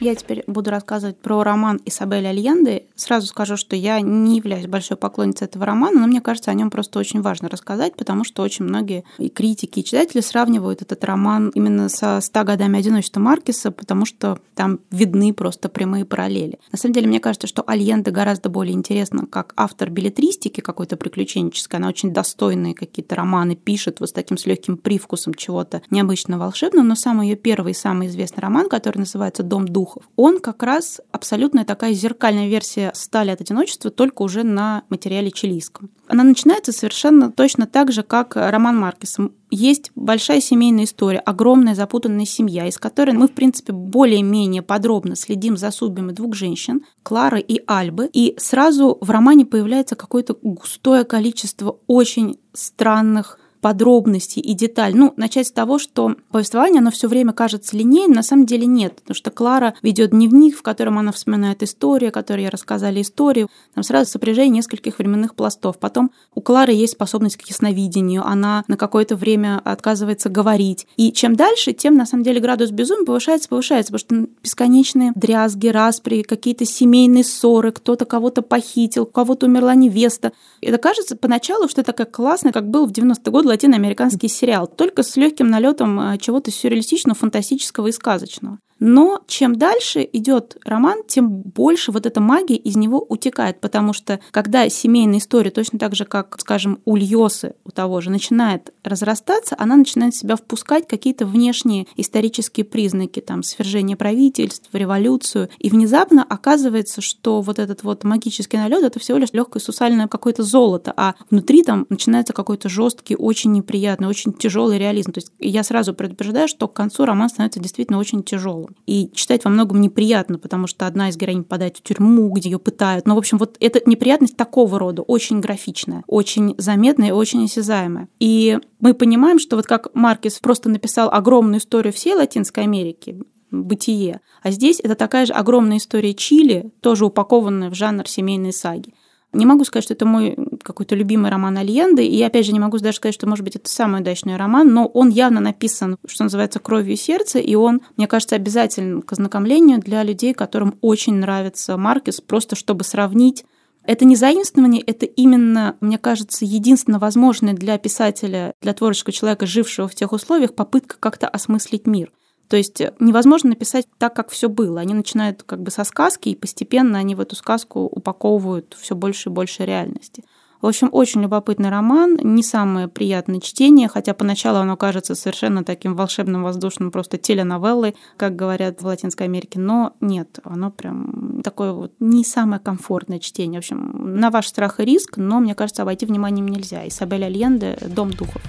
Я 0.00 0.14
теперь 0.14 0.42
буду 0.46 0.70
рассказывать 0.70 1.18
про 1.18 1.42
роман 1.42 1.78
Исабель 1.84 2.26
Альенды. 2.26 2.84
Сразу 2.94 3.26
скажу, 3.26 3.58
что 3.58 3.76
я 3.76 4.00
не 4.00 4.38
являюсь 4.38 4.66
большой 4.66 4.96
поклонницей 4.96 5.44
этого 5.44 5.66
романа, 5.66 6.00
но 6.00 6.06
мне 6.06 6.22
кажется, 6.22 6.50
о 6.50 6.54
нем 6.54 6.70
просто 6.70 6.98
очень 6.98 7.20
важно 7.20 7.50
рассказать, 7.50 7.94
потому 7.96 8.24
что 8.24 8.42
очень 8.42 8.64
многие 8.64 9.04
и 9.18 9.28
критики, 9.28 9.80
и 9.80 9.84
читатели 9.84 10.22
сравнивают 10.22 10.80
этот 10.80 11.04
роман 11.04 11.50
именно 11.50 11.90
со 11.90 12.18
«Ста 12.22 12.44
годами 12.44 12.78
одиночества» 12.78 13.20
Маркеса, 13.20 13.70
потому 13.70 14.06
что 14.06 14.38
там 14.54 14.80
видны 14.90 15.34
просто 15.34 15.68
прямые 15.68 16.06
параллели. 16.06 16.58
На 16.72 16.78
самом 16.78 16.94
деле, 16.94 17.06
мне 17.06 17.20
кажется, 17.20 17.46
что 17.46 17.62
Альенда 17.66 18.10
гораздо 18.10 18.48
более 18.48 18.74
интересна 18.74 19.26
как 19.26 19.52
автор 19.56 19.90
билетристики 19.90 20.62
какой-то 20.62 20.96
приключенческой. 20.96 21.78
Она 21.78 21.88
очень 21.88 22.14
достойные 22.14 22.72
какие-то 22.72 23.16
романы 23.16 23.54
пишет 23.54 24.00
вот 24.00 24.08
с 24.08 24.12
таким 24.12 24.38
с 24.38 24.46
легким 24.46 24.78
привкусом 24.78 25.34
чего-то 25.34 25.82
необычно 25.90 26.38
волшебного, 26.38 26.86
но 26.86 26.94
самый 26.94 27.28
ее 27.28 27.36
первый 27.36 27.72
и 27.72 27.74
самый 27.74 28.06
известный 28.06 28.40
роман, 28.40 28.70
который 28.70 28.96
называется 28.96 29.42
«Дом 29.42 29.68
духа», 29.68 29.89
духов. 29.90 30.08
Он 30.16 30.40
как 30.40 30.62
раз 30.62 31.00
абсолютная 31.12 31.64
такая 31.64 31.92
зеркальная 31.92 32.48
версия 32.48 32.92
«Стали 32.94 33.30
от 33.30 33.40
одиночества», 33.40 33.90
только 33.90 34.22
уже 34.22 34.42
на 34.42 34.84
материале 34.88 35.30
чилийском. 35.30 35.90
Она 36.08 36.24
начинается 36.24 36.72
совершенно 36.72 37.30
точно 37.30 37.66
так 37.66 37.92
же, 37.92 38.02
как 38.02 38.36
роман 38.36 38.76
Маркеса. 38.76 39.30
Есть 39.50 39.90
большая 39.94 40.40
семейная 40.40 40.84
история, 40.84 41.18
огромная 41.18 41.74
запутанная 41.74 42.24
семья, 42.24 42.66
из 42.66 42.78
которой 42.78 43.12
мы, 43.12 43.26
в 43.26 43.32
принципе, 43.32 43.72
более-менее 43.72 44.62
подробно 44.62 45.16
следим 45.16 45.56
за 45.56 45.70
судьбами 45.70 46.12
двух 46.12 46.34
женщин, 46.34 46.82
Клары 47.02 47.40
и 47.40 47.62
Альбы, 47.66 48.08
и 48.12 48.34
сразу 48.38 48.98
в 49.00 49.10
романе 49.10 49.46
появляется 49.46 49.96
какое-то 49.96 50.36
густое 50.40 51.04
количество 51.04 51.78
очень 51.86 52.38
странных 52.52 53.39
подробностей 53.60 54.40
и 54.40 54.54
деталь. 54.54 54.94
Ну, 54.94 55.12
начать 55.16 55.48
с 55.48 55.52
того, 55.52 55.78
что 55.78 56.16
повествование, 56.30 56.80
оно 56.80 56.90
все 56.90 57.08
время 57.08 57.32
кажется 57.32 57.76
линейным, 57.76 58.16
на 58.16 58.22
самом 58.22 58.46
деле 58.46 58.66
нет, 58.66 58.96
потому 58.96 59.14
что 59.14 59.30
Клара 59.30 59.74
ведет 59.82 60.10
дневник, 60.10 60.56
в 60.56 60.62
котором 60.62 60.98
она 60.98 61.12
вспоминает 61.12 61.62
историю, 61.62 62.12
я 62.30 62.50
рассказали 62.50 63.02
историю. 63.02 63.48
Там 63.74 63.84
сразу 63.84 64.10
сопряжение 64.10 64.58
нескольких 64.58 64.98
временных 64.98 65.34
пластов. 65.34 65.78
Потом 65.78 66.10
у 66.34 66.40
Клары 66.40 66.72
есть 66.72 66.94
способность 66.94 67.36
к 67.36 67.42
ясновидению, 67.42 68.24
она 68.24 68.64
на 68.68 68.76
какое-то 68.76 69.16
время 69.16 69.60
отказывается 69.64 70.28
говорить. 70.28 70.86
И 70.96 71.12
чем 71.12 71.36
дальше, 71.36 71.72
тем 71.72 71.96
на 71.96 72.06
самом 72.06 72.22
деле 72.22 72.40
градус 72.40 72.70
безумия 72.70 73.04
повышается, 73.04 73.48
повышается, 73.48 73.92
потому 73.92 74.26
что 74.26 74.32
бесконечные 74.42 75.12
дрязги, 75.14 75.68
распри, 75.68 76.22
какие-то 76.22 76.64
семейные 76.64 77.24
ссоры, 77.24 77.72
кто-то 77.72 78.04
кого-то 78.04 78.42
похитил, 78.42 79.02
у 79.02 79.06
кого-то 79.06 79.46
умерла 79.46 79.74
невеста. 79.74 80.32
Это 80.60 80.78
кажется 80.78 81.16
поначалу, 81.16 81.68
что 81.68 81.80
это 81.80 81.92
такая 81.92 82.06
классная, 82.06 82.52
как 82.52 82.68
был 82.68 82.86
в 82.86 82.92
90-е 82.92 83.30
годы 83.30 83.49
латиноамериканский 83.50 84.28
сериал, 84.28 84.66
только 84.66 85.02
с 85.02 85.16
легким 85.16 85.48
налетом 85.48 86.00
э, 86.00 86.18
чего-то 86.18 86.50
сюрреалистичного, 86.50 87.14
фантастического 87.16 87.88
и 87.88 87.92
сказочного. 87.92 88.58
Но 88.80 89.20
чем 89.26 89.56
дальше 89.56 90.08
идет 90.10 90.56
роман, 90.64 91.02
тем 91.06 91.28
больше 91.28 91.92
вот 91.92 92.06
эта 92.06 92.20
магия 92.20 92.56
из 92.56 92.76
него 92.76 93.04
утекает, 93.06 93.60
потому 93.60 93.92
что 93.92 94.20
когда 94.30 94.68
семейная 94.70 95.18
история, 95.18 95.50
точно 95.50 95.78
так 95.78 95.94
же, 95.94 96.06
как, 96.06 96.40
скажем, 96.40 96.80
у 96.86 96.96
Льосы, 96.96 97.54
у 97.64 97.70
того 97.70 98.00
же, 98.00 98.10
начинает 98.10 98.72
разрастаться, 98.82 99.54
она 99.58 99.76
начинает 99.76 100.14
в 100.14 100.18
себя 100.18 100.36
впускать 100.36 100.88
какие-то 100.88 101.26
внешние 101.26 101.86
исторические 101.96 102.64
признаки, 102.64 103.20
там, 103.20 103.42
свержение 103.42 103.98
правительств, 103.98 104.70
революцию, 104.72 105.50
и 105.58 105.68
внезапно 105.68 106.24
оказывается, 106.24 107.02
что 107.02 107.42
вот 107.42 107.58
этот 107.58 107.82
вот 107.82 108.04
магический 108.04 108.56
налет 108.56 108.82
это 108.82 108.98
всего 108.98 109.18
лишь 109.18 109.32
легкое 109.34 109.60
сусальное 109.60 110.08
какое-то 110.08 110.42
золото, 110.42 110.94
а 110.96 111.16
внутри 111.28 111.62
там 111.62 111.84
начинается 111.90 112.32
какой-то 112.32 112.70
жесткий, 112.70 113.14
очень 113.14 113.52
неприятный, 113.52 114.08
очень 114.08 114.32
тяжелый 114.32 114.78
реализм. 114.78 115.12
То 115.12 115.18
есть 115.18 115.32
я 115.38 115.62
сразу 115.64 115.92
предупреждаю, 115.92 116.48
что 116.48 116.66
к 116.66 116.72
концу 116.72 117.04
роман 117.04 117.28
становится 117.28 117.60
действительно 117.60 117.98
очень 117.98 118.22
тяжелым. 118.22 118.69
И 118.86 119.10
читать 119.12 119.44
во 119.44 119.50
многом 119.50 119.80
неприятно, 119.80 120.38
потому 120.38 120.66
что 120.66 120.86
одна 120.86 121.08
из 121.08 121.16
героинь 121.16 121.42
попадает 121.42 121.76
в 121.76 121.82
тюрьму, 121.82 122.28
где 122.30 122.50
ее 122.50 122.58
пытают. 122.58 123.06
Но, 123.06 123.14
в 123.14 123.18
общем, 123.18 123.38
вот 123.38 123.56
эта 123.60 123.80
неприятность 123.88 124.36
такого 124.36 124.78
рода, 124.78 125.02
очень 125.02 125.40
графичная, 125.40 126.04
очень 126.06 126.54
заметная 126.58 127.08
и 127.08 127.12
очень 127.12 127.44
осязаемая. 127.44 128.08
И 128.18 128.58
мы 128.80 128.94
понимаем, 128.94 129.38
что 129.38 129.56
вот 129.56 129.66
как 129.66 129.94
Маркес 129.94 130.38
просто 130.38 130.68
написал 130.68 131.10
огромную 131.10 131.60
историю 131.60 131.92
всей 131.92 132.14
Латинской 132.14 132.64
Америки, 132.64 133.22
бытие. 133.50 134.20
А 134.42 134.50
здесь 134.50 134.80
это 134.82 134.94
такая 134.94 135.26
же 135.26 135.32
огромная 135.32 135.78
история 135.78 136.14
Чили, 136.14 136.70
тоже 136.80 137.04
упакованная 137.04 137.70
в 137.70 137.74
жанр 137.74 138.08
семейной 138.08 138.52
саги. 138.52 138.94
Не 139.32 139.46
могу 139.46 139.64
сказать, 139.64 139.84
что 139.84 139.94
это 139.94 140.06
мой 140.06 140.36
какой-то 140.62 140.94
любимый 140.96 141.30
роман 141.30 141.56
Альенды, 141.56 142.04
и 142.04 142.20
опять 142.22 142.46
же 142.46 142.52
не 142.52 142.58
могу 142.58 142.78
даже 142.78 142.96
сказать, 142.96 143.14
что, 143.14 143.28
может 143.28 143.44
быть, 143.44 143.56
это 143.56 143.68
самый 143.68 144.00
удачный 144.00 144.36
роман, 144.36 144.72
но 144.72 144.86
он 144.86 145.08
явно 145.08 145.40
написан, 145.40 145.98
что 146.06 146.24
называется, 146.24 146.58
кровью 146.58 146.94
и 146.94 146.96
сердце, 146.96 147.38
и 147.38 147.54
он, 147.54 147.80
мне 147.96 148.08
кажется, 148.08 148.36
обязателен 148.36 149.02
к 149.02 149.12
ознакомлению 149.12 149.78
для 149.78 150.02
людей, 150.02 150.34
которым 150.34 150.74
очень 150.80 151.14
нравится 151.14 151.76
Маркес, 151.76 152.20
просто 152.20 152.56
чтобы 152.56 152.84
сравнить 152.84 153.44
это 153.84 154.04
не 154.04 154.14
заимствование, 154.14 154.82
это 154.82 155.06
именно, 155.06 155.76
мне 155.80 155.98
кажется, 155.98 156.44
единственно 156.44 156.98
возможное 156.98 157.54
для 157.54 157.78
писателя, 157.78 158.52
для 158.60 158.74
творческого 158.74 159.12
человека, 159.12 159.46
жившего 159.46 159.88
в 159.88 159.94
тех 159.94 160.12
условиях, 160.12 160.54
попытка 160.54 160.96
как-то 160.98 161.28
осмыслить 161.28 161.86
мир. 161.86 162.12
То 162.50 162.56
есть 162.56 162.80
э, 162.80 162.92
невозможно 162.98 163.50
написать 163.50 163.86
так, 163.96 164.14
как 164.14 164.28
все 164.30 164.48
было. 164.48 164.80
Они 164.80 164.92
начинают 164.92 165.44
как 165.44 165.62
бы 165.62 165.70
со 165.70 165.84
сказки, 165.84 166.30
и 166.30 166.34
постепенно 166.34 166.98
они 166.98 167.14
в 167.14 167.20
эту 167.20 167.36
сказку 167.36 167.82
упаковывают 167.84 168.76
все 168.78 168.96
больше 168.96 169.28
и 169.28 169.32
больше 169.32 169.64
реальности. 169.64 170.24
В 170.60 170.66
общем, 170.66 170.90
очень 170.92 171.22
любопытный 171.22 171.70
роман, 171.70 172.18
не 172.22 172.42
самое 172.42 172.86
приятное 172.86 173.40
чтение, 173.40 173.88
хотя 173.88 174.12
поначалу 174.12 174.58
оно 174.58 174.76
кажется 174.76 175.14
совершенно 175.14 175.64
таким 175.64 175.94
волшебным, 175.94 176.42
воздушным, 176.42 176.90
просто 176.90 177.16
теленовеллой, 177.16 177.96
как 178.18 178.36
говорят 178.36 178.82
в 178.82 178.84
Латинской 178.84 179.26
Америке, 179.26 179.58
но 179.58 179.94
нет, 180.02 180.38
оно 180.44 180.70
прям 180.70 181.40
такое 181.42 181.72
вот 181.72 181.92
не 181.98 182.24
самое 182.24 182.60
комфортное 182.60 183.20
чтение. 183.20 183.60
В 183.60 183.64
общем, 183.64 184.18
на 184.18 184.30
ваш 184.30 184.48
страх 184.48 184.80
и 184.80 184.84
риск, 184.84 185.16
но, 185.16 185.40
мне 185.40 185.54
кажется, 185.54 185.82
обойти 185.82 186.04
вниманием 186.04 186.48
нельзя. 186.48 186.86
Изабель 186.86 187.24
Альенде 187.24 187.78
«Дом 187.80 188.10
духов». 188.10 188.42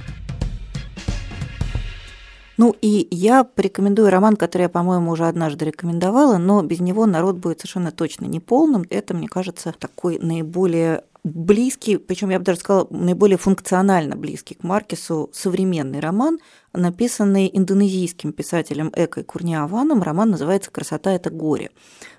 Ну 2.62 2.76
и 2.80 3.08
я 3.10 3.44
порекомендую 3.44 4.12
роман, 4.12 4.36
который 4.36 4.62
я, 4.62 4.70
по-моему, 4.70 5.10
уже 5.10 5.26
однажды 5.26 5.66
рекомендовала, 5.66 6.38
но 6.38 6.62
без 6.62 6.80
него 6.80 7.08
народ 7.08 7.38
будет 7.38 7.62
совершенно 7.62 7.92
точно 7.92 8.26
неполным. 8.26 8.86
Это, 8.92 9.16
мне 9.16 9.28
кажется, 9.28 9.74
такой 9.80 10.20
наиболее 10.20 11.04
близкий, 11.24 11.98
причем 11.98 12.30
я 12.30 12.38
бы 12.38 12.46
даже 12.46 12.60
сказала, 12.60 12.86
наиболее 12.92 13.40
функционально 13.40 14.16
близкий 14.16 14.54
к 14.54 14.64
Маркесу 14.64 15.32
современный 15.34 16.02
роман, 16.02 16.38
написанный 16.74 17.50
индонезийским 17.52 18.34
писателем 18.34 18.92
Экой 18.96 19.24
Курниаваном. 19.24 20.02
Роман 20.04 20.32
называется 20.32 20.72
«Красота– 20.72 21.12
это 21.14 21.30
горе». 21.30 21.72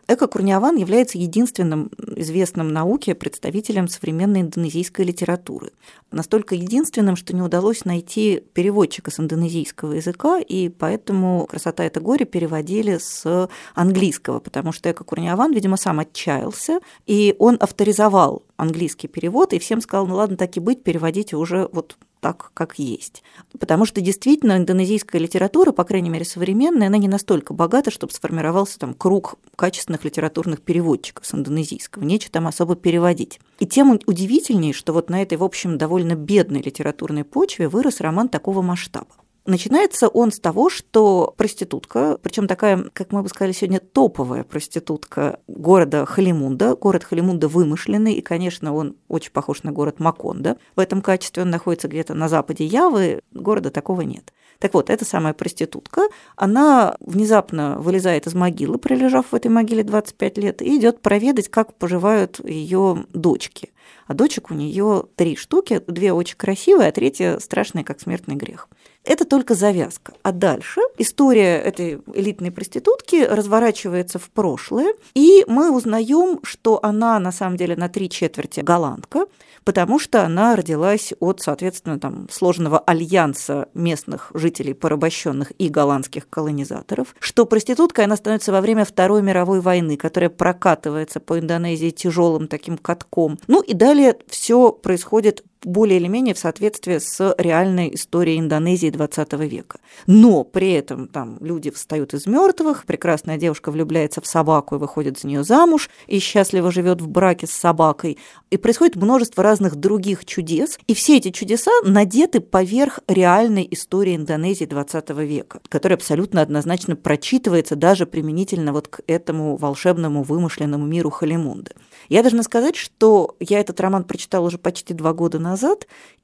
Эко 0.09 0.26
Курниаван 0.26 0.76
является 0.76 1.16
единственным 1.16 1.90
известным 2.16 2.68
науке 2.68 3.14
представителем 3.14 3.86
современной 3.86 4.40
индонезийской 4.40 5.05
литературы. 5.05 5.72
Настолько 6.11 6.57
единственным, 6.57 7.14
что 7.14 7.34
не 7.34 7.40
удалось 7.40 7.84
найти 7.84 8.42
переводчика 8.53 9.11
с 9.11 9.20
индонезийского 9.20 9.92
языка, 9.92 10.40
и 10.40 10.68
поэтому 10.68 11.46
«Красота– 11.46 11.84
это 11.86 12.00
горе» 12.00 12.26
переводили 12.26 12.98
с 12.98 13.48
английского, 13.74 14.40
потому 14.40 14.72
что 14.72 14.90
Эко 14.90 15.05
Курниаван, 15.05 15.53
видимо, 15.53 15.76
сам 15.76 16.00
отчаялся, 16.00 16.80
и 17.07 17.36
он 17.38 17.57
авторизовал 17.61 18.42
английский 18.57 19.09
перевод, 19.09 19.53
и 19.53 19.59
всем 19.61 19.80
сказал, 19.80 20.07
ну 20.07 20.16
ладно, 20.16 20.36
так 20.36 20.57
и 20.57 20.61
быть, 20.61 20.82
переводите 20.82 21.36
уже 21.36 21.68
вот 21.72 21.96
так, 22.23 22.53
как 22.55 22.79
есть. 22.79 23.25
Потому 23.59 23.85
что 23.85 24.01
действительно 24.01 24.57
индонезийская 24.57 25.20
литература, 25.20 25.73
по 25.73 25.83
крайней 25.83 26.09
мере 26.09 26.25
современная, 26.25 26.87
она 26.87 26.97
не 26.97 27.09
настолько 27.09 27.53
богата, 27.53 27.91
чтобы 27.91 28.12
сформировался 28.12 28.79
там 28.79 28.95
круг 28.95 29.35
качественных 29.57 30.05
литературных 30.05 30.62
переводчиков 30.62 31.27
с 31.27 31.35
индонезийского. 31.35 32.05
Нечего 32.05 32.31
там 32.31 32.47
особо 32.47 32.77
переводить. 32.77 33.41
И 33.59 33.66
тем 33.66 33.99
удивительнее, 34.07 34.73
что 34.73 34.93
вот 34.93 35.11
на 35.11 35.20
этой, 35.20 35.37
в 35.37 35.43
общем, 35.43 35.79
довольно 35.79 36.14
бедной 36.14 36.62
литературной 36.62 37.25
почве 37.25 37.68
вырос 37.68 38.01
роман 38.01 38.29
такого 38.29 38.62
масштаба. 38.62 39.09
Начинается 39.45 40.07
он 40.07 40.30
с 40.30 40.38
того, 40.38 40.70
что 40.70 41.34
проститутка, 41.36 42.16
причем 42.22 42.47
такая, 42.47 42.84
как 42.93 43.11
мы 43.11 43.22
бы 43.22 43.28
сказали 43.28 43.53
сегодня, 43.53 43.80
топовая 43.80 44.45
проститутка 44.45 45.40
города 45.49 46.07
Халимунда. 46.07 46.76
Город 46.76 47.03
Халимунда 47.03 47.49
вымышленный, 47.49 48.14
и, 48.14 48.20
конечно, 48.20 48.72
он 48.72 48.95
очень 49.09 49.32
похож 49.32 49.64
на 49.64 49.72
город 49.72 49.99
Маконда. 49.99 50.59
В 50.76 50.80
этом 50.80 51.03
качестве 51.03 51.43
он 51.43 51.51
находится 51.51 51.88
где-то 51.88 52.14
на 52.14 52.28
западе 52.28 52.64
Явы, 52.64 53.22
города 53.32 53.70
такого 53.70 54.03
нет. 54.03 54.32
Так 54.61 54.74
вот, 54.74 54.90
эта 54.90 55.05
самая 55.05 55.32
проститутка, 55.32 56.03
она 56.36 56.97
внезапно 57.01 57.80
вылезает 57.80 58.28
из 58.28 58.34
могилы, 58.34 58.78
пролежав 58.78 59.26
в 59.32 59.34
этой 59.34 59.49
могиле 59.49 59.82
25 59.82 60.38
лет, 60.38 60.62
и 60.62 60.78
идет 60.78 61.03
проведать, 61.03 61.49
как 61.49 61.74
поживают 61.74 62.38
ее 62.49 63.07
дочки. 63.12 63.72
А 64.07 64.14
дочек 64.14 64.53
у 64.53 64.55
нее 64.55 65.03
три 65.16 65.34
штуки, 65.34 65.82
две 65.88 66.12
очень 66.12 66.36
красивые, 66.36 66.90
а 66.90 66.93
третья 66.93 67.40
страшная, 67.40 67.82
как 67.82 68.01
смертный 68.01 68.36
грех. 68.36 68.68
Это 69.05 69.24
только 69.24 69.55
завязка. 69.55 70.12
А 70.22 70.30
дальше 70.32 70.80
история 70.96 71.59
этой 71.59 72.00
элитной 72.14 72.53
проститутки 72.53 73.24
разворачивается 73.24 74.18
в 74.18 74.30
прошлое, 74.30 74.94
и 75.14 75.44
мы 75.48 75.72
узнаем, 75.72 76.38
что 76.44 76.78
она 76.82 77.18
на 77.18 77.32
самом 77.32 77.57
деле 77.57 77.74
на 77.74 77.88
три 77.88 78.09
четверти 78.09 78.61
голландка, 78.61 79.26
потому 79.64 79.98
что 79.98 80.24
она 80.24 80.55
родилась 80.55 81.12
от, 81.18 81.40
соответственно, 81.40 81.98
там, 81.98 82.28
сложного 82.30 82.78
альянса 82.78 83.68
местных 83.74 84.30
жителей 84.34 84.74
порабощенных 84.74 85.53
и 85.59 85.68
голландских 85.68 86.28
колонизаторов, 86.28 87.14
что 87.18 87.44
проституткой 87.44 88.05
она 88.05 88.16
становится 88.16 88.53
во 88.53 88.61
время 88.61 88.84
Второй 88.84 89.22
мировой 89.22 89.61
войны, 89.61 89.96
которая 89.96 90.30
прокатывается 90.30 91.18
по 91.18 91.38
Индонезии 91.38 91.90
тяжелым 91.90 92.46
таким 92.46 92.78
катком. 92.78 93.38
Ну 93.48 93.62
и 93.62 93.74
далее 93.74 94.16
все 94.28 94.70
происходит 94.70 95.44
более 95.65 95.99
или 95.99 96.09
менее 96.09 96.35
в 96.35 96.39
соответствии 96.39 96.99
с 96.99 97.35
реальной 97.39 97.95
историей 97.95 98.39
Индонезии 98.39 98.91
20 98.91 99.33
века. 99.35 99.79
Но 100.07 100.45
при 100.45 100.73
этом 100.73 101.09
там 101.09 101.39
люди 101.41 101.71
встают 101.71 102.15
из 102.15 102.27
мертвых, 102.27 102.85
прекрасная 102.85 103.37
девушка 103.37 103.71
влюбляется 103.71 104.21
в 104.21 104.27
собаку 104.27 104.77
и 104.77 104.79
выходит 104.79 105.19
за 105.19 105.29
нее 105.29 105.45
замуж, 105.45 105.91
и 106.07 106.19
счастливо 106.19 106.71
живет 106.71 107.01
в 107.01 107.09
браке 107.09 107.47
с 107.47 107.53
собакой. 107.53 108.19
И 108.51 108.57
происходит 108.57 108.97
множество 108.97 109.43
разных 109.43 109.77
других 109.77 110.25
чудес, 110.25 110.79
и 110.87 110.95
все 110.95 111.17
эти 111.17 111.31
чудеса 111.31 111.71
надеты 111.85 112.41
поверх 112.41 113.01
реальной 113.09 113.67
истории 113.71 114.17
Индонезии 114.17 114.65
20 114.65 115.11
века, 115.11 115.61
которая 115.69 115.97
абсолютно 115.97 116.43
однозначно 116.43 116.97
прочитывается 116.97 117.77
даже 117.77 118.07
применительно 118.07 118.73
вот 118.73 118.89
к 118.89 119.01
этому 119.07 119.57
волшебному 119.57 120.23
вымышленному 120.23 120.87
миру 120.87 121.11
Халимунда. 121.11 121.73
Я 122.09 122.23
должна 122.23 122.43
сказать, 122.43 122.77
что 122.77 123.37
я 123.41 123.61
этот 123.61 123.81
роман 123.81 124.05
прочитала 124.05 124.47
уже 124.47 124.59
почти 124.59 124.95
два 124.95 125.13
года 125.13 125.39
назад, 125.39 125.51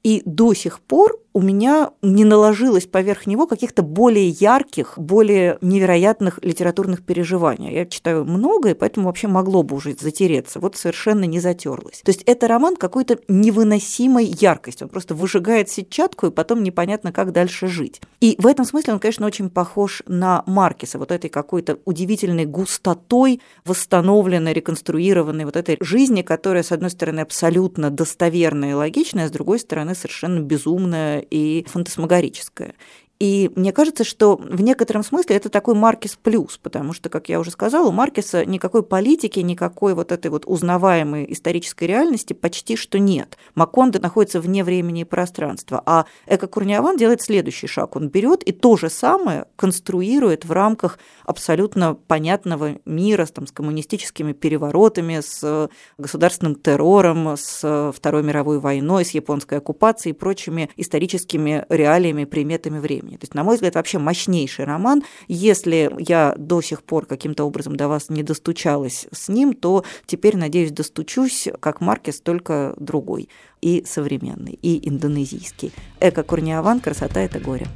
и 0.03 0.21
до 0.25 0.53
сих 0.53 0.79
пор 0.79 1.19
у 1.33 1.41
меня 1.41 1.91
не 2.01 2.25
наложилось 2.25 2.85
поверх 2.85 3.27
него 3.27 3.47
каких-то 3.47 3.81
более 3.83 4.29
ярких, 4.29 4.93
более 4.97 5.57
невероятных 5.61 6.39
литературных 6.43 7.03
переживаний. 7.03 7.73
Я 7.73 7.85
читаю 7.85 8.25
много, 8.25 8.69
и 8.69 8.73
поэтому 8.73 9.07
вообще 9.07 9.27
могло 9.27 9.63
бы 9.63 9.75
уже 9.75 9.95
затереться. 9.99 10.59
Вот 10.59 10.75
совершенно 10.75 11.25
не 11.25 11.39
затерлось. 11.39 12.01
То 12.03 12.09
есть 12.09 12.23
это 12.23 12.47
роман 12.47 12.75
какой-то 12.75 13.19
невыносимой 13.27 14.25
яркости. 14.25 14.83
Он 14.83 14.89
просто 14.89 15.13
выжигает 15.13 15.69
сетчатку, 15.69 16.27
и 16.27 16.31
потом 16.31 16.63
непонятно, 16.63 17.11
как 17.11 17.31
дальше 17.31 17.67
жить. 17.67 18.01
И 18.21 18.35
в 18.39 18.47
этом 18.47 18.65
смысле 18.65 18.93
он, 18.93 18.99
конечно, 18.99 19.27
очень 19.27 19.49
похож 19.49 20.03
на 20.07 20.43
Маркиса, 20.45 20.97
вот 20.97 21.11
этой 21.11 21.29
какой-то 21.29 21.79
удивительной 21.85 22.45
густотой 22.45 23.41
восстановленной, 23.65 24.53
реконструированной 24.53 25.45
вот 25.45 25.55
этой 25.55 25.77
жизни, 25.79 26.21
которая, 26.21 26.63
с 26.63 26.71
одной 26.71 26.89
стороны, 26.89 27.21
абсолютно 27.21 27.89
достоверная 27.89 28.71
и 28.71 28.73
логичная, 28.73 29.25
а 29.25 29.27
с 29.27 29.31
другой 29.31 29.59
стороны, 29.59 29.95
совершенно 29.95 30.39
безумная 30.39 31.18
и 31.19 31.65
фантасмагорическое. 31.67 32.73
И 33.19 33.51
мне 33.57 33.73
кажется, 33.73 34.05
что 34.05 34.37
в 34.37 34.61
некотором 34.61 35.03
смысле 35.03 35.35
это 35.35 35.49
такой 35.49 35.75
Маркис 35.75 36.15
плюс, 36.15 36.57
потому 36.57 36.93
что, 36.93 37.09
как 37.09 37.27
я 37.27 37.41
уже 37.41 37.51
сказала, 37.51 37.89
у 37.89 37.91
Маркиса 37.91 38.45
никакой 38.45 38.81
политики, 38.81 39.41
никакой 39.41 39.93
вот 39.93 40.13
этой 40.13 40.31
вот 40.31 40.45
узнаваемой 40.45 41.25
исторической 41.29 41.83
реальности 41.83 42.31
почти 42.31 42.77
что 42.77 42.97
нет. 42.97 43.37
Макондо 43.55 43.99
находится 43.99 44.39
вне 44.39 44.63
времени 44.63 45.01
и 45.01 45.03
пространства, 45.03 45.83
а 45.85 46.05
Эко 46.27 46.47
Курниаван 46.47 46.95
делает 46.95 47.21
следующий 47.21 47.67
шаг. 47.67 47.97
Он 47.97 48.07
берет 48.07 48.41
и 48.43 48.53
то 48.53 48.77
же 48.77 48.89
самое 48.89 49.47
конструирует 49.57 50.45
в 50.45 50.53
рамках 50.53 50.97
абсолютно 51.25 51.95
понятного 51.95 52.77
мира 52.85 53.25
там, 53.25 53.47
с 53.47 53.51
коммунистическими 53.51 54.31
переворотами, 54.31 55.19
с 55.19 55.69
государственным 55.97 56.55
террором, 56.55 57.35
с 57.35 57.91
Второй 57.93 58.23
мировой 58.23 58.59
войной, 58.59 59.03
с 59.03 59.11
японской 59.11 59.57
оккупацией 59.57 60.15
и 60.15 60.17
прочими 60.17 60.69
историческими 60.77 61.65
реалиями, 61.67 62.23
приметами 62.23 62.79
времени 62.79 63.08
времени. 63.09 63.17
То 63.17 63.23
есть, 63.23 63.33
на 63.33 63.43
мой 63.43 63.55
взгляд, 63.55 63.75
вообще 63.75 63.97
мощнейший 63.97 64.65
роман. 64.65 65.03
Если 65.27 65.91
я 65.99 66.35
до 66.37 66.61
сих 66.61 66.83
пор 66.83 67.05
каким-то 67.05 67.43
образом 67.43 67.75
до 67.75 67.87
вас 67.87 68.09
не 68.09 68.23
достучалась 68.23 69.07
с 69.11 69.29
ним, 69.29 69.53
то 69.53 69.83
теперь, 70.05 70.37
надеюсь, 70.37 70.71
достучусь, 70.71 71.47
как 71.59 71.81
Маркес, 71.81 72.21
только 72.21 72.73
другой. 72.77 73.29
И 73.61 73.83
современный, 73.85 74.57
и 74.61 74.87
индонезийский. 74.87 75.73
Эко 75.99 76.23
Курниаван 76.23 76.79
«Красота– 76.79 77.19
это 77.21 77.39
горе». 77.39 77.67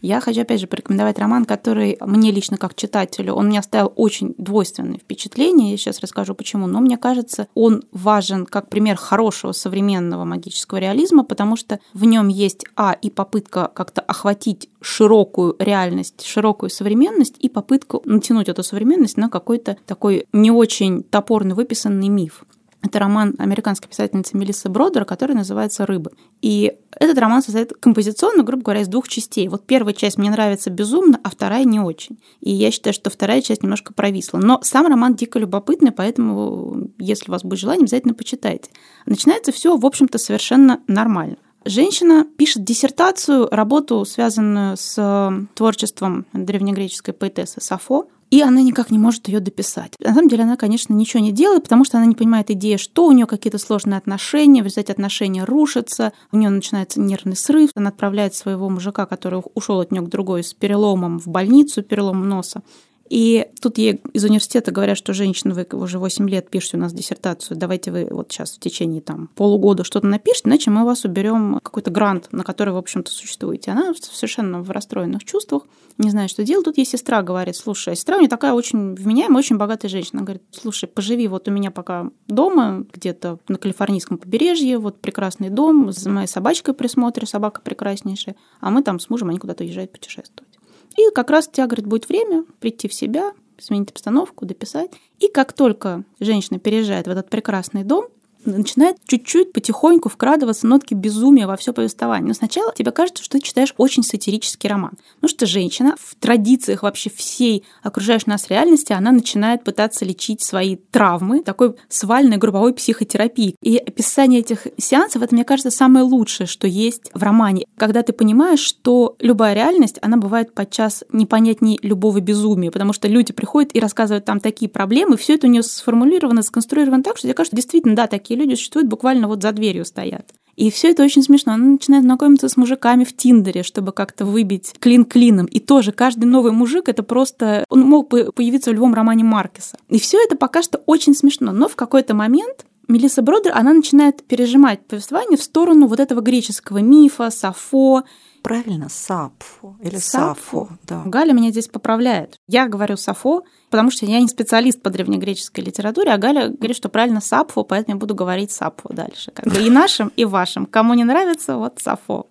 Я 0.00 0.20
хочу, 0.20 0.42
опять 0.42 0.60
же, 0.60 0.66
порекомендовать 0.66 1.18
роман, 1.18 1.44
который 1.44 1.98
мне 2.00 2.30
лично 2.30 2.56
как 2.56 2.74
читателю, 2.74 3.34
он 3.34 3.46
мне 3.46 3.58
оставил 3.58 3.92
очень 3.96 4.34
двойственное 4.38 4.98
впечатление, 4.98 5.72
я 5.72 5.76
сейчас 5.76 6.00
расскажу 6.00 6.34
почему, 6.34 6.66
но 6.66 6.80
мне 6.80 6.96
кажется, 6.96 7.48
он 7.54 7.82
важен 7.92 8.46
как 8.46 8.68
пример 8.68 8.96
хорошего 8.96 9.52
современного 9.52 10.24
магического 10.24 10.78
реализма, 10.78 11.24
потому 11.24 11.56
что 11.56 11.80
в 11.92 12.04
нем 12.04 12.28
есть, 12.28 12.64
а, 12.76 12.96
и 13.00 13.10
попытка 13.10 13.70
как-то 13.74 14.00
охватить 14.00 14.70
широкую 14.80 15.56
реальность, 15.58 16.24
широкую 16.24 16.70
современность, 16.70 17.36
и 17.38 17.48
попытка 17.48 18.00
натянуть 18.04 18.48
эту 18.48 18.62
современность 18.62 19.16
на 19.16 19.28
какой-то 19.28 19.76
такой 19.86 20.26
не 20.32 20.50
очень 20.50 21.02
топорно 21.02 21.54
выписанный 21.54 22.08
миф. 22.08 22.44
Это 22.82 22.98
роман 22.98 23.34
американской 23.38 23.88
писательницы 23.88 24.36
Мелиссы 24.36 24.68
Бродер, 24.68 25.04
который 25.04 25.36
называется 25.36 25.84
«Рыбы». 25.84 26.12
И 26.40 26.72
этот 26.98 27.18
роман 27.18 27.42
состоит 27.42 27.74
композиционно, 27.78 28.42
грубо 28.42 28.62
говоря, 28.62 28.80
из 28.80 28.88
двух 28.88 29.06
частей. 29.06 29.48
Вот 29.48 29.66
первая 29.66 29.92
часть 29.92 30.16
мне 30.16 30.30
нравится 30.30 30.70
безумно, 30.70 31.20
а 31.22 31.30
вторая 31.30 31.64
не 31.64 31.78
очень. 31.78 32.18
И 32.40 32.50
я 32.50 32.70
считаю, 32.70 32.94
что 32.94 33.10
вторая 33.10 33.42
часть 33.42 33.62
немножко 33.62 33.92
провисла. 33.92 34.38
Но 34.38 34.60
сам 34.62 34.86
роман 34.86 35.14
дико 35.14 35.38
любопытный, 35.38 35.92
поэтому, 35.92 36.88
если 36.98 37.30
у 37.30 37.32
вас 37.32 37.42
будет 37.42 37.60
желание, 37.60 37.82
обязательно 37.82 38.14
почитайте. 38.14 38.70
Начинается 39.04 39.52
все, 39.52 39.76
в 39.76 39.84
общем-то, 39.84 40.16
совершенно 40.18 40.80
нормально. 40.86 41.36
Женщина 41.66 42.26
пишет 42.38 42.64
диссертацию, 42.64 43.48
работу, 43.50 44.06
связанную 44.06 44.78
с 44.78 44.94
э, 44.96 45.46
творчеством 45.54 46.24
древнегреческой 46.32 47.12
поэтессы 47.12 47.60
Сафо, 47.60 48.08
и 48.30 48.40
она 48.42 48.62
никак 48.62 48.90
не 48.90 48.98
может 48.98 49.28
ее 49.28 49.40
дописать. 49.40 49.94
На 49.98 50.14
самом 50.14 50.28
деле 50.28 50.44
она, 50.44 50.56
конечно, 50.56 50.94
ничего 50.94 51.22
не 51.22 51.32
делает, 51.32 51.64
потому 51.64 51.84
что 51.84 51.98
она 51.98 52.06
не 52.06 52.14
понимает 52.14 52.50
идеи, 52.50 52.76
что 52.76 53.06
у 53.06 53.12
нее 53.12 53.26
какие-то 53.26 53.58
сложные 53.58 53.98
отношения, 53.98 54.62
в 54.62 54.66
результате 54.66 54.92
отношения 54.92 55.44
рушатся, 55.44 56.12
у 56.32 56.36
нее 56.36 56.50
начинается 56.50 57.00
нервный 57.00 57.36
срыв, 57.36 57.70
она 57.74 57.90
отправляет 57.90 58.34
своего 58.34 58.68
мужика, 58.68 59.06
который 59.06 59.42
ушел 59.54 59.80
от 59.80 59.90
нее 59.90 60.02
к 60.02 60.08
другой 60.08 60.44
с 60.44 60.54
переломом 60.54 61.18
в 61.18 61.26
больницу, 61.26 61.82
переломом 61.82 62.28
носа. 62.28 62.62
И 63.10 63.48
тут 63.60 63.76
ей 63.76 64.00
из 64.12 64.24
университета 64.24 64.70
говорят, 64.70 64.96
что 64.96 65.12
женщина, 65.12 65.52
вы 65.52 65.66
уже 65.72 65.98
8 65.98 66.30
лет 66.30 66.48
пишете 66.48 66.76
у 66.76 66.80
нас 66.80 66.92
диссертацию, 66.92 67.56
давайте 67.56 67.90
вы 67.90 68.06
вот 68.08 68.30
сейчас 68.30 68.52
в 68.52 68.60
течение 68.60 69.00
там 69.00 69.28
полугода 69.34 69.82
что-то 69.82 70.06
напишите, 70.06 70.48
иначе 70.48 70.70
мы 70.70 70.84
вас 70.84 71.04
уберем 71.04 71.58
какой-то 71.60 71.90
грант, 71.90 72.28
на 72.30 72.44
который, 72.44 72.72
в 72.72 72.76
общем-то, 72.76 73.10
существуете. 73.10 73.72
Она 73.72 73.92
совершенно 74.00 74.62
в 74.62 74.70
расстроенных 74.70 75.24
чувствах, 75.24 75.64
не 75.98 76.08
знает, 76.10 76.30
что 76.30 76.44
делать. 76.44 76.64
Тут 76.64 76.78
ей 76.78 76.86
сестра 76.86 77.22
говорит, 77.22 77.56
слушай, 77.56 77.96
сестра 77.96 78.16
у 78.16 78.20
нее 78.20 78.28
такая 78.28 78.52
очень 78.52 78.94
вменяемая, 78.94 79.38
очень 79.38 79.56
богатая 79.56 79.88
женщина. 79.88 80.20
Она 80.20 80.26
говорит, 80.26 80.44
слушай, 80.52 80.86
поживи 80.86 81.26
вот 81.26 81.48
у 81.48 81.50
меня 81.50 81.72
пока 81.72 82.10
дома, 82.28 82.86
где-то 82.92 83.40
на 83.48 83.58
калифорнийском 83.58 84.18
побережье, 84.18 84.78
вот 84.78 85.00
прекрасный 85.00 85.50
дом, 85.50 85.90
за 85.90 86.08
моей 86.10 86.28
собачкой 86.28 86.74
присмотре, 86.74 87.26
собака 87.26 87.60
прекраснейшая, 87.60 88.36
а 88.60 88.70
мы 88.70 88.84
там 88.84 89.00
с 89.00 89.10
мужем, 89.10 89.30
они 89.30 89.38
куда-то 89.38 89.64
уезжают 89.64 89.90
путешествовать. 89.90 90.49
И 90.96 91.10
как 91.14 91.30
раз 91.30 91.48
у 91.48 91.50
тебя, 91.52 91.66
говорит, 91.66 91.86
будет 91.86 92.08
время 92.08 92.44
прийти 92.60 92.88
в 92.88 92.94
себя, 92.94 93.32
сменить 93.58 93.90
обстановку, 93.90 94.46
дописать. 94.46 94.90
И 95.18 95.28
как 95.28 95.52
только 95.52 96.04
женщина 96.18 96.58
переезжает 96.58 97.06
в 97.06 97.10
этот 97.10 97.28
прекрасный 97.30 97.84
дом, 97.84 98.06
начинает 98.44 98.96
чуть-чуть 99.06 99.52
потихоньку 99.52 100.08
вкрадываться 100.08 100.66
нотки 100.66 100.94
безумия 100.94 101.46
во 101.46 101.56
все 101.56 101.72
повествование. 101.72 102.28
Но 102.28 102.34
сначала 102.34 102.72
тебе 102.74 102.90
кажется, 102.90 103.22
что 103.22 103.38
ты 103.38 103.44
читаешь 103.44 103.74
очень 103.76 104.02
сатирический 104.02 104.68
роман. 104.68 104.92
Потому 105.16 105.28
что 105.28 105.46
женщина 105.46 105.94
в 105.98 106.14
традициях 106.16 106.82
вообще 106.82 107.10
всей 107.10 107.64
окружающей 107.82 108.30
нас 108.30 108.48
реальности, 108.48 108.92
она 108.92 109.12
начинает 109.12 109.64
пытаться 109.64 110.04
лечить 110.04 110.42
свои 110.42 110.76
травмы 110.76 111.42
такой 111.42 111.74
свальной 111.88 112.36
групповой 112.36 112.74
психотерапии. 112.74 113.56
И 113.62 113.76
описание 113.76 114.40
этих 114.40 114.66
сеансов, 114.78 115.22
это, 115.22 115.34
мне 115.34 115.44
кажется, 115.44 115.70
самое 115.70 116.04
лучшее, 116.04 116.46
что 116.46 116.66
есть 116.66 117.10
в 117.14 117.22
романе. 117.22 117.66
Когда 117.76 118.02
ты 118.02 118.12
понимаешь, 118.12 118.60
что 118.60 119.16
любая 119.20 119.54
реальность, 119.54 119.98
она 120.02 120.16
бывает 120.16 120.54
подчас 120.54 121.04
непонятнее 121.12 121.78
любого 121.82 122.20
безумия, 122.20 122.70
потому 122.70 122.92
что 122.92 123.08
люди 123.08 123.32
приходят 123.32 123.74
и 123.74 123.80
рассказывают 123.80 124.24
там 124.24 124.40
такие 124.40 124.68
проблемы, 124.68 125.16
все 125.16 125.34
это 125.34 125.46
у 125.46 125.50
нее 125.50 125.62
сформулировано, 125.62 126.42
сконструировано 126.42 127.02
так, 127.02 127.16
что 127.16 127.26
тебе 127.26 127.34
кажется, 127.34 127.56
действительно, 127.56 127.96
да, 127.96 128.06
такие 128.06 128.29
такие 128.30 128.46
люди 128.46 128.54
существуют, 128.54 128.88
буквально 128.88 129.26
вот 129.26 129.42
за 129.42 129.50
дверью 129.52 129.84
стоят. 129.84 130.32
И 130.54 130.70
все 130.70 130.90
это 130.90 131.02
очень 131.02 131.22
смешно. 131.22 131.54
Она 131.54 131.64
начинает 131.64 132.04
знакомиться 132.04 132.48
с 132.48 132.56
мужиками 132.56 133.04
в 133.04 133.16
Тиндере, 133.16 133.62
чтобы 133.62 133.92
как-то 133.92 134.24
выбить 134.24 134.74
клин 134.78 135.04
клином. 135.04 135.46
И 135.46 135.58
тоже 135.58 135.90
каждый 135.90 136.26
новый 136.26 136.52
мужик 136.52 136.88
это 136.88 137.02
просто... 137.02 137.64
Он 137.70 137.80
мог 137.80 138.08
бы 138.08 138.30
появиться 138.32 138.70
в 138.70 138.74
любом 138.74 138.94
романе 138.94 139.24
Маркеса. 139.24 139.78
И 139.88 139.98
все 139.98 140.22
это 140.22 140.36
пока 140.36 140.62
что 140.62 140.78
очень 140.86 141.14
смешно. 141.14 141.52
Но 141.52 141.66
в 141.66 141.76
какой-то 141.76 142.14
момент 142.14 142.66
Мелисса 142.88 143.22
Бродер, 143.22 143.52
она 143.54 143.72
начинает 143.72 144.22
пережимать 144.22 144.86
повествование 144.86 145.38
в 145.38 145.42
сторону 145.42 145.86
вот 145.86 145.98
этого 145.98 146.20
греческого 146.20 146.78
мифа, 146.78 147.30
Сафо, 147.30 148.04
Правильно, 148.42 148.88
Сапфо 148.88 149.76
или 149.82 149.96
Сафо. 149.96 150.68
Да. 150.84 151.02
Галя 151.04 151.32
меня 151.32 151.50
здесь 151.50 151.68
поправляет. 151.68 152.36
Я 152.48 152.68
говорю 152.68 152.96
Сафо, 152.96 153.44
потому 153.70 153.90
что 153.90 154.06
я 154.06 154.20
не 154.20 154.28
специалист 154.28 154.80
по 154.80 154.90
древнегреческой 154.90 155.64
литературе, 155.64 156.12
а 156.12 156.18
Галя 156.18 156.48
говорит, 156.48 156.76
что 156.76 156.88
правильно 156.88 157.20
Сапфо, 157.20 157.64
поэтому 157.64 157.96
я 157.96 158.00
буду 158.00 158.14
говорить 158.14 158.50
Сапфо 158.50 158.92
дальше. 158.92 159.30
Как 159.32 159.46
бы 159.46 159.60
и 159.60 159.70
нашим, 159.70 160.10
и 160.16 160.24
вашим. 160.24 160.66
Кому 160.66 160.94
не 160.94 161.04
нравится, 161.04 161.56
вот 161.56 161.80
Сафо. 161.80 162.28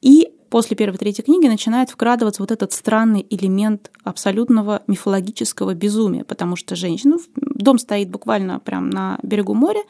И 0.00 0.32
после 0.48 0.76
первой 0.76 0.98
третьей 0.98 1.24
книги 1.24 1.46
начинает 1.46 1.90
вкрадываться 1.90 2.42
вот 2.42 2.50
этот 2.50 2.72
странный 2.72 3.26
элемент 3.30 3.90
абсолютного 4.04 4.82
мифологического 4.86 5.74
безумия, 5.74 6.24
потому 6.24 6.56
что 6.56 6.76
женщина, 6.76 7.18
дом 7.36 7.78
стоит 7.78 8.10
буквально 8.10 8.58
прям 8.58 8.90
на 8.90 9.18
берегу 9.22 9.54
моря, 9.54 9.82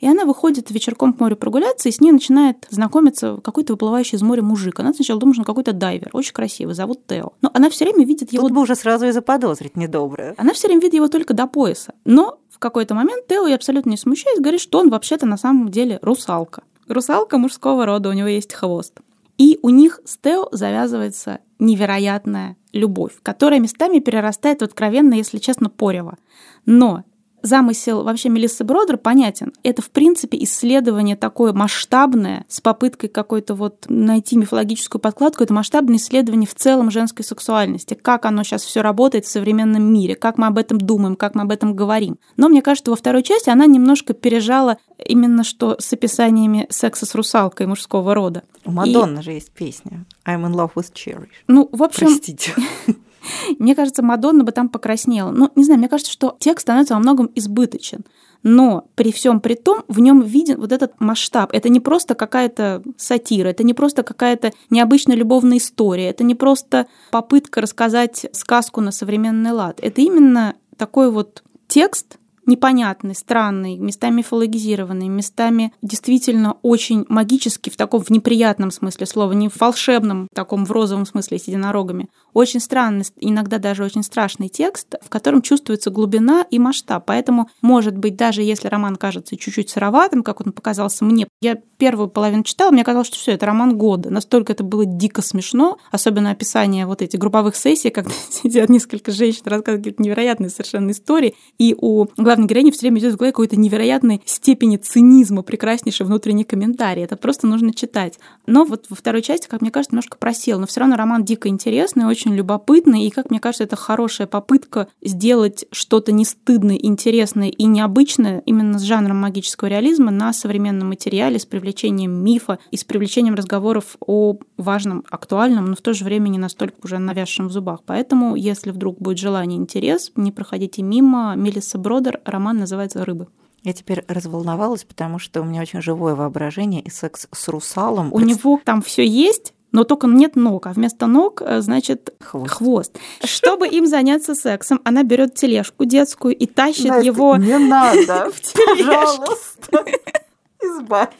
и 0.00 0.06
она 0.06 0.24
выходит 0.24 0.70
вечерком 0.70 1.12
к 1.12 1.20
морю 1.20 1.36
прогуляться, 1.36 1.88
и 1.88 1.92
с 1.92 2.00
ней 2.00 2.12
начинает 2.12 2.66
знакомиться 2.70 3.38
какой-то 3.42 3.72
выплывающий 3.72 4.16
из 4.16 4.22
моря 4.22 4.42
мужик. 4.42 4.78
Она 4.80 4.92
сначала 4.92 5.18
думает, 5.18 5.36
что 5.36 5.42
он 5.42 5.46
какой-то 5.46 5.72
дайвер, 5.72 6.10
очень 6.12 6.32
красивый, 6.32 6.74
зовут 6.74 7.06
Тео. 7.06 7.32
Но 7.42 7.50
она 7.54 7.70
все 7.70 7.84
время 7.84 8.06
видит 8.06 8.32
его... 8.32 8.44
Тут 8.44 8.52
бы 8.52 8.60
уже 8.60 8.74
сразу 8.74 9.06
и 9.06 9.10
заподозрить 9.10 9.76
недоброе. 9.76 10.34
Она 10.38 10.52
все 10.52 10.68
время 10.68 10.80
видит 10.82 10.94
его 10.94 11.08
только 11.08 11.34
до 11.34 11.46
пояса. 11.46 11.94
Но 12.04 12.38
в 12.50 12.58
какой-то 12.58 12.94
момент 12.94 13.26
Тео, 13.26 13.46
и 13.46 13.52
абсолютно 13.52 13.90
не 13.90 13.96
смущаясь, 13.96 14.40
говорит, 14.40 14.60
что 14.60 14.78
он 14.78 14.90
вообще-то 14.90 15.26
на 15.26 15.36
самом 15.36 15.70
деле 15.70 15.98
русалка. 16.02 16.62
Русалка 16.86 17.38
мужского 17.38 17.84
рода, 17.84 18.08
у 18.08 18.12
него 18.12 18.28
есть 18.28 18.54
хвост. 18.54 19.00
И 19.36 19.58
у 19.62 19.68
них 19.68 20.00
с 20.04 20.16
Тео 20.18 20.48
завязывается 20.52 21.38
невероятная 21.58 22.56
любовь, 22.72 23.12
которая 23.22 23.60
местами 23.60 23.98
перерастает 23.98 24.60
в 24.60 24.64
откровенно, 24.64 25.14
если 25.14 25.38
честно, 25.38 25.70
порево. 25.70 26.18
Но 26.66 27.04
замысел 27.42 28.02
вообще 28.02 28.28
Мелиссы 28.28 28.64
Бродер 28.64 28.96
понятен. 28.96 29.52
Это, 29.62 29.82
в 29.82 29.90
принципе, 29.90 30.42
исследование 30.42 31.16
такое 31.16 31.52
масштабное, 31.52 32.44
с 32.48 32.60
попыткой 32.60 33.08
какой-то 33.08 33.54
вот 33.54 33.86
найти 33.88 34.36
мифологическую 34.36 35.00
подкладку. 35.00 35.42
Это 35.42 35.54
масштабное 35.54 35.96
исследование 35.96 36.48
в 36.48 36.54
целом 36.54 36.90
женской 36.90 37.24
сексуальности. 37.24 37.94
Как 37.94 38.24
оно 38.24 38.42
сейчас 38.42 38.62
все 38.62 38.80
работает 38.80 39.24
в 39.24 39.30
современном 39.30 39.82
мире, 39.92 40.14
как 40.14 40.38
мы 40.38 40.46
об 40.46 40.58
этом 40.58 40.78
думаем, 40.78 41.16
как 41.16 41.34
мы 41.34 41.42
об 41.42 41.50
этом 41.50 41.74
говорим. 41.74 42.18
Но 42.36 42.48
мне 42.48 42.62
кажется, 42.62 42.90
во 42.90 42.96
второй 42.96 43.22
части 43.22 43.50
она 43.50 43.66
немножко 43.66 44.14
пережала 44.14 44.78
именно 45.04 45.44
что 45.44 45.76
с 45.78 45.92
описаниями 45.92 46.66
секса 46.70 47.06
с 47.06 47.14
русалкой 47.14 47.66
мужского 47.66 48.14
рода. 48.14 48.42
У 48.64 48.70
Мадонны 48.70 49.20
И... 49.20 49.22
же 49.22 49.32
есть 49.32 49.50
песня 49.52 50.04
«I'm 50.26 50.44
in 50.44 50.52
love 50.52 50.72
with 50.74 50.92
Cherish». 50.92 51.28
Ну, 51.46 51.68
в 51.72 51.82
общем... 51.82 52.06
Простите. 52.08 52.54
Мне 53.58 53.74
кажется, 53.74 54.02
Мадонна 54.02 54.44
бы 54.44 54.52
там 54.52 54.68
покраснела. 54.68 55.30
Ну, 55.30 55.50
не 55.54 55.64
знаю, 55.64 55.78
мне 55.78 55.88
кажется, 55.88 56.12
что 56.12 56.36
текст 56.38 56.62
становится 56.62 56.94
во 56.94 57.00
многом 57.00 57.30
избыточен. 57.34 58.04
Но 58.42 58.88
при 58.94 59.12
всем 59.12 59.40
при 59.40 59.54
том 59.54 59.82
в 59.88 59.98
нем 59.98 60.20
виден 60.20 60.60
вот 60.60 60.70
этот 60.70 61.00
масштаб. 61.00 61.50
Это 61.52 61.68
не 61.68 61.80
просто 61.80 62.14
какая-то 62.14 62.82
сатира, 62.96 63.48
это 63.48 63.64
не 63.64 63.74
просто 63.74 64.02
какая-то 64.02 64.52
необычная 64.70 65.16
любовная 65.16 65.58
история, 65.58 66.10
это 66.10 66.22
не 66.22 66.34
просто 66.34 66.86
попытка 67.10 67.60
рассказать 67.60 68.26
сказку 68.32 68.80
на 68.80 68.92
современный 68.92 69.50
лад. 69.50 69.80
Это 69.82 70.00
именно 70.00 70.54
такой 70.76 71.10
вот 71.10 71.42
текст, 71.66 72.18
непонятный, 72.48 73.14
странный, 73.14 73.76
местами 73.76 74.18
мифологизированный, 74.18 75.08
местами 75.08 75.72
действительно 75.82 76.56
очень 76.62 77.04
магический, 77.08 77.70
в 77.70 77.76
таком 77.76 78.02
в 78.02 78.10
неприятном 78.10 78.70
смысле 78.70 79.06
слова, 79.06 79.32
не 79.32 79.48
в 79.48 79.60
волшебном, 79.60 80.28
таком 80.34 80.64
в 80.64 80.72
розовом 80.72 81.06
смысле 81.06 81.38
с 81.38 81.46
единорогами. 81.46 82.08
Очень 82.38 82.60
странный, 82.60 83.04
иногда 83.18 83.58
даже 83.58 83.82
очень 83.82 84.04
страшный 84.04 84.48
текст, 84.48 84.94
в 85.04 85.08
котором 85.08 85.42
чувствуется 85.42 85.90
глубина 85.90 86.46
и 86.48 86.60
масштаб. 86.60 87.02
Поэтому, 87.04 87.50
может 87.62 87.98
быть, 87.98 88.14
даже 88.14 88.42
если 88.42 88.68
роман 88.68 88.94
кажется 88.94 89.36
чуть-чуть 89.36 89.70
сыроватым, 89.70 90.22
как 90.22 90.46
он 90.46 90.52
показался 90.52 91.04
мне, 91.04 91.26
я 91.40 91.58
первую 91.78 92.08
половину 92.08 92.44
читала, 92.44 92.70
мне 92.70 92.84
казалось, 92.84 93.08
что 93.08 93.16
все 93.16 93.32
это 93.32 93.44
роман 93.44 93.76
года. 93.76 94.10
Настолько 94.10 94.52
это 94.52 94.62
было 94.62 94.86
дико 94.86 95.20
смешно, 95.20 95.78
особенно 95.90 96.30
описание 96.30 96.86
вот 96.86 97.02
этих 97.02 97.18
групповых 97.18 97.56
сессий, 97.56 97.90
когда 97.90 98.12
сидят 98.30 98.68
несколько 98.68 99.10
женщин, 99.10 99.42
рассказывают 99.46 99.84
какие-то 99.84 100.02
невероятные 100.04 100.48
совершенно 100.48 100.92
истории, 100.92 101.34
и 101.58 101.74
у 101.76 102.06
главной 102.16 102.46
героини 102.46 102.70
все 102.70 102.82
время 102.82 103.00
идет 103.00 103.14
в 103.14 103.16
голове 103.16 103.32
какой-то 103.32 103.56
невероятной 103.56 104.22
степени 104.26 104.76
цинизма, 104.76 105.42
прекраснейший 105.42 106.06
внутренний 106.06 106.44
комментарий. 106.44 107.02
Это 107.02 107.16
просто 107.16 107.48
нужно 107.48 107.74
читать. 107.74 108.20
Но 108.46 108.64
вот 108.64 108.86
во 108.90 108.94
второй 108.94 109.22
части, 109.22 109.48
как 109.48 109.60
мне 109.60 109.72
кажется, 109.72 109.96
немножко 109.96 110.18
просел. 110.18 110.60
Но 110.60 110.68
все 110.68 110.78
равно 110.78 110.94
роман 110.94 111.24
дико 111.24 111.48
интересный, 111.48 112.04
очень 112.04 112.27
любопытный. 112.34 113.04
И, 113.04 113.10
как 113.10 113.30
мне 113.30 113.40
кажется, 113.40 113.64
это 113.64 113.76
хорошая 113.76 114.26
попытка 114.26 114.88
сделать 115.02 115.66
что-то 115.72 116.12
не 116.12 116.24
стыдное, 116.24 116.76
интересное 116.76 117.48
и 117.48 117.64
необычное 117.64 118.42
именно 118.46 118.78
с 118.78 118.82
жанром 118.82 119.18
магического 119.18 119.68
реализма 119.68 120.10
на 120.10 120.32
современном 120.32 120.88
материале 120.88 121.38
с 121.38 121.46
привлечением 121.46 122.12
мифа 122.12 122.58
и 122.70 122.76
с 122.76 122.84
привлечением 122.84 123.34
разговоров 123.34 123.96
о 124.00 124.36
важном, 124.56 125.04
актуальном, 125.10 125.66
но 125.66 125.74
в 125.74 125.80
то 125.80 125.92
же 125.94 126.04
время 126.04 126.28
не 126.28 126.38
настолько 126.38 126.76
уже 126.84 126.98
навязшем 126.98 127.48
в 127.48 127.52
зубах. 127.52 127.80
Поэтому, 127.86 128.36
если 128.36 128.70
вдруг 128.70 128.98
будет 128.98 129.18
желание, 129.18 129.58
интерес, 129.58 130.12
не 130.16 130.32
проходите 130.32 130.82
мимо. 130.82 131.34
Мелисса 131.36 131.78
Бродер, 131.78 132.20
роман 132.24 132.58
называется 132.58 133.04
«Рыбы». 133.04 133.28
Я 133.64 133.72
теперь 133.72 134.04
разволновалась, 134.06 134.84
потому 134.84 135.18
что 135.18 135.42
у 135.42 135.44
меня 135.44 135.62
очень 135.62 135.82
живое 135.82 136.14
воображение 136.14 136.80
и 136.80 136.90
секс 136.90 137.26
с 137.32 137.48
русалом. 137.48 138.12
У 138.12 138.20
него 138.20 138.60
там 138.64 138.82
все 138.82 139.04
есть, 139.04 139.52
но 139.72 139.84
только 139.84 140.06
нет 140.06 140.36
ног, 140.36 140.66
а 140.66 140.72
вместо 140.72 141.06
ног, 141.06 141.42
э, 141.44 141.60
значит, 141.60 142.14
хвост. 142.20 142.50
хвост. 142.50 142.98
Чтобы 143.22 143.68
им 143.68 143.86
заняться 143.86 144.34
сексом, 144.34 144.80
она 144.84 145.02
берет 145.02 145.34
тележку 145.34 145.84
детскую 145.84 146.34
и 146.34 146.46
тащит 146.46 146.88
Настя, 146.88 147.06
его 147.06 147.36
не 147.36 147.58
надо, 147.68 148.30
в 148.30 148.52
пожалуйста, 148.52 149.84
избавь. 150.62 151.10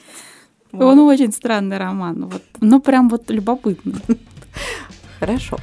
Он 0.72 0.99
очень 1.01 1.32
странный 1.32 1.78
роман, 1.78 2.26
вот, 2.26 2.42
ну 2.61 2.80
прям 2.80 3.09
вот 3.09 3.30
любопытно. 3.30 3.94
Хорошо. 5.18 5.57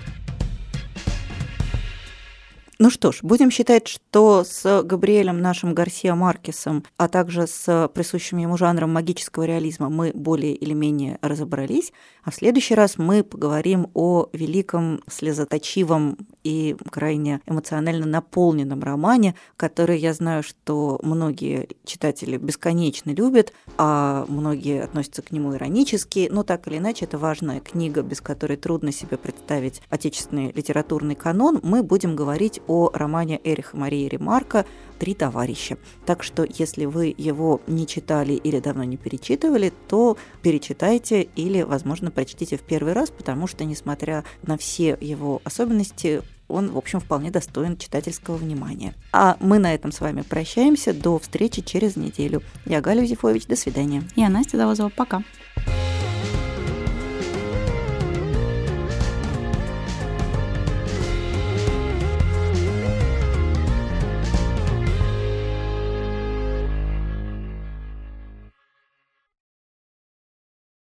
Ну 2.78 2.90
что 2.90 3.14
ж, 3.14 3.20
будем 3.22 3.52
считать, 3.52 3.88
что 3.88 4.44
с 4.44 4.84
Габриэлем 4.84 5.40
нашим 5.40 5.74
Гарсия 5.74 6.14
Маркесом, 6.14 6.84
а 6.98 7.08
также 7.08 7.48
с 7.48 7.90
присущим 7.94 8.38
ему 8.38 8.58
жанром 8.58 8.92
магического 8.92 9.46
реализма 9.46 9.90
мы 9.90 10.12
более 10.14 10.54
или 10.54 10.74
менее 10.74 11.18
разобрались. 11.22 11.94
А 12.26 12.32
в 12.32 12.36
следующий 12.36 12.76
раз 12.76 12.98
мы 12.98 13.24
поговорим 13.24 13.88
о 13.94 14.28
великом 14.34 15.00
слезоточивом 15.08 16.18
и 16.44 16.76
крайне 16.92 17.40
эмоционально 17.46 18.06
наполненном 18.08 18.84
романе, 18.84 19.36
который 19.56 19.98
я 19.98 20.14
знаю, 20.14 20.44
что 20.44 21.00
многие 21.02 21.70
читатели 21.86 22.36
бесконечно 22.36 23.12
любят, 23.12 23.54
а 23.78 24.26
многие 24.28 24.84
относятся 24.84 25.22
к 25.22 25.32
нему 25.32 25.56
иронически. 25.56 26.28
Но 26.30 26.44
так 26.44 26.68
или 26.68 26.80
иначе, 26.80 27.06
это 27.06 27.18
важная 27.18 27.62
книга, 27.62 28.02
без 28.02 28.20
которой 28.20 28.58
трудно 28.58 28.92
себе 28.92 29.16
представить 29.16 29.82
отечественный 29.90 30.52
литературный 30.52 31.16
канон. 31.16 31.62
Мы 31.64 31.82
будем 31.82 32.18
говорить 32.18 32.60
о 32.68 32.90
романе 32.94 33.40
Эриха 33.44 33.78
Марии 33.78 34.08
Ремарка 34.08 34.66
«Три 35.00 35.14
товарища». 35.14 35.78
Так 36.06 36.24
что, 36.24 36.46
если 36.48 36.86
вы 36.86 37.14
его 37.18 37.62
не 37.68 37.86
читали 37.88 38.34
или 38.34 38.60
давно 38.60 38.84
не 38.84 38.98
перечитывали, 38.98 39.74
то 39.88 40.18
перечитайте 40.42 41.24
или, 41.36 41.62
возможно, 41.62 42.12
прочтите 42.12 42.58
в 42.58 42.62
первый 42.62 42.94
раз, 42.94 43.10
потому 43.10 43.48
что, 43.48 43.66
несмотря 43.66 44.24
на 44.44 44.58
все 44.58 44.98
его 45.02 45.42
особенности, 45.44 46.22
он, 46.48 46.72
в 46.72 46.78
общем, 46.78 47.00
вполне 47.00 47.32
достоин 47.32 47.78
читательского 47.78 48.36
внимания. 48.36 48.94
А 49.12 49.36
мы 49.40 49.60
на 49.60 49.74
этом 49.74 49.92
с 49.92 50.00
вами 50.00 50.22
прощаемся. 50.22 50.94
До 50.94 51.18
встречи 51.20 51.62
через 51.62 51.96
неделю. 51.96 52.44
Я 52.66 52.82
Галя 52.82 53.02
Юзефович. 53.02 53.48
До 53.48 53.56
свидания. 53.56 54.04
Я 54.16 54.30
Настя 54.30 54.58
Завозова. 54.58 54.90
Пока. 54.90 55.24
Пока. 55.56 55.95